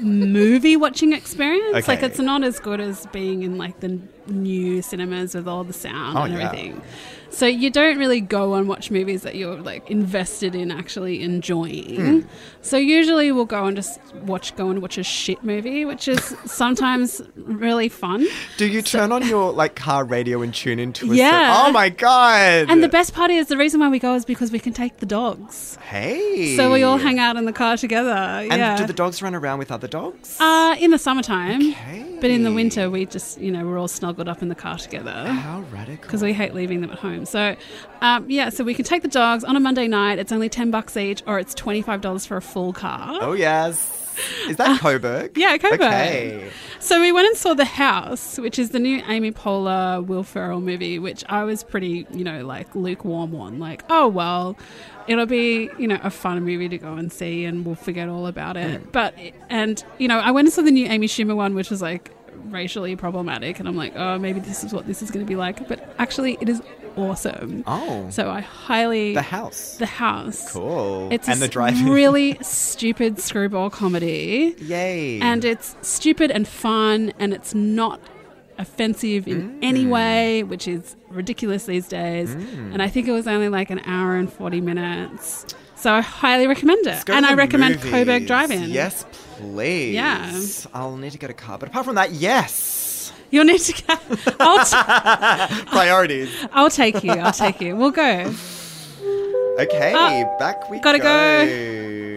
movie 0.00 0.76
watching 0.76 1.12
experience. 1.12 1.86
Like 1.86 2.02
it's 2.02 2.18
not 2.18 2.42
as 2.42 2.58
good 2.58 2.80
as 2.80 3.06
being 3.06 3.42
in 3.42 3.58
like 3.58 3.78
the 3.80 4.00
new 4.26 4.82
cinemas 4.82 5.34
with 5.34 5.48
all 5.48 5.64
the 5.64 5.72
sound 5.72 6.16
Oh, 6.18 6.22
and 6.22 6.34
yeah. 6.34 6.46
everything. 6.46 6.82
So 7.30 7.46
you 7.46 7.70
don't 7.70 7.96
really 7.96 8.20
go 8.20 8.54
and 8.54 8.68
watch 8.68 8.90
movies 8.90 9.22
that 9.22 9.36
you're 9.36 9.56
like 9.56 9.90
invested 9.90 10.54
in 10.54 10.70
actually 10.70 11.22
enjoying. 11.22 11.96
Hmm. 11.96 12.28
So 12.60 12.76
usually 12.76 13.32
we'll 13.32 13.46
go 13.46 13.64
and 13.64 13.74
just 13.74 13.98
watch 14.16 14.54
go 14.54 14.68
and 14.68 14.82
watch 14.82 14.98
a 14.98 15.02
shit 15.02 15.42
movie, 15.42 15.86
which 15.86 16.08
is 16.08 16.20
sometimes 16.44 17.22
really 17.36 17.88
fun. 17.88 18.26
Do 18.58 18.66
you 18.66 18.82
turn 18.82 19.12
on 19.12 19.26
your 19.26 19.50
like 19.50 19.76
car 19.76 20.04
radio 20.04 20.42
and 20.42 20.52
tune 20.54 20.78
into 20.78 21.10
a 21.10 21.14
Yeah. 21.14 21.54
set? 21.56 21.66
Oh 21.68 21.72
my 21.72 21.88
god! 21.88 22.66
And 22.70 22.82
the 22.82 22.88
best 22.88 23.14
part 23.14 23.30
is 23.30 23.46
the 23.46 23.56
reason 23.56 23.80
why 23.80 23.88
we 23.88 23.98
go 23.98 24.14
is 24.14 24.26
because 24.26 24.52
we 24.52 24.58
can 24.58 24.74
take 24.74 24.98
the 24.98 25.06
dogs. 25.06 25.78
hey, 25.88 26.54
So 26.56 26.70
we 26.70 26.82
all 26.82 26.98
hang 26.98 27.18
out 27.18 27.36
in 27.36 27.46
the 27.46 27.52
car 27.52 27.78
together. 27.78 28.10
And 28.10 28.52
yeah. 28.52 28.76
do 28.76 28.86
the 28.86 28.92
dogs 28.92 29.22
run 29.22 29.34
around 29.34 29.58
with 29.58 29.72
other 29.72 29.88
dogs? 29.88 30.36
Uh, 30.38 30.76
in 30.78 30.90
the 30.90 30.98
summertime. 30.98 31.70
Okay. 31.70 32.18
But 32.20 32.30
in 32.30 32.44
the 32.44 32.52
winter, 32.52 32.88
we 32.90 33.06
just, 33.06 33.40
you 33.40 33.50
know, 33.50 33.66
we're 33.66 33.78
all 33.78 33.88
snuggled 34.12 34.28
up 34.28 34.42
in 34.42 34.48
the 34.48 34.54
car 34.54 34.76
together 34.76 35.10
How 35.10 35.60
radical! 35.72 36.02
because 36.02 36.22
we 36.22 36.32
hate 36.34 36.52
leaving 36.54 36.82
them 36.82 36.90
at 36.90 36.98
home. 36.98 37.24
So, 37.24 37.56
um, 38.02 38.28
yeah, 38.28 38.50
so 38.50 38.62
we 38.62 38.74
can 38.74 38.84
take 38.84 39.02
the 39.02 39.08
dogs 39.08 39.42
on 39.42 39.56
a 39.56 39.60
Monday 39.60 39.88
night. 39.88 40.18
It's 40.18 40.32
only 40.32 40.48
10 40.48 40.70
bucks 40.70 40.96
each, 40.96 41.22
or 41.26 41.38
it's 41.38 41.54
$25 41.54 42.26
for 42.26 42.36
a 42.36 42.42
full 42.42 42.72
car. 42.72 43.18
Oh 43.22 43.32
yes. 43.32 44.00
Is 44.46 44.56
that 44.56 44.78
Coburg? 44.80 45.30
Uh, 45.30 45.40
yeah, 45.40 45.56
Coburg. 45.56 45.80
Okay. 45.80 46.50
So 46.80 47.00
we 47.00 47.12
went 47.12 47.28
and 47.28 47.36
saw 47.36 47.54
The 47.54 47.64
House, 47.64 48.38
which 48.38 48.58
is 48.58 48.70
the 48.70 48.78
new 48.78 49.02
Amy 49.08 49.32
Poehler, 49.32 50.04
Will 50.04 50.22
Ferrell 50.22 50.60
movie, 50.60 50.98
which 50.98 51.24
I 51.30 51.44
was 51.44 51.64
pretty, 51.64 52.06
you 52.12 52.22
know, 52.22 52.44
like 52.44 52.74
lukewarm 52.74 53.34
on. 53.34 53.58
Like, 53.58 53.82
oh, 53.88 54.08
well, 54.08 54.58
it'll 55.06 55.24
be, 55.24 55.70
you 55.78 55.88
know, 55.88 55.98
a 56.02 56.10
fun 56.10 56.44
movie 56.44 56.68
to 56.68 56.76
go 56.76 56.92
and 56.92 57.10
see 57.10 57.46
and 57.46 57.64
we'll 57.64 57.74
forget 57.74 58.10
all 58.10 58.26
about 58.26 58.58
it. 58.58 58.92
But, 58.92 59.14
and, 59.48 59.82
you 59.96 60.08
know, 60.08 60.18
I 60.18 60.30
went 60.30 60.46
and 60.46 60.52
saw 60.52 60.60
the 60.60 60.70
new 60.70 60.86
Amy 60.86 61.06
Schumer 61.06 61.34
one, 61.34 61.54
which 61.54 61.70
was 61.70 61.80
like 61.80 62.10
racially 62.46 62.96
problematic. 62.96 63.58
And 63.58 63.68
I'm 63.68 63.76
like, 63.76 63.94
oh, 63.96 64.18
maybe 64.18 64.40
this 64.40 64.64
is 64.64 64.72
what 64.72 64.86
this 64.86 65.02
is 65.02 65.10
going 65.10 65.24
to 65.24 65.28
be 65.28 65.36
like. 65.36 65.66
But 65.68 65.94
actually, 65.98 66.38
it 66.40 66.48
is 66.48 66.62
awesome. 66.96 67.64
Oh. 67.66 68.08
So 68.10 68.30
I 68.30 68.40
highly 68.40 69.14
the 69.14 69.22
house. 69.22 69.76
the 69.78 69.86
house. 69.86 70.52
cool. 70.52 71.08
It's 71.10 71.28
and 71.28 71.38
a 71.38 71.40
the 71.40 71.48
driving. 71.48 71.88
really 71.90 72.36
stupid 72.42 73.18
screwball 73.18 73.70
comedy, 73.70 74.54
Yay. 74.58 75.20
and 75.20 75.44
it's 75.44 75.74
stupid 75.82 76.30
and 76.30 76.46
fun, 76.46 77.12
and 77.18 77.32
it's 77.32 77.54
not 77.54 78.00
offensive 78.58 79.26
in 79.26 79.50
Mm. 79.52 79.58
any 79.62 79.86
way, 79.86 80.42
which 80.42 80.68
is 80.68 80.94
ridiculous 81.08 81.64
these 81.66 81.88
days. 81.88 82.34
Mm. 82.34 82.74
And 82.74 82.82
I 82.82 82.88
think 82.88 83.08
it 83.08 83.12
was 83.12 83.26
only 83.26 83.48
like 83.48 83.70
an 83.70 83.80
hour 83.86 84.14
and 84.16 84.30
forty 84.32 84.60
minutes. 84.60 85.46
So 85.74 85.92
I 85.92 86.00
highly 86.00 86.46
recommend 86.46 86.86
it, 86.86 86.90
Let's 86.90 87.04
go 87.04 87.12
to 87.14 87.16
and 87.16 87.26
I 87.26 87.34
recommend 87.34 87.74
movies. 87.76 87.90
Coburg 87.90 88.26
Drive-In. 88.28 88.70
Yes, 88.70 89.04
please. 89.10 89.31
Yeah. 89.42 90.40
I'll 90.74 90.96
need 90.96 91.12
to 91.12 91.18
get 91.18 91.30
a 91.30 91.34
car. 91.34 91.58
But 91.58 91.68
apart 91.68 91.84
from 91.84 91.94
that, 91.96 92.12
yes. 92.12 93.12
you'll 93.30 93.44
need 93.44 93.60
to. 93.60 93.82
Go. 93.86 93.94
I'll, 94.40 94.64
t- 94.64 95.64
Priorities. 95.66 96.30
I'll 96.52 96.70
take 96.70 97.02
you. 97.04 97.12
I'll 97.12 97.32
take 97.32 97.60
you. 97.60 97.76
We'll 97.76 97.90
go. 97.90 98.32
Okay, 99.58 99.92
Ah, 99.94 100.36
back 100.38 100.70
we 100.70 100.80
gotta 100.80 100.98
go. 100.98 102.11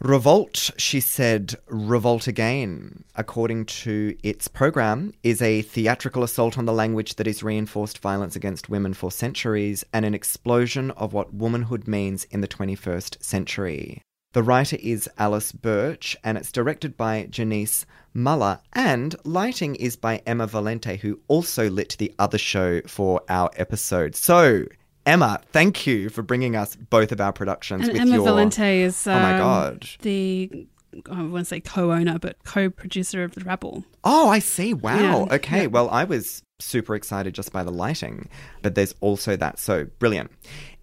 Revolt, 0.00 0.70
she 0.76 1.00
said, 1.00 1.56
revolt 1.66 2.28
again, 2.28 3.02
according 3.16 3.66
to 3.66 4.16
its 4.22 4.46
program, 4.46 5.12
is 5.24 5.42
a 5.42 5.62
theatrical 5.62 6.22
assault 6.22 6.56
on 6.56 6.66
the 6.66 6.72
language 6.72 7.16
that 7.16 7.26
has 7.26 7.42
reinforced 7.42 7.98
violence 7.98 8.36
against 8.36 8.68
women 8.68 8.94
for 8.94 9.10
centuries 9.10 9.84
and 9.92 10.04
an 10.04 10.14
explosion 10.14 10.92
of 10.92 11.12
what 11.12 11.34
womanhood 11.34 11.88
means 11.88 12.24
in 12.30 12.42
the 12.42 12.46
21st 12.46 13.20
century. 13.24 14.00
The 14.34 14.42
writer 14.44 14.76
is 14.80 15.10
Alice 15.18 15.50
Birch, 15.50 16.16
and 16.22 16.38
it's 16.38 16.52
directed 16.52 16.96
by 16.96 17.26
Janice 17.28 17.84
Muller, 18.14 18.60
and 18.74 19.16
lighting 19.24 19.74
is 19.74 19.96
by 19.96 20.22
Emma 20.26 20.46
Valente, 20.46 20.98
who 21.00 21.18
also 21.26 21.68
lit 21.68 21.96
the 21.98 22.14
other 22.20 22.38
show 22.38 22.82
for 22.82 23.22
our 23.28 23.50
episode. 23.56 24.14
So, 24.14 24.66
Emma, 25.08 25.40
thank 25.52 25.86
you 25.86 26.10
for 26.10 26.22
bringing 26.22 26.54
us 26.54 26.76
both 26.76 27.12
of 27.12 27.20
our 27.20 27.32
productions 27.32 27.84
And 27.84 27.92
with 27.94 28.02
Emma 28.02 28.16
your. 28.16 28.26
Valente 28.26 28.80
is 28.80 29.06
Oh 29.06 29.14
my 29.14 29.32
um, 29.32 29.38
God. 29.38 29.88
the 30.02 30.66
I 31.10 31.22
want 31.22 31.42
to 31.42 31.44
say 31.44 31.60
co-owner, 31.60 32.18
but 32.18 32.36
co-producer 32.44 33.24
of 33.24 33.34
the 33.34 33.42
Rabble. 33.42 33.84
Oh, 34.04 34.28
I 34.28 34.38
see. 34.38 34.74
Wow. 34.74 35.26
Yeah, 35.28 35.34
okay. 35.36 35.62
yeah. 35.62 35.66
Well, 35.66 35.88
I 35.90 36.04
was 36.04 36.42
super 36.58 36.94
excited 36.94 37.34
just 37.34 37.52
by 37.52 37.62
the 37.62 37.70
lighting, 37.70 38.28
but 38.62 38.74
there's 38.74 38.94
also 39.00 39.36
that. 39.36 39.58
So 39.58 39.86
brilliant. 39.98 40.30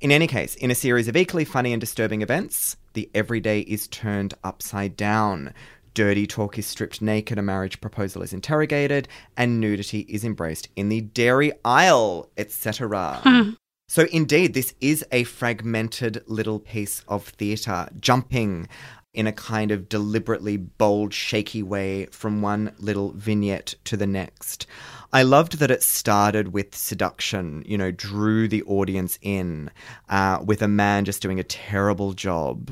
In 0.01 0.11
any 0.11 0.27
case, 0.27 0.55
in 0.55 0.71
a 0.71 0.75
series 0.75 1.07
of 1.07 1.15
equally 1.15 1.45
funny 1.45 1.73
and 1.73 1.79
disturbing 1.79 2.21
events, 2.21 2.77
the 2.93 3.09
everyday 3.13 3.61
is 3.61 3.87
turned 3.87 4.33
upside 4.43 4.95
down. 4.95 5.53
Dirty 5.93 6.27
talk 6.27 6.57
is 6.57 6.65
stripped 6.65 7.01
naked, 7.01 7.37
a 7.37 7.41
marriage 7.41 7.79
proposal 7.79 8.21
is 8.21 8.33
interrogated, 8.33 9.07
and 9.37 9.59
nudity 9.59 10.01
is 10.01 10.23
embraced 10.23 10.67
in 10.75 10.89
the 10.89 11.01
dairy 11.01 11.51
aisle, 11.63 12.29
etc. 12.37 13.55
So, 13.87 14.07
indeed, 14.11 14.53
this 14.53 14.73
is 14.81 15.05
a 15.11 15.23
fragmented 15.25 16.23
little 16.27 16.59
piece 16.59 17.03
of 17.07 17.27
theatre, 17.27 17.87
jumping 17.99 18.67
in 19.13 19.27
a 19.27 19.31
kind 19.31 19.71
of 19.71 19.87
deliberately 19.87 20.57
bold, 20.57 21.13
shaky 21.13 21.63
way 21.63 22.05
from 22.07 22.41
one 22.41 22.73
little 22.79 23.11
vignette 23.13 23.75
to 23.85 23.95
the 23.95 24.07
next. 24.07 24.67
I 25.13 25.23
loved 25.23 25.59
that 25.59 25.71
it 25.71 25.83
started 25.83 26.51
with 26.51 26.75
seduction, 26.75 27.63
you 27.65 27.77
know, 27.77 27.91
drew 27.91 28.47
the 28.47 28.63
audience 28.63 29.17
in 29.21 29.71
uh, 30.09 30.39
with 30.43 30.61
a 30.61 30.67
man 30.67 31.05
just 31.05 31.21
doing 31.21 31.39
a 31.39 31.43
terrible 31.43 32.11
job 32.13 32.69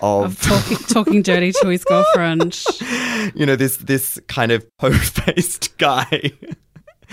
of 0.00 0.24
Of 0.24 0.40
talking, 0.40 0.76
talking 0.86 1.22
dirty 1.22 1.52
to 1.60 1.68
his 1.68 1.84
girlfriend. 1.88 2.64
you 3.34 3.44
know 3.46 3.56
this 3.56 3.76
this 3.76 4.18
kind 4.28 4.50
of 4.52 4.66
po-faced 4.78 5.76
guy 5.76 6.32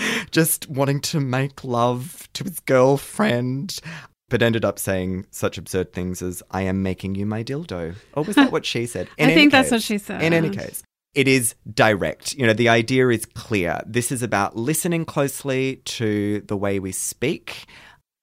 just 0.32 0.70
wanting 0.70 1.02
to 1.02 1.20
make 1.20 1.64
love 1.64 2.28
to 2.34 2.44
his 2.44 2.60
girlfriend 2.62 3.80
but 4.30 4.44
ended 4.44 4.64
up 4.64 4.78
saying 4.78 5.26
such 5.32 5.58
absurd 5.58 5.92
things 5.92 6.22
as 6.22 6.44
i 6.52 6.62
am 6.62 6.84
making 6.84 7.16
you 7.16 7.26
my 7.26 7.44
dildo. 7.44 7.96
Or 8.14 8.24
was 8.24 8.36
that 8.36 8.52
what 8.52 8.66
she 8.66 8.86
said? 8.86 9.08
I 9.20 9.24
any 9.24 9.34
think 9.34 9.52
that's 9.52 9.72
what 9.72 9.82
she 9.82 9.98
said. 9.98 10.22
in 10.22 10.34
any 10.34 10.50
case 10.50 10.84
it 11.14 11.28
is 11.28 11.56
direct. 11.72 12.36
You 12.36 12.48
know 12.48 12.54
the 12.54 12.70
idea 12.70 13.10
is 13.10 13.26
clear. 13.26 13.82
This 13.86 14.12
is 14.12 14.22
about 14.24 14.56
listening 14.56 15.06
closely 15.06 15.78
to 15.86 16.42
the 16.42 16.58
way 16.58 16.80
we 16.80 16.92
speak 16.92 17.66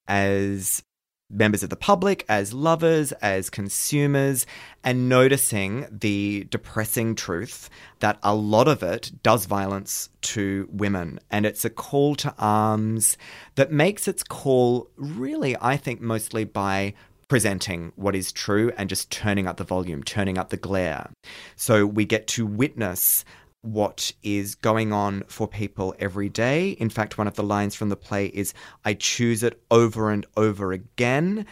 as 0.07 0.83
members 1.29 1.63
of 1.63 1.71
the 1.71 1.77
public, 1.77 2.25
as 2.29 2.53
lovers, 2.53 3.13
as 3.13 3.51
consumers, 3.51 4.47
and 4.85 5.09
noticing 5.09 5.87
the 5.91 6.47
depressing 6.51 7.15
truth 7.15 7.69
that 8.01 8.19
a 8.23 8.35
lot 8.35 8.69
of 8.69 8.83
it 8.83 9.11
does 9.23 9.47
violence 9.47 10.09
to 10.21 10.69
women. 10.71 11.19
And 11.31 11.45
it's 11.45 11.65
a 11.65 11.71
call 11.71 12.15
to 12.17 12.35
arms 12.39 13.17
that 13.57 13.73
makes 13.73 14.07
its 14.07 14.23
call 14.23 14.89
really, 14.97 15.57
I 15.61 15.77
think, 15.77 16.01
mostly 16.01 16.45
by 16.45 16.95
presenting 17.29 17.93
what 17.97 18.15
is 18.15 18.31
true 18.31 18.73
and 18.77 18.89
just 18.89 19.11
turning 19.11 19.49
up 19.49 19.57
the 19.57 19.65
volume, 19.65 20.03
turning 20.03 20.39
up 20.39 20.51
the 20.51 20.57
glare. 20.57 21.11
So 21.57 21.85
we 21.85 22.05
get 22.05 22.29
to 22.29 22.47
witness 22.47 23.25
what 23.67 24.13
is 24.23 24.55
going 24.55 24.93
on 24.93 25.23
for 25.27 25.49
people 25.49 25.95
every 25.99 26.29
day. 26.29 26.71
In 26.71 26.89
fact, 26.89 27.19
one 27.19 27.27
of 27.27 27.35
the 27.35 27.43
lines 27.43 27.75
from 27.75 27.89
the 27.89 27.97
play 27.97 28.27
is, 28.27 28.55
I 28.85 28.95
choose 28.95 29.43
it 29.43 29.61
over 29.71 30.11
and 30.11 30.25
over 30.37 30.73
again. 30.73 31.47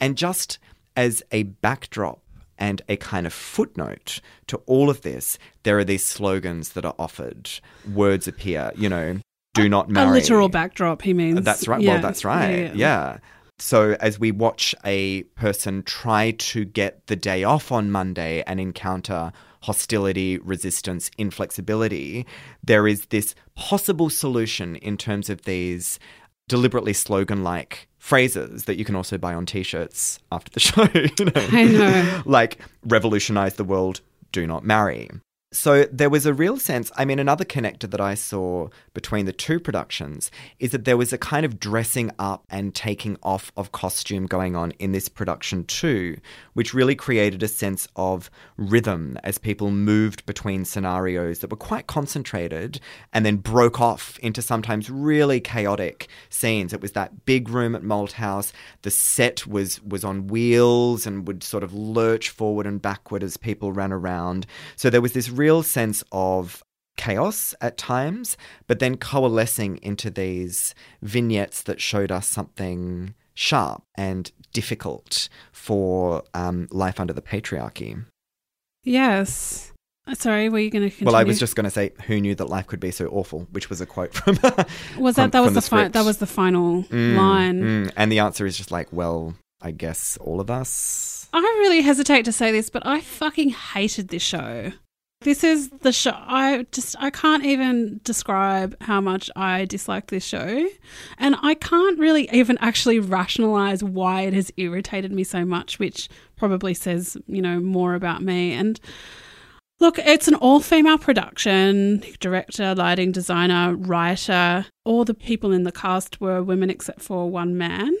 And 0.00 0.16
just 0.16 0.58
as 0.96 1.22
a 1.32 1.44
backdrop 1.44 2.20
and 2.58 2.80
a 2.88 2.96
kind 2.96 3.26
of 3.26 3.32
footnote 3.32 4.20
to 4.46 4.56
all 4.66 4.88
of 4.88 5.02
this, 5.02 5.38
there 5.64 5.78
are 5.78 5.84
these 5.84 6.04
slogans 6.04 6.70
that 6.70 6.84
are 6.84 6.94
offered. 6.98 7.50
Words 7.92 8.28
appear, 8.28 8.72
you 8.76 8.88
know, 8.88 9.18
do 9.54 9.68
not 9.68 9.90
marry. 9.90 10.08
A 10.08 10.12
literal 10.12 10.48
backdrop, 10.48 11.02
he 11.02 11.14
means. 11.14 11.42
That's 11.42 11.66
right. 11.66 11.80
Yeah. 11.80 11.94
Well, 11.94 12.02
that's 12.02 12.24
right. 12.24 12.74
Yeah, 12.74 13.18
So, 13.58 13.96
as 14.00 14.18
we 14.18 14.32
watch 14.32 14.74
a 14.84 15.22
person 15.34 15.82
try 15.82 16.32
to 16.32 16.64
get 16.64 17.06
the 17.06 17.16
day 17.16 17.42
off 17.44 17.72
on 17.72 17.90
Monday 17.90 18.42
and 18.46 18.60
encounter 18.60 19.32
hostility, 19.66 20.38
resistance, 20.38 21.10
inflexibility, 21.18 22.24
there 22.62 22.86
is 22.86 23.06
this 23.06 23.34
possible 23.56 24.08
solution 24.08 24.76
in 24.76 24.96
terms 24.96 25.28
of 25.28 25.42
these 25.42 25.98
deliberately 26.48 26.92
slogan 26.92 27.42
like 27.42 27.88
phrases 27.98 28.66
that 28.66 28.76
you 28.76 28.84
can 28.84 28.94
also 28.94 29.18
buy 29.18 29.34
on 29.34 29.44
t 29.44 29.64
shirts 29.64 30.20
after 30.30 30.52
the 30.52 30.60
show. 30.68 30.86
You 30.94 31.24
know? 31.24 31.32
I 31.34 31.64
know. 31.64 32.22
like, 32.24 32.58
revolutionize 32.84 33.54
the 33.54 33.64
world, 33.64 34.00
do 34.30 34.46
not 34.46 34.64
marry. 34.64 35.10
So 35.56 35.84
there 35.90 36.10
was 36.10 36.26
a 36.26 36.34
real 36.34 36.58
sense. 36.58 36.92
I 36.96 37.06
mean, 37.06 37.18
another 37.18 37.46
connector 37.46 37.90
that 37.90 38.00
I 38.00 38.14
saw 38.14 38.68
between 38.92 39.24
the 39.24 39.32
two 39.32 39.58
productions 39.58 40.30
is 40.58 40.72
that 40.72 40.84
there 40.84 40.98
was 40.98 41.14
a 41.14 41.18
kind 41.18 41.46
of 41.46 41.58
dressing 41.58 42.10
up 42.18 42.44
and 42.50 42.74
taking 42.74 43.16
off 43.22 43.52
of 43.56 43.72
costume 43.72 44.26
going 44.26 44.54
on 44.54 44.72
in 44.72 44.92
this 44.92 45.08
production 45.08 45.64
too, 45.64 46.18
which 46.52 46.74
really 46.74 46.94
created 46.94 47.42
a 47.42 47.48
sense 47.48 47.88
of 47.96 48.30
rhythm 48.58 49.18
as 49.24 49.38
people 49.38 49.70
moved 49.70 50.26
between 50.26 50.66
scenarios 50.66 51.38
that 51.38 51.50
were 51.50 51.56
quite 51.56 51.86
concentrated 51.86 52.78
and 53.14 53.24
then 53.24 53.36
broke 53.36 53.80
off 53.80 54.18
into 54.18 54.42
sometimes 54.42 54.90
really 54.90 55.40
chaotic 55.40 56.08
scenes. 56.28 56.74
It 56.74 56.82
was 56.82 56.92
that 56.92 57.24
big 57.24 57.48
room 57.48 57.74
at 57.74 57.82
Malthouse. 57.82 58.52
The 58.82 58.90
set 58.90 59.46
was 59.46 59.82
was 59.82 60.04
on 60.04 60.26
wheels 60.26 61.06
and 61.06 61.26
would 61.26 61.42
sort 61.42 61.64
of 61.64 61.72
lurch 61.72 62.28
forward 62.28 62.66
and 62.66 62.82
backward 62.82 63.22
as 63.22 63.38
people 63.38 63.72
ran 63.72 63.90
around. 63.90 64.46
So 64.76 64.90
there 64.90 65.00
was 65.00 65.14
this 65.14 65.30
real 65.46 65.62
sense 65.62 66.02
of 66.12 66.62
chaos 66.96 67.54
at 67.60 67.76
times, 67.76 68.36
but 68.68 68.78
then 68.78 68.96
coalescing 68.96 69.72
into 69.82 70.08
these 70.10 70.74
vignettes 71.02 71.62
that 71.68 71.78
showed 71.80 72.10
us 72.10 72.26
something 72.26 73.14
sharp 73.34 73.82
and 73.96 74.32
difficult 74.52 75.28
for 75.52 76.22
um, 76.34 76.66
life 76.70 76.98
under 76.98 77.12
the 77.12 77.22
patriarchy. 77.32 77.92
Yes. 78.82 79.72
Uh, 80.06 80.14
Sorry, 80.14 80.48
were 80.48 80.58
you 80.60 80.70
going 80.70 80.84
to 80.84 80.90
continue? 80.90 81.06
Well, 81.12 81.16
I 81.20 81.24
was 81.24 81.38
just 81.38 81.56
going 81.56 81.64
to 81.64 81.70
say, 81.70 81.90
"Who 82.06 82.20
knew 82.20 82.34
that 82.36 82.48
life 82.48 82.66
could 82.68 82.78
be 82.80 82.92
so 82.92 83.06
awful?" 83.08 83.40
Which 83.50 83.68
was 83.68 83.80
a 83.80 83.86
quote 83.86 84.14
from. 84.14 84.38
Was 84.98 85.16
from- 85.16 85.30
that 85.30 85.32
that 85.32 85.40
was 85.40 85.54
the, 85.54 85.60
the 85.60 85.62
fi- 85.62 85.88
that 85.88 86.04
was 86.04 86.18
the 86.18 86.26
final 86.26 86.84
Mm, 86.84 87.16
line? 87.16 87.58
mm. 87.62 87.92
And 87.96 88.12
the 88.12 88.20
answer 88.20 88.46
is 88.46 88.56
just 88.56 88.70
like, 88.70 88.88
well, 88.92 89.34
I 89.60 89.72
guess 89.72 90.16
all 90.18 90.40
of 90.40 90.48
us. 90.50 91.28
I 91.32 91.40
really 91.58 91.82
hesitate 91.82 92.24
to 92.26 92.32
say 92.32 92.52
this, 92.52 92.70
but 92.70 92.86
I 92.86 93.00
fucking 93.00 93.50
hated 93.50 94.08
this 94.08 94.22
show. 94.22 94.72
This 95.22 95.42
is 95.42 95.70
the 95.80 95.92
show. 95.92 96.12
I 96.14 96.66
just 96.72 96.94
I 97.00 97.10
can't 97.10 97.44
even 97.44 98.00
describe 98.04 98.76
how 98.82 99.00
much 99.00 99.30
I 99.34 99.64
dislike 99.64 100.08
this 100.08 100.24
show, 100.24 100.68
and 101.18 101.36
I 101.42 101.54
can't 101.54 101.98
really 101.98 102.28
even 102.32 102.58
actually 102.60 103.00
rationalize 103.00 103.82
why 103.82 104.22
it 104.22 104.34
has 104.34 104.52
irritated 104.56 105.12
me 105.12 105.24
so 105.24 105.44
much, 105.44 105.78
which 105.78 106.08
probably 106.36 106.74
says 106.74 107.16
you 107.26 107.40
know 107.40 107.60
more 107.60 107.94
about 107.94 108.22
me. 108.22 108.52
And 108.52 108.78
look, 109.80 109.98
it's 109.98 110.28
an 110.28 110.34
all 110.34 110.60
female 110.60 110.98
production. 110.98 112.04
Director, 112.20 112.74
lighting 112.74 113.10
designer, 113.10 113.74
writer. 113.74 114.66
All 114.84 115.04
the 115.04 115.14
people 115.14 115.50
in 115.50 115.64
the 115.64 115.72
cast 115.72 116.20
were 116.20 116.42
women 116.42 116.68
except 116.68 117.00
for 117.00 117.30
one 117.30 117.56
man. 117.56 117.96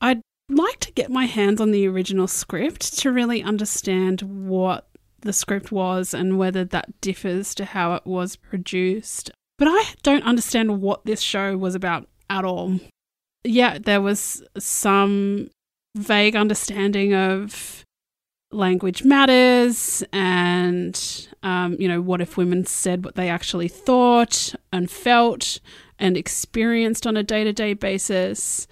I'd 0.00 0.22
like 0.48 0.80
to 0.80 0.92
get 0.92 1.10
my 1.10 1.26
hands 1.26 1.60
on 1.60 1.72
the 1.72 1.86
original 1.88 2.28
script 2.28 2.98
to 2.98 3.12
really 3.12 3.42
understand 3.42 4.22
what 4.22 4.86
the 5.22 5.32
script 5.32 5.72
was 5.72 6.14
and 6.14 6.38
whether 6.38 6.64
that 6.64 7.00
differs 7.00 7.54
to 7.56 7.64
how 7.64 7.94
it 7.94 8.06
was 8.06 8.36
produced. 8.36 9.30
But 9.58 9.68
I 9.68 9.84
don't 10.02 10.24
understand 10.24 10.80
what 10.80 11.04
this 11.04 11.20
show 11.20 11.56
was 11.56 11.74
about 11.74 12.08
at 12.28 12.44
all. 12.44 12.80
Yeah, 13.44 13.78
there 13.78 14.00
was 14.00 14.42
some 14.58 15.50
vague 15.96 16.36
understanding 16.36 17.14
of 17.14 17.84
language 18.52 19.04
matters 19.04 20.02
and 20.12 21.28
um, 21.42 21.76
you 21.78 21.86
know 21.86 22.00
what 22.00 22.20
if 22.20 22.36
women 22.36 22.64
said 22.66 23.04
what 23.04 23.14
they 23.14 23.28
actually 23.28 23.68
thought 23.68 24.54
and 24.72 24.90
felt 24.90 25.60
and 25.98 26.16
experienced 26.16 27.06
on 27.06 27.16
a 27.16 27.22
day-to-day 27.22 27.74
basis 27.74 28.66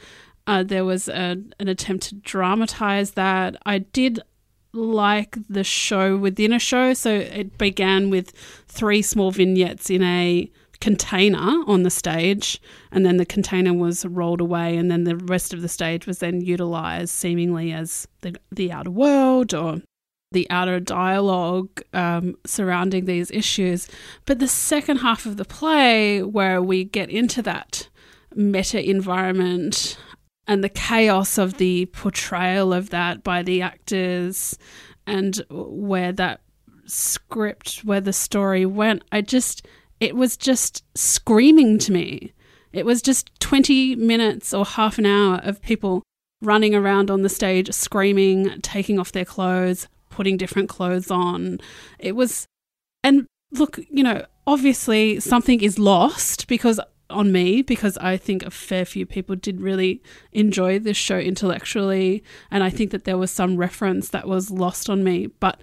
uh, 0.48 0.64
there 0.64 0.84
was 0.84 1.08
a, 1.08 1.37
an 1.61 1.68
attempt 1.68 2.04
to 2.04 2.16
dramatize 2.16 3.12
that 3.12 3.54
i 3.66 3.78
did 3.78 4.18
like 4.72 5.37
the 5.48 5.64
show 5.64 6.16
within 6.16 6.52
a 6.52 6.59
show. 6.59 6.94
So 6.94 7.11
it 7.11 7.59
began 7.59 8.11
with 8.11 8.33
three 8.66 9.02
small 9.02 9.31
vignettes 9.31 9.90
in 9.90 10.02
a 10.02 10.50
container 10.81 11.64
on 11.66 11.83
the 11.83 11.90
stage 11.90 12.61
and 12.92 13.04
then 13.04 13.16
the 13.16 13.26
container 13.26 13.74
was 13.74 14.07
rolled 14.07 14.40
away 14.40 14.76
and 14.76 14.90
then 14.90 15.02
the 15.04 15.16
rest 15.16 15.52
of 15.52 15.61
the 15.61 15.68
stage 15.68 16.07
was 16.07 16.20
then 16.20 16.40
utilized 16.40 17.11
seemingly 17.11 17.72
as 17.72 18.07
the, 18.20 18.37
the 18.52 18.70
outer 18.70 18.90
world 18.90 19.52
or 19.52 19.83
the 20.31 20.48
outer 20.50 20.78
dialogue 20.78 21.83
um, 21.94 22.37
surrounding 22.46 23.07
these 23.07 23.31
issues. 23.31 23.88
But 24.24 24.38
the 24.38 24.48
second 24.48 24.98
half 24.98 25.26
of 25.26 25.37
the 25.37 25.44
play 25.44 26.22
where 26.22 26.62
we 26.62 26.85
get 26.85 27.11
into 27.11 27.42
that 27.42 27.88
meta 28.35 28.88
environment 28.88 29.98
and 30.48 30.64
the 30.64 30.68
chaos 30.68 31.38
of 31.38 31.58
the 31.58 31.87
portrayal 31.87 32.72
of 32.72 32.90
that 32.90 33.22
by 33.22 33.42
the 33.42 33.62
actors 33.62 34.58
and 35.06 35.44
where 35.50 36.11
that 36.12 36.40
script 36.87 37.80
where 37.84 38.00
the 38.00 38.14
story 38.14 38.64
went 38.64 39.04
i 39.12 39.20
just 39.20 39.66
it 40.00 40.14
was 40.14 40.37
just 40.37 40.84
screaming 40.96 41.78
to 41.78 41.92
me. 41.92 42.32
It 42.72 42.87
was 42.87 43.02
just 43.02 43.30
20 43.40 43.96
minutes 43.96 44.54
or 44.54 44.64
half 44.64 44.98
an 44.98 45.06
hour 45.06 45.40
of 45.42 45.61
people 45.62 46.02
running 46.40 46.74
around 46.74 47.11
on 47.11 47.22
the 47.22 47.28
stage, 47.28 47.72
screaming, 47.72 48.61
taking 48.61 48.98
off 48.98 49.12
their 49.12 49.24
clothes, 49.24 49.88
putting 50.11 50.37
different 50.37 50.68
clothes 50.68 51.11
on. 51.11 51.58
It 51.98 52.12
was, 52.12 52.46
and 53.02 53.26
look, 53.52 53.78
you 53.90 54.04
know, 54.04 54.24
obviously 54.46 55.18
something 55.18 55.61
is 55.62 55.78
lost 55.78 56.46
because 56.46 56.78
on 57.11 57.33
me 57.33 57.62
because 57.62 57.97
I 57.99 58.16
think 58.16 58.42
a 58.42 58.51
fair 58.51 58.85
few 58.85 59.07
people 59.07 59.37
did 59.37 59.61
really 59.61 60.03
enjoy 60.33 60.79
this 60.79 60.97
show 60.97 61.18
intellectually 61.18 62.23
and 62.51 62.62
I 62.62 62.71
think 62.71 62.90
that 62.90 63.05
there 63.05 63.18
was 63.18 63.31
some 63.31 63.57
reference 63.57 64.11
that 64.11 64.29
was 64.29 64.51
lost 64.51 64.90
on 64.90 65.03
me 65.03 65.27
but 65.27 65.61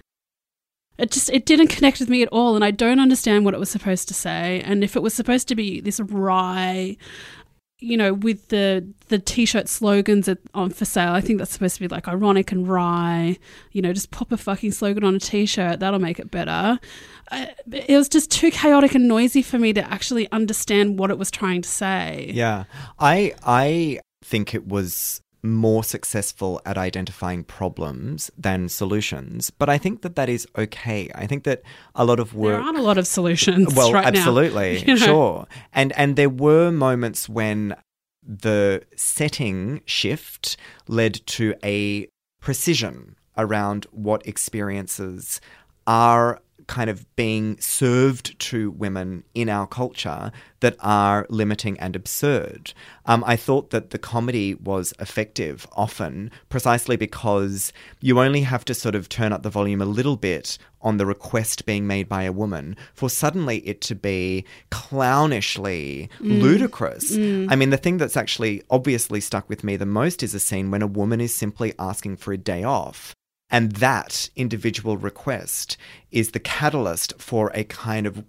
it 0.97 1.11
just 1.11 1.29
it 1.29 1.45
didn't 1.45 1.67
connect 1.67 1.99
with 1.99 2.09
me 2.09 2.21
at 2.21 2.29
all 2.29 2.55
and 2.55 2.63
i 2.63 2.71
don't 2.71 2.99
understand 2.99 3.43
what 3.43 3.53
it 3.53 3.59
was 3.59 3.69
supposed 3.69 4.07
to 4.07 4.13
say 4.13 4.61
and 4.65 4.83
if 4.83 4.95
it 4.95 5.03
was 5.03 5.13
supposed 5.13 5.47
to 5.47 5.55
be 5.55 5.81
this 5.81 5.99
wry 5.99 6.95
you 7.85 7.97
know 7.97 8.13
with 8.13 8.47
the 8.49 8.85
the 9.09 9.19
t-shirt 9.19 9.69
slogans 9.69 10.27
at, 10.27 10.39
on 10.53 10.71
for 10.71 10.85
sale 10.85 11.13
i 11.13 11.21
think 11.21 11.37
that's 11.37 11.51
supposed 11.51 11.75
to 11.75 11.81
be 11.81 11.87
like 11.87 12.07
ironic 12.07 12.51
and 12.51 12.67
wry. 12.67 13.37
You 13.71 13.81
know 13.81 13.93
just 13.93 14.11
pop 14.11 14.31
a 14.31 14.37
fucking 14.37 14.71
slogan 14.71 15.03
on 15.03 15.15
a 15.15 15.19
t-shirt. 15.19 15.79
That'll 15.79 15.99
make 15.99 16.19
it 16.19 16.31
better. 16.31 16.79
Uh, 17.31 17.47
it 17.71 17.95
was 17.95 18.09
just 18.09 18.31
too 18.31 18.51
chaotic 18.51 18.95
and 18.95 19.07
noisy 19.07 19.41
for 19.41 19.57
me 19.59 19.73
to 19.73 19.81
actually 19.91 20.31
understand 20.31 20.99
what 20.99 21.09
it 21.09 21.17
was 21.17 21.31
trying 21.31 21.61
to 21.61 21.69
say. 21.69 22.31
Yeah. 22.33 22.65
I 22.99 23.33
i 23.43 23.99
think 24.23 24.55
it 24.55 24.67
was 24.67 25.21
more 25.45 25.83
successful 25.83 26.61
at 26.65 26.77
identifying 26.77 27.43
problems 27.43 28.31
than 28.37 28.69
solutions. 28.69 29.49
But 29.49 29.69
I 29.69 29.77
think 29.77 30.01
that 30.01 30.15
that 30.15 30.29
is 30.29 30.47
okay. 30.57 31.09
I 31.15 31.27
think 31.27 31.43
that 31.43 31.61
a 31.93 32.05
lot 32.05 32.19
of 32.19 32.33
work. 32.33 32.55
There 32.57 32.61
aren't 32.61 32.77
a 32.77 32.81
lot 32.81 32.97
of 32.97 33.07
solutions. 33.07 33.73
Well, 33.73 33.93
right 33.93 34.05
absolutely, 34.05 34.79
you 34.87 34.95
know? 34.95 35.05
sure. 35.05 35.47
And 35.73 35.91
and 35.93 36.15
there 36.15 36.29
were 36.29 36.71
moments 36.71 37.29
when 37.29 37.75
the 38.23 38.83
setting 38.95 39.81
shift 39.85 40.57
led 40.87 41.25
to 41.27 41.53
a 41.63 42.07
precision 42.41 43.15
around 43.37 43.85
what 43.91 44.25
experiences 44.25 45.41
are 45.87 46.41
kind 46.67 46.89
of 46.89 47.05
being 47.15 47.59
served 47.59 48.37
to 48.39 48.71
women 48.71 49.23
in 49.33 49.49
our 49.49 49.67
culture 49.67 50.31
that 50.61 50.75
are 50.79 51.27
limiting 51.29 51.79
and 51.79 51.95
absurd. 51.95 52.73
Um, 53.05 53.23
I 53.25 53.35
thought 53.35 53.69
that 53.69 53.91
the 53.91 53.99
comedy 53.99 54.55
was 54.55 54.93
effective 54.99 55.67
often 55.73 56.31
precisely 56.49 56.95
because 56.95 57.71
you 58.01 58.19
only 58.19 58.41
have 58.41 58.65
to 58.65 58.73
sort 58.73 58.95
of 58.95 59.09
turn 59.09 59.31
up 59.31 59.43
the 59.43 59.49
volume 59.49 59.81
a 59.81 59.85
little 59.85 60.17
bit 60.17 60.57
on 60.81 60.97
the 60.97 61.05
request 61.05 61.65
being 61.65 61.87
made 61.87 62.07
by 62.07 62.23
a 62.23 62.31
woman 62.31 62.75
for 62.93 63.09
suddenly 63.09 63.57
it 63.59 63.81
to 63.81 63.95
be 63.95 64.45
clownishly 64.71 66.09
mm. 66.19 66.41
ludicrous. 66.41 67.15
Mm. 67.15 67.51
I 67.51 67.55
mean, 67.55 67.71
the 67.71 67.77
thing 67.77 67.97
that's 67.97 68.17
actually 68.17 68.61
obviously 68.69 69.19
stuck 69.19 69.49
with 69.49 69.63
me 69.63 69.75
the 69.75 69.85
most 69.85 70.23
is 70.23 70.33
a 70.33 70.39
scene 70.39 70.71
when 70.71 70.81
a 70.81 70.87
woman 70.87 71.21
is 71.21 71.33
simply 71.33 71.73
asking 71.79 72.17
for 72.17 72.33
a 72.33 72.37
day 72.37 72.63
off. 72.63 73.13
And 73.55 73.71
that 73.77 74.29
individual 74.35 74.97
request 74.97 75.77
is 76.11 76.31
the 76.31 76.41
catalyst 76.41 77.13
for 77.17 77.51
a 77.53 77.63
kind 77.63 78.05
of 78.05 78.21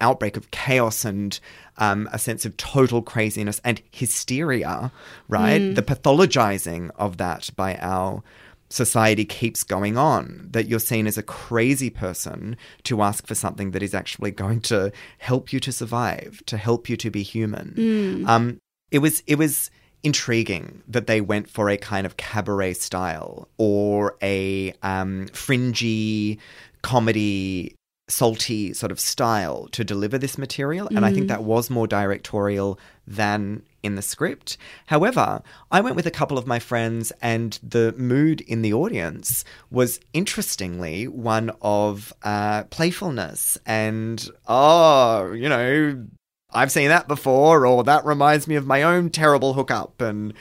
outbreak 0.00 0.36
of 0.36 0.52
chaos 0.52 1.04
and 1.04 1.40
um, 1.78 2.08
a 2.12 2.20
sense 2.20 2.46
of 2.46 2.56
total 2.56 3.02
craziness 3.02 3.60
and 3.64 3.82
hysteria, 3.90 4.92
right? 5.28 5.60
Mm. 5.60 5.74
The 5.74 5.82
pathologizing 5.82 6.92
of 6.94 7.16
that 7.16 7.50
by 7.56 7.78
our 7.78 8.22
society 8.68 9.24
keeps 9.24 9.64
going 9.64 9.98
on. 9.98 10.46
That 10.52 10.68
you're 10.68 10.78
seen 10.78 11.08
as 11.08 11.18
a 11.18 11.22
crazy 11.24 11.90
person 11.90 12.56
to 12.84 13.02
ask 13.02 13.26
for 13.26 13.34
something 13.34 13.72
that 13.72 13.82
is 13.82 13.92
actually 13.92 14.30
going 14.30 14.60
to 14.62 14.92
help 15.18 15.52
you 15.52 15.58
to 15.58 15.72
survive, 15.72 16.44
to 16.46 16.56
help 16.56 16.88
you 16.88 16.96
to 16.98 17.10
be 17.10 17.24
human. 17.24 17.74
Mm. 17.76 18.28
Um, 18.28 18.60
it 18.92 19.00
was 19.00 19.24
it 19.26 19.34
was 19.34 19.72
intriguing 20.02 20.82
that 20.86 21.06
they 21.06 21.20
went 21.20 21.48
for 21.48 21.68
a 21.68 21.76
kind 21.76 22.06
of 22.06 22.16
cabaret 22.16 22.74
style 22.74 23.48
or 23.58 24.16
a 24.22 24.72
um, 24.82 25.26
fringy 25.32 26.38
comedy 26.82 27.74
salty 28.08 28.72
sort 28.72 28.90
of 28.90 28.98
style 28.98 29.68
to 29.70 29.84
deliver 29.84 30.16
this 30.16 30.38
material 30.38 30.88
and 30.88 31.00
mm. 31.00 31.04
i 31.04 31.12
think 31.12 31.26
mm. 31.26 31.28
that 31.28 31.44
was 31.44 31.68
more 31.68 31.86
directorial 31.86 32.78
than 33.06 33.62
in 33.82 33.96
the 33.96 34.02
script 34.02 34.56
however 34.86 35.42
i 35.70 35.80
went 35.80 35.94
with 35.94 36.06
a 36.06 36.10
couple 36.10 36.38
of 36.38 36.46
my 36.46 36.58
friends 36.58 37.12
and 37.20 37.58
the 37.62 37.92
mood 37.98 38.40
in 38.42 38.62
the 38.62 38.72
audience 38.72 39.44
was 39.70 40.00
interestingly 40.14 41.06
one 41.06 41.50
of 41.60 42.14
uh, 42.22 42.64
playfulness 42.64 43.58
and 43.66 44.30
oh 44.46 45.30
you 45.32 45.48
know 45.48 46.02
I've 46.50 46.72
seen 46.72 46.88
that 46.88 47.08
before, 47.08 47.66
or 47.66 47.84
that 47.84 48.04
reminds 48.04 48.46
me 48.46 48.54
of 48.54 48.66
my 48.66 48.82
own 48.82 49.10
terrible 49.10 49.54
hookup. 49.54 50.00
And 50.00 50.32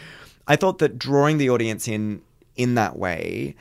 I 0.48 0.56
thought 0.56 0.80
that 0.80 0.98
drawing 0.98 1.38
the 1.38 1.50
audience 1.50 1.88
in 1.88 2.22
in 2.56 2.76
that 2.76 2.98
way 2.98 3.56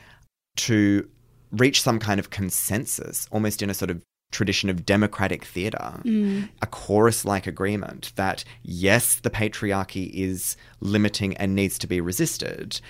to 0.55 1.07
reach 1.51 1.81
some 1.81 1.99
kind 1.99 2.19
of 2.19 2.29
consensus, 2.29 3.27
almost 3.31 3.61
in 3.61 3.69
a 3.69 3.73
sort 3.73 3.91
of 3.91 4.01
tradition 4.31 4.69
of 4.69 4.85
democratic 4.85 5.45
theatre, 5.45 6.01
mm. 6.03 6.49
a 6.61 6.67
chorus 6.67 7.23
like 7.23 7.47
agreement 7.47 8.11
that 8.15 8.43
yes, 8.63 9.19
the 9.21 9.29
patriarchy 9.29 10.09
is 10.13 10.57
limiting 10.81 11.35
and 11.37 11.55
needs 11.55 11.77
to 11.79 11.87
be 11.87 12.01
resisted, 12.01 12.81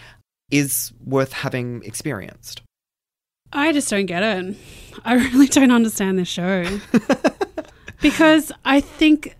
is 0.50 0.92
worth 1.04 1.34
having 1.34 1.84
experienced. 1.84 2.62
I 3.54 3.72
just 3.72 3.90
don't 3.90 4.08
get 4.08 4.24
it. 4.24 4.56
I 5.06 5.14
really 5.32 5.48
don't 5.48 5.72
understand 5.72 6.18
this 6.18 6.28
show. 6.28 6.80
because 8.02 8.52
I 8.66 8.82
think 8.82 9.37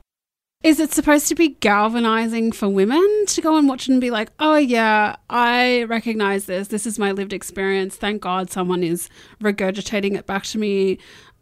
is 0.64 0.80
it 0.80 0.92
supposed 0.92 1.28
to 1.28 1.36
be 1.36 1.50
galvanizing 1.50 2.52
for 2.52 2.68
women 2.68 3.26
to 3.28 3.42
go 3.42 3.58
and 3.58 3.68
watch 3.68 3.88
and 3.88 4.02
be 4.02 4.10
like, 4.10 4.32
oh, 4.40 4.58
yeah, 4.58 5.16
I 5.30 5.84
recognize 5.84 6.46
this. 6.46 6.70
This 6.70 6.88
is 6.88 6.98
my 6.98 7.12
lived 7.12 7.32
experience. 7.32 7.96
Thank 7.96 8.22
God 8.24 8.50
someone 8.50 8.84
is 8.84 9.08
regurgitating 9.40 10.16
it 10.18 10.26
back 10.26 10.44
to 10.46 10.58
me. 10.58 10.98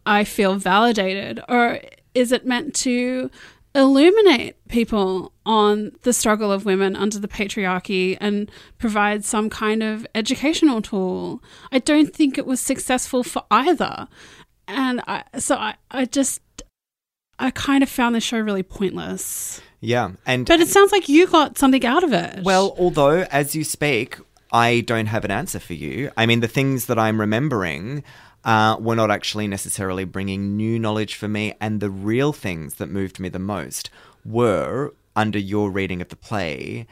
I 0.06 0.26
feel 0.26 0.56
validated. 0.56 1.42
Or 1.48 1.80
is 2.14 2.34
it 2.34 2.46
meant 2.46 2.76
to 2.76 3.32
illuminate 3.74 4.56
people 4.68 5.32
on 5.46 5.94
the 6.02 6.14
struggle 6.14 6.52
of 6.52 6.66
women 6.66 6.96
under 6.96 7.18
the 7.18 7.28
patriarchy 7.28 8.18
and 8.20 8.52
provide 8.80 9.24
some 9.24 9.50
kind 9.50 9.82
of 9.82 10.06
educational 10.14 10.82
tool? 10.82 11.42
I 11.72 11.80
don't 11.80 12.14
think 12.14 12.38
it 12.38 12.46
was 12.46 12.60
successful 12.60 13.24
for 13.24 13.44
either. 13.50 14.10
And 14.68 15.02
I, 15.08 15.24
so 15.40 15.56
I, 15.56 15.76
I 15.90 16.04
just 16.06 16.42
I 17.40 17.52
kind 17.52 17.84
of 17.84 17.90
found 17.90 18.16
the 18.16 18.22
show 18.22 18.40
really 18.40 18.64
pointless. 18.64 19.62
Yeah, 19.82 20.12
and 20.26 20.46
but 20.46 20.60
it 20.60 20.70
sounds 20.70 20.92
like 20.92 21.10
you 21.10 21.28
got 21.28 21.58
something 21.58 21.86
out 21.86 22.04
of 22.04 22.14
it. 22.14 22.44
Well, 22.44 22.76
although 22.78 23.22
as 23.32 23.56
you 23.56 23.64
speak, 23.64 24.18
I 24.52 24.82
don't 24.82 25.08
have 25.08 25.26
an 25.26 25.32
answer 25.32 25.60
for 25.60 25.74
you. 25.74 26.12
I 26.18 26.26
mean, 26.26 26.40
the 26.40 26.48
things 26.48 26.86
that 26.86 26.98
I'm 26.98 27.20
remembering 27.20 28.04
uh, 28.44 28.78
were 28.80 28.96
not 28.96 29.12
actually 29.12 29.48
necessarily 29.48 30.06
bringing 30.06 30.56
new 30.56 30.80
knowledge 30.80 31.16
for 31.16 31.28
me, 31.28 31.54
and 31.60 31.82
the 31.82 31.90
real 31.90 32.32
things 32.32 32.76
that 32.76 32.88
moved 32.88 33.20
me 33.20 33.30
the 33.30 33.40
most 33.40 33.90
were 34.24 34.94
under 35.16 35.40
your 35.40 35.70
reading 35.70 36.02
of 36.02 36.10
the 36.10 36.16
play 36.16 36.88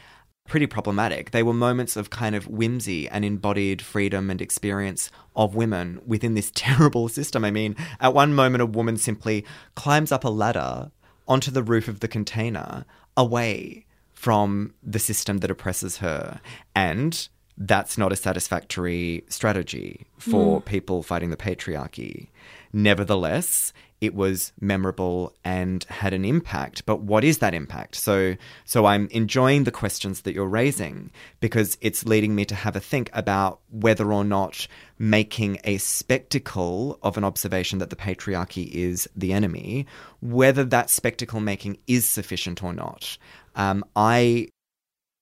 pretty 0.47 0.67
problematic. 0.67 1.31
They 1.31 1.43
were 1.43 1.53
moments 1.53 1.95
of 1.95 2.09
kind 2.09 2.35
of 2.35 2.47
whimsy 2.47 3.07
and 3.09 3.23
embodied 3.23 3.81
freedom 3.81 4.29
and 4.29 4.41
experience 4.41 5.09
of 5.35 5.55
women 5.55 6.01
within 6.05 6.33
this 6.33 6.51
terrible 6.55 7.07
system. 7.07 7.45
I 7.45 7.51
mean, 7.51 7.75
at 7.99 8.13
one 8.13 8.33
moment, 8.33 8.61
a 8.61 8.65
woman 8.67 8.97
simply 8.97 9.45
climbs 9.75 10.11
up 10.11 10.23
a 10.23 10.29
ladder 10.29 10.91
onto 11.27 11.51
the 11.51 11.63
roof 11.63 11.87
of 11.87 12.01
the 12.01 12.07
container 12.07 12.85
away 13.15 13.85
from 14.13 14.73
the 14.81 14.99
system 14.99 15.39
that 15.39 15.51
oppresses 15.51 15.97
her. 15.97 16.39
And 16.75 17.27
that's 17.57 17.97
not 17.97 18.11
a 18.11 18.15
satisfactory 18.15 19.23
strategy 19.29 20.05
for 20.17 20.61
mm. 20.61 20.65
people 20.65 21.03
fighting 21.03 21.29
the 21.29 21.37
patriarchy. 21.37 22.29
Nevertheless, 22.71 23.73
it 24.03 24.13
was 24.13 24.51
memorable 24.59 25.33
and 25.45 25.85
had 25.85 26.13
an 26.13 26.25
impact. 26.25 26.85
But 26.85 27.01
what 27.01 27.23
is 27.23 27.37
that 27.37 27.53
impact? 27.53 27.95
So, 27.95 28.35
so 28.65 28.85
I'm 28.85 29.07
enjoying 29.11 29.63
the 29.63 29.71
questions 29.71 30.21
that 30.21 30.33
you're 30.33 30.45
raising 30.45 31.09
because 31.39 31.77
it's 31.79 32.05
leading 32.05 32.35
me 32.35 32.43
to 32.45 32.55
have 32.55 32.75
a 32.75 32.81
think 32.81 33.09
about 33.13 33.61
whether 33.69 34.11
or 34.11 34.25
not 34.25 34.67
making 34.99 35.59
a 35.63 35.77
spectacle 35.77 36.99
of 37.01 37.15
an 37.15 37.23
observation 37.23 37.79
that 37.79 37.91
the 37.91 37.95
patriarchy 37.95 38.69
is 38.71 39.07
the 39.15 39.31
enemy, 39.31 39.87
whether 40.19 40.65
that 40.65 40.89
spectacle 40.89 41.39
making 41.39 41.77
is 41.87 42.05
sufficient 42.05 42.61
or 42.61 42.73
not. 42.73 43.17
Um, 43.55 43.85
I 43.95 44.49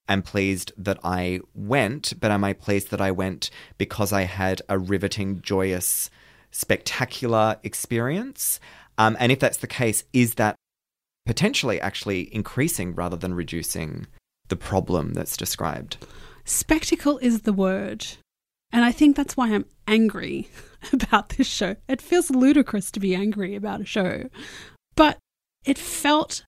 am 0.09 0.23
pleased 0.23 0.71
that 0.75 0.97
I 1.03 1.41
went, 1.53 2.13
but 2.19 2.31
am 2.31 2.43
I 2.43 2.53
pleased 2.53 2.89
that 2.89 3.01
I 3.01 3.11
went 3.11 3.51
because 3.77 4.11
I 4.11 4.23
had 4.23 4.63
a 4.67 4.79
riveting, 4.79 5.41
joyous, 5.43 6.09
spectacular 6.51 7.57
experience? 7.63 8.59
Um, 8.97 9.17
and 9.19 9.31
if 9.31 9.39
that's 9.39 9.57
the 9.57 9.67
case, 9.67 10.03
is 10.13 10.35
that 10.35 10.55
potentially 11.25 11.79
actually 11.81 12.33
increasing 12.33 12.93
rather 12.93 13.17
than 13.17 13.33
reducing 13.33 14.07
the 14.49 14.55
problem 14.55 15.13
that's 15.13 15.37
described? 15.37 15.97
Spectacle 16.45 17.17
is 17.19 17.41
the 17.41 17.53
word. 17.53 18.05
And 18.73 18.85
I 18.85 18.91
think 18.91 19.15
that's 19.15 19.35
why 19.35 19.49
I'm 19.49 19.65
angry 19.87 20.49
about 20.93 21.29
this 21.29 21.47
show. 21.47 21.75
It 21.87 22.01
feels 22.01 22.29
ludicrous 22.29 22.91
to 22.91 22.99
be 22.99 23.15
angry 23.15 23.55
about 23.55 23.81
a 23.81 23.85
show, 23.85 24.29
but 24.95 25.17
it 25.65 25.77
felt, 25.77 26.43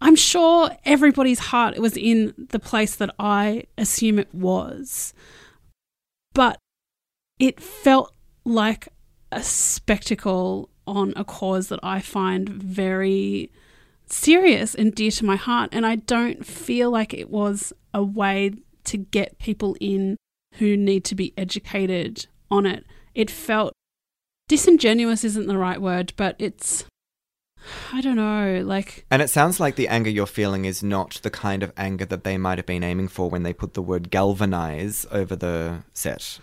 I'm 0.00 0.16
sure 0.16 0.70
everybody's 0.84 1.38
heart 1.38 1.78
was 1.78 1.96
in 1.96 2.34
the 2.50 2.58
place 2.58 2.96
that 2.96 3.14
I 3.18 3.64
assume 3.76 4.18
it 4.18 4.34
was, 4.34 5.14
but 6.34 6.58
it 7.38 7.60
felt 7.60 8.12
like 8.44 8.88
a 9.30 9.42
spectacle 9.42 10.70
on 10.86 11.12
a 11.16 11.24
cause 11.24 11.68
that 11.68 11.80
I 11.82 12.00
find 12.00 12.48
very 12.48 13.50
serious 14.06 14.74
and 14.74 14.94
dear 14.94 15.10
to 15.12 15.24
my 15.24 15.36
heart. 15.36 15.70
And 15.72 15.84
I 15.84 15.96
don't 15.96 16.44
feel 16.46 16.90
like 16.90 17.12
it 17.12 17.30
was 17.30 17.72
a 17.92 18.02
way 18.02 18.52
to 18.84 18.96
get 18.96 19.38
people 19.38 19.76
in 19.80 20.16
who 20.54 20.76
need 20.76 21.04
to 21.04 21.14
be 21.14 21.34
educated 21.36 22.26
on 22.50 22.66
it. 22.66 22.86
It 23.14 23.30
felt 23.30 23.72
disingenuous, 24.48 25.24
isn't 25.24 25.46
the 25.46 25.58
right 25.58 25.80
word, 25.80 26.12
but 26.16 26.36
it's. 26.38 26.84
I 27.92 28.00
don't 28.00 28.16
know, 28.16 28.62
like. 28.64 29.04
And 29.10 29.20
it 29.20 29.28
sounds 29.28 29.60
like 29.60 29.76
the 29.76 29.88
anger 29.88 30.08
you're 30.08 30.26
feeling 30.26 30.64
is 30.64 30.82
not 30.82 31.20
the 31.22 31.30
kind 31.30 31.62
of 31.62 31.72
anger 31.76 32.06
that 32.06 32.24
they 32.24 32.38
might 32.38 32.56
have 32.56 32.66
been 32.66 32.84
aiming 32.84 33.08
for 33.08 33.28
when 33.28 33.42
they 33.42 33.52
put 33.52 33.74
the 33.74 33.82
word 33.82 34.10
galvanize 34.10 35.06
over 35.10 35.36
the 35.36 35.82
set. 35.92 36.38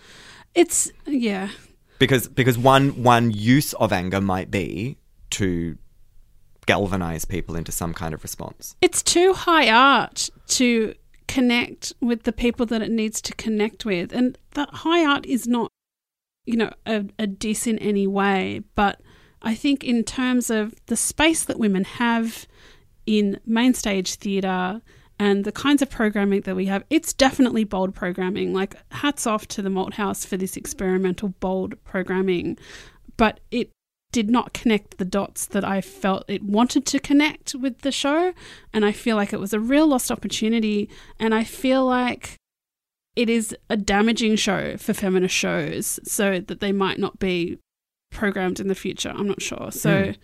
It's, 0.54 0.92
yeah. 1.06 1.48
Because 1.98 2.28
because 2.28 2.58
one 2.58 3.02
one 3.02 3.30
use 3.30 3.72
of 3.74 3.92
anger 3.92 4.20
might 4.20 4.50
be 4.50 4.98
to 5.30 5.78
galvanize 6.66 7.24
people 7.24 7.54
into 7.56 7.72
some 7.72 7.94
kind 7.94 8.12
of 8.12 8.22
response. 8.22 8.76
It's 8.82 9.02
too 9.02 9.32
high 9.32 9.70
art 9.70 10.28
to 10.48 10.94
connect 11.28 11.92
with 12.00 12.24
the 12.24 12.32
people 12.32 12.66
that 12.66 12.82
it 12.82 12.90
needs 12.90 13.20
to 13.22 13.34
connect 13.34 13.84
with. 13.84 14.12
And 14.12 14.36
that 14.52 14.68
high 14.70 15.04
art 15.04 15.26
is 15.26 15.46
not, 15.46 15.70
you 16.44 16.56
know, 16.56 16.72
a, 16.84 17.04
a 17.18 17.26
diss 17.26 17.66
in 17.66 17.78
any 17.78 18.06
way. 18.06 18.62
But 18.74 19.00
I 19.42 19.54
think 19.54 19.84
in 19.84 20.04
terms 20.04 20.50
of 20.50 20.74
the 20.86 20.96
space 20.96 21.44
that 21.44 21.58
women 21.58 21.84
have 21.84 22.46
in 23.06 23.40
main 23.46 23.74
stage 23.74 24.16
theatre 24.16 24.82
and 25.18 25.44
the 25.44 25.52
kinds 25.52 25.80
of 25.80 25.90
programming 25.90 26.42
that 26.42 26.56
we 26.56 26.66
have, 26.66 26.84
it's 26.90 27.12
definitely 27.12 27.64
bold 27.64 27.94
programming. 27.94 28.52
Like, 28.52 28.76
hats 28.92 29.26
off 29.26 29.48
to 29.48 29.62
the 29.62 29.70
Malthouse 29.70 30.26
for 30.26 30.36
this 30.36 30.56
experimental, 30.56 31.30
bold 31.40 31.82
programming. 31.84 32.58
But 33.16 33.40
it 33.50 33.70
did 34.12 34.28
not 34.28 34.52
connect 34.52 34.98
the 34.98 35.04
dots 35.04 35.46
that 35.46 35.64
I 35.64 35.80
felt 35.80 36.24
it 36.28 36.42
wanted 36.42 36.84
to 36.86 36.98
connect 36.98 37.54
with 37.54 37.78
the 37.80 37.92
show. 37.92 38.34
And 38.74 38.84
I 38.84 38.92
feel 38.92 39.16
like 39.16 39.32
it 39.32 39.40
was 39.40 39.54
a 39.54 39.60
real 39.60 39.86
lost 39.86 40.10
opportunity. 40.10 40.90
And 41.18 41.34
I 41.34 41.44
feel 41.44 41.86
like 41.86 42.36
it 43.14 43.30
is 43.30 43.56
a 43.70 43.76
damaging 43.76 44.36
show 44.36 44.76
for 44.76 44.92
feminist 44.92 45.34
shows 45.34 45.98
so 46.04 46.40
that 46.40 46.60
they 46.60 46.72
might 46.72 46.98
not 46.98 47.18
be 47.18 47.58
programmed 48.10 48.60
in 48.60 48.68
the 48.68 48.74
future. 48.74 49.14
I'm 49.16 49.28
not 49.28 49.40
sure. 49.40 49.70
So. 49.70 49.90
Mm. 49.90 50.16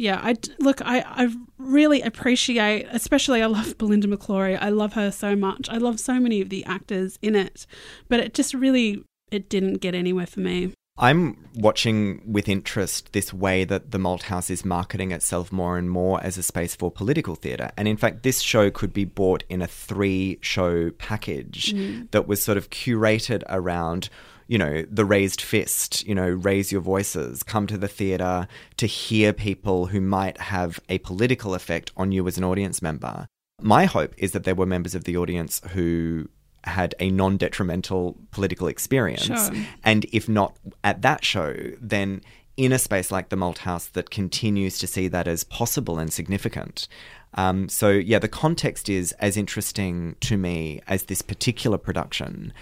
Yeah, 0.00 0.18
I 0.22 0.34
look. 0.58 0.80
I, 0.80 1.00
I 1.06 1.28
really 1.58 2.00
appreciate, 2.00 2.86
especially 2.90 3.42
I 3.42 3.46
love 3.46 3.76
Belinda 3.78 4.08
McClory. 4.08 4.56
I 4.58 4.70
love 4.70 4.94
her 4.94 5.10
so 5.10 5.36
much. 5.36 5.68
I 5.68 5.76
love 5.76 6.00
so 6.00 6.18
many 6.18 6.40
of 6.40 6.48
the 6.48 6.64
actors 6.64 7.18
in 7.20 7.36
it, 7.36 7.66
but 8.08 8.18
it 8.18 8.32
just 8.32 8.54
really 8.54 9.04
it 9.30 9.50
didn't 9.50 9.74
get 9.74 9.94
anywhere 9.94 10.24
for 10.24 10.40
me. 10.40 10.72
I'm 10.96 11.36
watching 11.54 12.22
with 12.24 12.48
interest 12.48 13.12
this 13.12 13.34
way 13.34 13.64
that 13.64 13.90
the 13.90 13.98
Malthouse 13.98 14.48
is 14.50 14.64
marketing 14.64 15.12
itself 15.12 15.52
more 15.52 15.76
and 15.76 15.90
more 15.90 16.22
as 16.22 16.38
a 16.38 16.42
space 16.42 16.74
for 16.74 16.90
political 16.90 17.34
theatre. 17.34 17.70
And 17.76 17.86
in 17.86 17.98
fact, 17.98 18.22
this 18.22 18.40
show 18.40 18.70
could 18.70 18.94
be 18.94 19.04
bought 19.04 19.44
in 19.50 19.60
a 19.60 19.66
three 19.66 20.38
show 20.40 20.90
package 20.92 21.74
mm. 21.74 22.10
that 22.12 22.26
was 22.26 22.42
sort 22.42 22.56
of 22.56 22.70
curated 22.70 23.42
around. 23.50 24.08
You 24.50 24.58
know, 24.58 24.84
the 24.90 25.04
raised 25.04 25.40
fist, 25.40 26.04
you 26.06 26.14
know, 26.14 26.28
raise 26.28 26.72
your 26.72 26.80
voices, 26.80 27.44
come 27.44 27.68
to 27.68 27.78
the 27.78 27.86
theatre 27.86 28.48
to 28.78 28.86
hear 28.86 29.32
people 29.32 29.86
who 29.86 30.00
might 30.00 30.38
have 30.38 30.80
a 30.88 30.98
political 30.98 31.54
effect 31.54 31.92
on 31.96 32.10
you 32.10 32.26
as 32.26 32.36
an 32.36 32.44
audience 32.44 32.82
member. 32.82 33.28
My 33.62 33.84
hope 33.84 34.12
is 34.18 34.32
that 34.32 34.44
there 34.44 34.56
were 34.56 34.66
members 34.66 34.94
of 34.94 35.04
the 35.04 35.16
audience 35.16 35.60
who 35.70 36.28
had 36.64 36.94
a 36.98 37.10
non 37.10 37.36
detrimental 37.36 38.16
political 38.32 38.66
experience. 38.66 39.24
Sure. 39.26 39.64
And 39.84 40.04
if 40.12 40.28
not 40.28 40.56
at 40.82 41.02
that 41.02 41.24
show, 41.24 41.54
then 41.80 42.22
in 42.56 42.72
a 42.72 42.78
space 42.78 43.10
like 43.10 43.28
the 43.28 43.36
Malthouse 43.36 43.90
that 43.92 44.10
continues 44.10 44.78
to 44.78 44.86
see 44.86 45.08
that 45.08 45.26
as 45.26 45.44
possible 45.44 45.98
and 45.98 46.12
significant. 46.12 46.88
Um, 47.34 47.68
so, 47.68 47.90
yeah, 47.90 48.18
the 48.18 48.28
context 48.28 48.88
is 48.88 49.12
as 49.12 49.36
interesting 49.36 50.16
to 50.20 50.36
me 50.36 50.80
as 50.88 51.04
this 51.04 51.22
particular 51.22 51.78
production. 51.78 52.52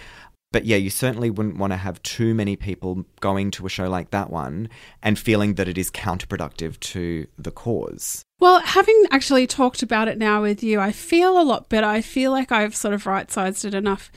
But 0.50 0.64
yeah, 0.64 0.76
you 0.76 0.88
certainly 0.88 1.28
wouldn't 1.28 1.58
want 1.58 1.72
to 1.72 1.76
have 1.76 2.02
too 2.02 2.34
many 2.34 2.56
people 2.56 3.04
going 3.20 3.50
to 3.52 3.66
a 3.66 3.68
show 3.68 3.88
like 3.88 4.10
that 4.10 4.30
one 4.30 4.70
and 5.02 5.18
feeling 5.18 5.54
that 5.54 5.68
it 5.68 5.76
is 5.76 5.90
counterproductive 5.90 6.80
to 6.80 7.26
the 7.36 7.50
cause. 7.50 8.24
Well, 8.40 8.60
having 8.60 9.04
actually 9.10 9.46
talked 9.46 9.82
about 9.82 10.08
it 10.08 10.16
now 10.16 10.40
with 10.42 10.62
you, 10.62 10.80
I 10.80 10.92
feel 10.92 11.38
a 11.38 11.42
lot 11.42 11.68
better. 11.68 11.86
I 11.86 12.00
feel 12.00 12.30
like 12.30 12.50
I've 12.50 12.74
sort 12.74 12.94
of 12.94 13.06
right 13.06 13.30
sized 13.30 13.64
it 13.64 13.74
enough. 13.74 14.10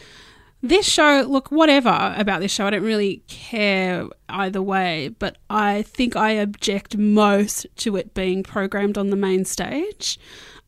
This 0.64 0.88
show, 0.88 1.26
look, 1.28 1.52
whatever 1.52 2.14
about 2.16 2.40
this 2.40 2.52
show, 2.52 2.68
I 2.68 2.70
don't 2.70 2.84
really 2.84 3.24
care 3.28 4.06
either 4.30 4.62
way, 4.62 5.10
but 5.18 5.38
I 5.50 5.82
think 5.82 6.16
I 6.16 6.32
object 6.32 6.96
most 6.98 7.66
to 7.78 7.98
it 7.98 8.14
being 8.14 8.44
programmed 8.44 8.98
on 8.98 9.10
the 9.10 9.16
main 9.16 9.44
stage. 9.44 10.20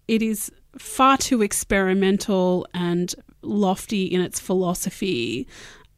It 0.07 0.24
is 0.24 0.51
far 0.80 1.18
too 1.18 1.43
experimental 1.43 2.66
and 2.74 3.14
lofty 3.44 4.06
in 4.06 4.22
its 4.22 4.39
philosophy. 4.39 5.48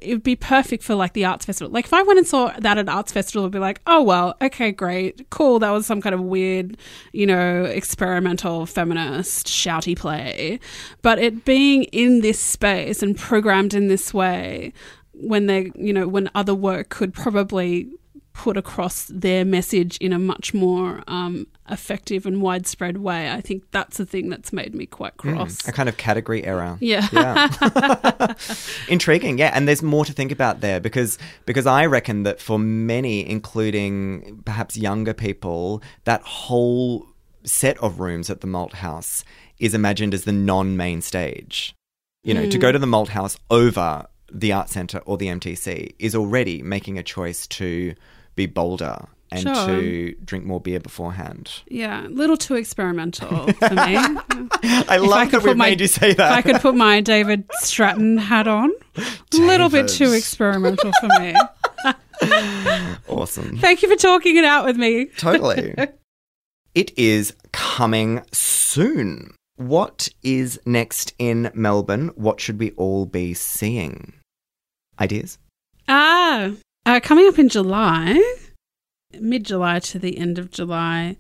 It 0.02 0.14
would 0.14 0.24
be 0.24 0.36
perfect 0.36 0.84
for 0.84 0.94
like 0.94 1.14
the 1.14 1.26
arts 1.26 1.46
festival. 1.46 1.72
Like 1.72 1.86
if 1.86 1.94
I 1.94 2.04
went 2.04 2.20
and 2.20 2.28
saw 2.28 2.52
that 2.60 2.78
at 2.78 2.90
arts 2.90 3.12
festival, 3.12 3.46
I'd 3.46 3.52
be 3.52 3.60
like, 3.60 3.82
oh 3.88 4.04
well, 4.04 4.36
okay, 4.42 4.72
great, 4.72 5.30
cool. 5.30 5.60
That 5.60 5.72
was 5.72 5.86
some 5.86 6.02
kind 6.02 6.14
of 6.14 6.22
weird, 6.22 6.78
you 7.14 7.26
know, 7.26 7.64
experimental 7.64 8.66
feminist 8.66 9.48
shouty 9.48 9.98
play. 9.98 10.60
But 11.02 11.20
it 11.20 11.46
being 11.46 11.84
in 11.86 12.22
this 12.22 12.40
space 12.40 13.02
and 13.02 13.18
programmed 13.18 13.74
in 13.74 13.88
this 13.88 14.14
way, 14.14 14.74
when 15.14 15.48
they, 15.48 15.72
you 15.76 15.94
know, 15.94 16.08
when 16.08 16.30
other 16.36 16.54
work 16.54 16.90
could 16.90 17.14
probably 17.14 17.90
put 18.36 18.58
across 18.58 19.06
their 19.06 19.46
message 19.46 19.98
in 19.98 20.12
a 20.12 20.20
much 20.20 20.54
more 20.54 21.02
um, 21.08 21.48
effective 21.70 22.26
and 22.26 22.42
widespread 22.42 22.98
way. 22.98 23.32
I 23.32 23.40
think 23.40 23.64
that's 23.72 23.98
the 23.98 24.06
thing 24.06 24.30
that's 24.30 24.52
made 24.52 24.76
me 24.76 24.86
quite 24.86 25.16
cross. 25.16 25.66
A 25.68 25.72
kind 25.72 25.88
of 25.88 25.96
category 25.96 26.44
error. 26.44 26.78
Yeah. 26.82 27.08
Yeah. 27.14 28.34
Intriguing. 28.90 29.38
Yeah, 29.38 29.52
and 29.54 29.68
there's 29.68 29.82
more 29.82 30.04
to 30.04 30.12
think 30.12 30.34
about 30.34 30.60
there 30.60 30.82
because 30.82 31.18
because 31.46 31.66
I 31.66 31.86
reckon 31.86 32.24
that 32.24 32.42
for 32.42 32.60
many 32.60 33.28
including 33.28 34.44
perhaps 34.46 34.76
younger 34.76 35.14
people 35.14 35.82
that 36.04 36.22
whole 36.22 37.08
set 37.46 37.78
of 37.78 38.02
rooms 38.02 38.30
at 38.30 38.42
the 38.42 38.48
Malthouse 38.48 39.24
is 39.60 39.74
imagined 39.74 40.14
as 40.14 40.26
the 40.26 40.34
non-main 40.34 41.02
stage. 41.02 41.74
You 42.24 42.34
know, 42.34 42.50
to 42.50 42.58
go 42.58 42.72
to 42.72 42.80
the 42.80 42.88
Malthouse 42.88 43.38
over 43.52 44.08
the 44.32 44.52
Art 44.52 44.70
Centre 44.70 44.98
or 45.06 45.18
the 45.18 45.28
MTC 45.28 45.94
is 46.00 46.16
already 46.16 46.64
making 46.64 46.98
a 46.98 47.04
choice 47.04 47.46
to 47.48 47.94
be 48.36 48.46
bolder 48.46 49.08
and 49.32 49.42
Sure. 49.42 49.54
to 49.68 50.16
drink 50.24 50.46
more 50.46 50.62
beer 50.62 50.80
beforehand. 50.80 51.52
Yeah, 51.68 52.06
a 52.06 52.10
little 52.10 52.38
too 52.38 52.56
experimental 52.56 53.52
for 53.54 53.70
me. 53.74 53.98
I 53.98 54.98
love 54.98 55.34
I 55.34 55.40
that 55.40 55.58
my- 55.58 55.70
made 55.70 55.82
you 55.82 55.88
say 55.88 56.12
If 56.12 56.20
I 56.20 56.42
could 56.42 56.62
put 56.62 56.76
my 56.76 57.02
David 57.02 57.46
Stratton 57.60 58.18
hat 58.18 58.48
on, 58.48 58.72
a 58.98 59.04
little 59.38 59.70
bit 59.70 59.88
too 59.88 60.12
experimental 60.14 60.92
for 61.00 61.08
me. 61.20 61.36
awesome. 63.08 63.58
Thank 63.58 63.82
you 63.82 63.90
for 63.90 63.96
talking 63.96 64.38
it 64.38 64.46
out 64.46 64.66
with 64.66 64.78
me. 64.78 65.06
Totally. 65.18 65.74
it 66.74 66.98
is 66.98 67.34
coming 67.52 68.22
soon. 68.32 69.34
What 69.58 70.10
is 70.22 70.60
next 70.66 71.14
in 71.18 71.50
Melbourne? 71.54 72.10
What 72.16 72.40
should 72.42 72.60
we 72.60 72.72
all 72.72 73.06
be 73.06 73.34
seeing? 73.34 74.14
Ideas? 75.00 75.38
Ah, 75.88 76.52
uh, 76.86 77.00
coming 77.02 77.28
up 77.28 77.40
in 77.40 77.50
July, 77.50 78.22
mid 79.20 79.44
July 79.46 79.80
to 79.80 80.00
the 80.00 80.18
end 80.18 80.38
of 80.40 80.52
July, 80.52 81.18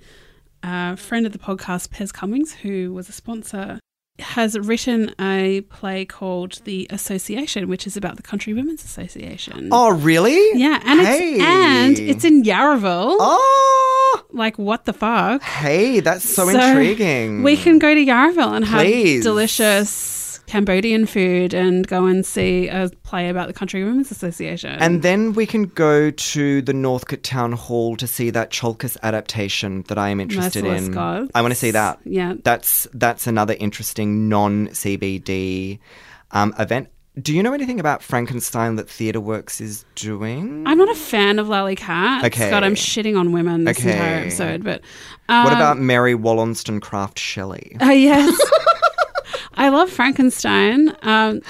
a 0.63 0.97
friend 0.97 1.25
of 1.25 1.31
the 1.31 1.39
podcast, 1.39 1.89
Pez 1.89 2.13
Cummings, 2.13 2.53
who 2.53 2.93
was 2.93 3.09
a 3.09 3.11
sponsor, 3.11 3.79
has 4.19 4.57
written 4.57 5.13
a 5.19 5.61
play 5.69 6.05
called 6.05 6.61
The 6.63 6.87
Association, 6.89 7.67
which 7.67 7.85
is 7.85 7.97
about 7.97 8.15
the 8.15 8.23
Country 8.23 8.53
Women's 8.53 8.83
Association. 8.83 9.69
Oh, 9.71 9.91
really? 9.93 10.57
Yeah, 10.57 10.81
and 10.85 11.01
Hey. 11.01 11.33
it's 11.33 11.43
and 11.43 11.99
it's 11.99 12.23
in 12.23 12.43
Yarraville. 12.43 13.17
Oh, 13.19 14.23
Like 14.31 14.57
what 14.57 14.85
the 14.85 14.93
fuck? 14.93 15.41
hey, 15.41 15.99
that's 15.99 16.23
so, 16.23 16.49
So, 16.49 16.59
intriguing. 16.59 17.43
We 17.43 17.57
can 17.57 17.77
go 17.79 17.93
to 17.93 17.99
Yarraville 18.05 18.55
and 18.55 18.63
have 18.65 18.81
Please. 18.81 19.23
delicious 19.23 20.24
Cambodian 20.47 21.05
food 21.05 21.53
and 21.53 21.87
go 21.87 22.05
and 22.05 22.25
see 22.25 22.67
a 22.67 22.89
play 23.03 23.29
about 23.29 23.47
the 23.47 23.53
Country 23.53 23.83
Women's 23.83 24.11
Association. 24.11 24.71
And 24.79 25.01
then 25.01 25.33
we 25.33 25.45
can 25.45 25.63
go 25.65 26.11
to 26.11 26.61
the 26.61 26.73
Northcote 26.73 27.23
Town 27.23 27.51
Hall 27.53 27.95
to 27.97 28.05
see 28.07 28.29
that 28.29 28.51
Tsiolkas 28.51 28.97
adaptation 29.03 29.83
that 29.87 29.97
I 29.97 30.09
am 30.09 30.19
interested 30.19 30.63
Merciless 30.63 30.87
in. 30.87 30.93
Gods. 30.93 31.31
I 31.33 31.41
want 31.41 31.51
to 31.53 31.59
see 31.59 31.71
that. 31.71 31.99
Yeah. 32.05 32.35
That's 32.43 32.87
that's 32.93 33.27
another 33.27 33.55
interesting 33.59 34.29
non 34.29 34.67
CBD 34.67 35.79
um, 36.31 36.53
event. 36.59 36.89
Do 37.21 37.33
you 37.33 37.41
know 37.43 37.53
anything 37.53 37.79
about 37.79 38.03
Frankenstein 38.03 38.75
that 38.75 38.87
TheatreWorks 38.87 39.61
is 39.61 39.85
doing? 39.95 40.67
I'm 40.67 40.77
not 40.77 40.89
a 40.89 40.95
fan 40.95 41.39
of 41.39 41.47
Lally 41.47 41.75
Katz. 41.77 42.25
Okay. 42.25 42.49
God, 42.49 42.61
I'm 42.65 42.75
shitting 42.75 43.17
on 43.17 43.31
women 43.31 43.63
this 43.63 43.79
Okay. 43.79 43.93
entire 43.93 44.15
episode. 44.19 44.63
But 44.65 44.81
um, 45.29 45.45
what 45.45 45.53
about 45.53 45.77
Mary 45.79 46.13
Wollstonecraft 46.13 47.17
Shelley? 47.17 47.77
Uh, 47.81 47.85
yes. 47.91 48.37
I 49.55 49.69
love 49.69 49.89
Frankenstein. 49.89 50.95
Um, 51.01 51.41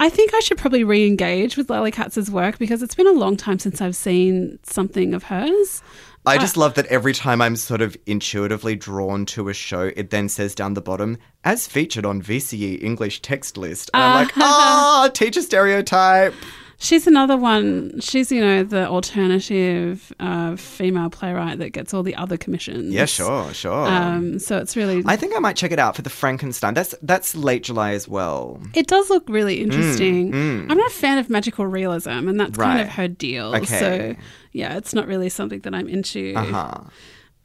I 0.00 0.08
think 0.08 0.32
I 0.32 0.40
should 0.40 0.58
probably 0.58 0.84
re 0.84 1.06
engage 1.06 1.56
with 1.56 1.70
Lally 1.70 1.90
Katz's 1.90 2.30
work 2.30 2.58
because 2.58 2.82
it's 2.82 2.94
been 2.94 3.08
a 3.08 3.12
long 3.12 3.36
time 3.36 3.58
since 3.58 3.80
I've 3.80 3.96
seen 3.96 4.58
something 4.62 5.12
of 5.14 5.24
hers. 5.24 5.82
I 6.26 6.36
just 6.36 6.58
love 6.58 6.74
that 6.74 6.86
every 6.86 7.14
time 7.14 7.40
I'm 7.40 7.56
sort 7.56 7.80
of 7.80 7.96
intuitively 8.04 8.76
drawn 8.76 9.24
to 9.26 9.48
a 9.48 9.54
show, 9.54 9.90
it 9.96 10.10
then 10.10 10.28
says 10.28 10.54
down 10.54 10.74
the 10.74 10.82
bottom, 10.82 11.16
as 11.42 11.66
featured 11.66 12.04
on 12.04 12.20
VCE 12.20 12.82
English 12.82 13.22
text 13.22 13.56
list. 13.56 13.90
And 13.94 14.02
I'm 14.02 14.24
like, 14.26 14.36
ah, 14.36 15.08
teacher 15.14 15.40
stereotype. 15.40 16.34
She's 16.80 17.08
another 17.08 17.36
one. 17.36 17.98
She's, 17.98 18.30
you 18.30 18.40
know, 18.40 18.62
the 18.62 18.86
alternative 18.86 20.12
uh, 20.20 20.54
female 20.54 21.10
playwright 21.10 21.58
that 21.58 21.70
gets 21.70 21.92
all 21.92 22.04
the 22.04 22.14
other 22.14 22.36
commissions. 22.36 22.94
Yeah, 22.94 23.04
sure, 23.04 23.52
sure. 23.52 23.86
Um, 23.86 24.38
so 24.38 24.58
it's 24.58 24.76
really. 24.76 25.02
I 25.04 25.16
think 25.16 25.34
I 25.36 25.40
might 25.40 25.56
check 25.56 25.72
it 25.72 25.80
out 25.80 25.96
for 25.96 26.02
the 26.02 26.10
Frankenstein. 26.10 26.74
That's 26.74 26.94
that's 27.02 27.34
late 27.34 27.64
July 27.64 27.94
as 27.94 28.06
well. 28.06 28.60
It 28.74 28.86
does 28.86 29.10
look 29.10 29.28
really 29.28 29.60
interesting. 29.60 30.30
mm. 30.30 30.70
I'm 30.70 30.78
not 30.78 30.90
a 30.90 30.94
fan 30.94 31.18
of 31.18 31.28
magical 31.28 31.66
realism, 31.66 32.10
and 32.10 32.38
that's 32.38 32.56
kind 32.56 32.80
of 32.80 32.88
her 32.90 33.08
deal. 33.08 33.56
Okay. 33.56 33.64
So, 33.80 34.16
yeah, 34.52 34.76
it's 34.76 34.94
not 34.94 35.08
really 35.08 35.30
something 35.30 35.58
that 35.60 35.74
I'm 35.74 35.88
into. 35.88 36.32
Uh 36.36 36.44
huh. 36.44 36.80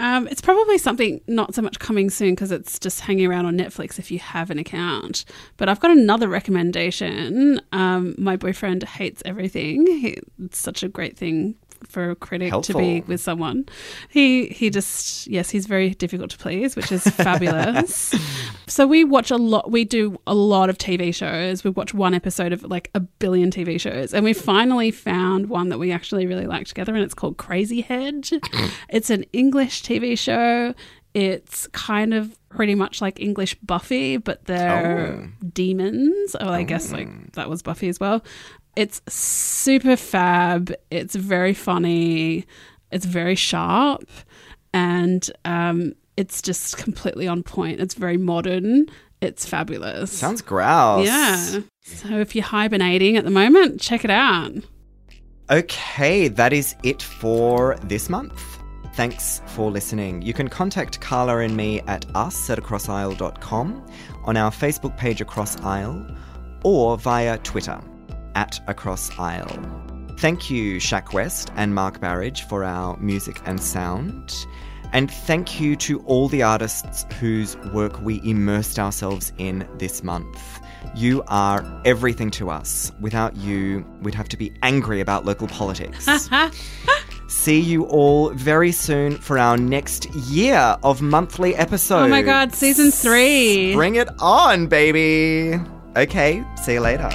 Um, 0.03 0.27
it's 0.27 0.41
probably 0.41 0.77
something 0.77 1.21
not 1.27 1.55
so 1.55 1.61
much 1.61 1.79
coming 1.79 2.09
soon 2.09 2.31
because 2.35 2.51
it's 2.51 2.77
just 2.77 2.99
hanging 2.99 3.25
around 3.25 3.45
on 3.45 3.57
Netflix 3.57 3.97
if 3.97 4.11
you 4.11 4.19
have 4.19 4.49
an 4.49 4.59
account. 4.59 5.23
But 5.55 5.69
I've 5.69 5.79
got 5.79 5.91
another 5.91 6.27
recommendation. 6.27 7.61
Um, 7.71 8.13
my 8.17 8.35
boyfriend 8.35 8.83
hates 8.83 9.23
everything. 9.25 9.87
He, 9.87 10.17
it's 10.43 10.59
such 10.59 10.83
a 10.83 10.89
great 10.89 11.17
thing 11.17 11.55
for 11.87 12.11
a 12.11 12.15
critic 12.15 12.53
to 12.63 12.73
be 12.73 13.01
with 13.01 13.21
someone. 13.21 13.65
He 14.09 14.47
he 14.47 14.69
just 14.69 15.27
yes, 15.27 15.49
he's 15.49 15.65
very 15.65 15.91
difficult 15.91 16.31
to 16.31 16.37
please, 16.37 16.75
which 16.75 16.91
is 16.91 17.03
fabulous. 17.03 18.13
so 18.67 18.87
we 18.87 19.03
watch 19.03 19.31
a 19.31 19.37
lot. 19.37 19.71
We 19.71 19.85
do 19.85 20.19
a 20.27 20.33
lot 20.33 20.69
of 20.69 20.77
TV 20.77 21.13
shows. 21.13 21.63
We 21.63 21.69
watch 21.69 21.93
one 21.93 22.13
episode 22.13 22.53
of 22.53 22.63
like 22.63 22.89
a 22.93 22.99
billion 22.99 23.51
TV 23.51 23.79
shows, 23.79 24.13
and 24.13 24.23
we 24.23 24.33
finally 24.33 24.91
found 24.91 25.49
one 25.49 25.69
that 25.69 25.77
we 25.77 25.91
actually 25.91 26.25
really 26.25 26.47
like 26.47 26.67
together, 26.67 26.93
and 26.93 27.03
it's 27.03 27.13
called 27.13 27.37
Crazyhead. 27.37 28.41
it's 28.89 29.09
an 29.09 29.23
English 29.33 29.83
TV 29.83 30.17
show. 30.17 30.73
It's 31.13 31.67
kind 31.67 32.13
of 32.13 32.35
pretty 32.49 32.73
much 32.75 33.01
like 33.01 33.19
English 33.19 33.55
Buffy, 33.61 34.17
but 34.17 34.45
they're 34.45 35.23
oh. 35.23 35.47
demons. 35.53 36.35
Oh, 36.39 36.49
I 36.49 36.63
guess 36.63 36.91
like 36.91 37.07
oh. 37.07 37.29
that 37.33 37.49
was 37.49 37.61
Buffy 37.61 37.87
as 37.89 37.99
well. 37.99 38.23
It's 38.75 39.01
super 39.07 39.95
fab. 39.95 40.73
It's 40.89 41.15
very 41.15 41.53
funny. 41.53 42.45
It's 42.91 43.05
very 43.05 43.35
sharp, 43.35 44.07
and 44.73 45.29
um, 45.45 45.93
it's 46.17 46.41
just 46.41 46.77
completely 46.77 47.27
on 47.27 47.43
point. 47.43 47.79
It's 47.79 47.93
very 47.95 48.17
modern. 48.17 48.87
It's 49.21 49.45
fabulous. 49.45 50.11
Sounds 50.11 50.41
grouse. 50.41 51.05
yeah. 51.05 51.61
So 51.81 52.19
if 52.19 52.35
you're 52.35 52.43
hibernating 52.45 53.17
at 53.17 53.23
the 53.23 53.31
moment, 53.31 53.79
check 53.79 54.03
it 54.03 54.11
out. 54.11 54.51
Okay, 55.49 56.27
that 56.29 56.53
is 56.53 56.75
it 56.83 57.01
for 57.01 57.75
this 57.83 58.09
month. 58.09 58.41
Thanks 58.95 59.41
for 59.47 59.71
listening. 59.71 60.21
You 60.21 60.33
can 60.33 60.47
contact 60.47 61.01
Carla 61.01 61.39
and 61.39 61.57
me 61.57 61.81
at 61.81 62.05
us 62.15 62.49
at 62.49 62.59
acrossisle.com, 62.59 63.85
on 64.23 64.37
our 64.37 64.51
Facebook 64.51 64.95
page 64.97 65.19
Across 65.19 65.61
Isle, 65.61 66.05
or 66.63 66.97
via 66.97 67.37
Twitter 67.39 67.81
at 68.35 68.59
Across 68.67 69.17
Isle. 69.19 69.59
Thank 70.17 70.49
you, 70.49 70.77
Shaq 70.77 71.13
West 71.13 71.51
and 71.55 71.75
Mark 71.75 71.99
Barrage, 71.99 72.43
for 72.43 72.63
our 72.63 72.97
music 72.97 73.41
and 73.45 73.61
sound. 73.61 74.45
And 74.93 75.09
thank 75.09 75.59
you 75.59 75.75
to 75.77 75.99
all 76.01 76.27
the 76.29 76.43
artists 76.43 77.05
whose 77.19 77.57
work 77.73 77.99
we 78.01 78.21
immersed 78.23 78.77
ourselves 78.77 79.33
in 79.39 79.67
this 79.79 80.03
month. 80.03 80.61
You 80.95 81.23
are 81.27 81.65
everything 81.83 82.29
to 82.31 82.51
us. 82.51 82.91
Without 83.01 83.35
you, 83.35 83.83
we'd 84.03 84.13
have 84.13 84.29
to 84.29 84.37
be 84.37 84.53
angry 84.61 85.01
about 85.01 85.25
local 85.25 85.47
politics. 85.47 86.07
See 87.27 87.59
you 87.59 87.85
all 87.85 88.29
very 88.29 88.71
soon 88.71 89.17
for 89.17 89.39
our 89.39 89.57
next 89.57 90.13
year 90.13 90.77
of 90.83 91.01
monthly 91.01 91.55
episodes. 91.55 92.05
Oh 92.05 92.07
my 92.07 92.21
God, 92.21 92.53
season 92.53 92.91
three. 92.91 93.73
Bring 93.73 93.95
it 93.95 94.09
on, 94.19 94.67
baby. 94.67 95.59
Okay, 95.95 96.43
see 96.61 96.73
you 96.73 96.79
later. 96.79 97.09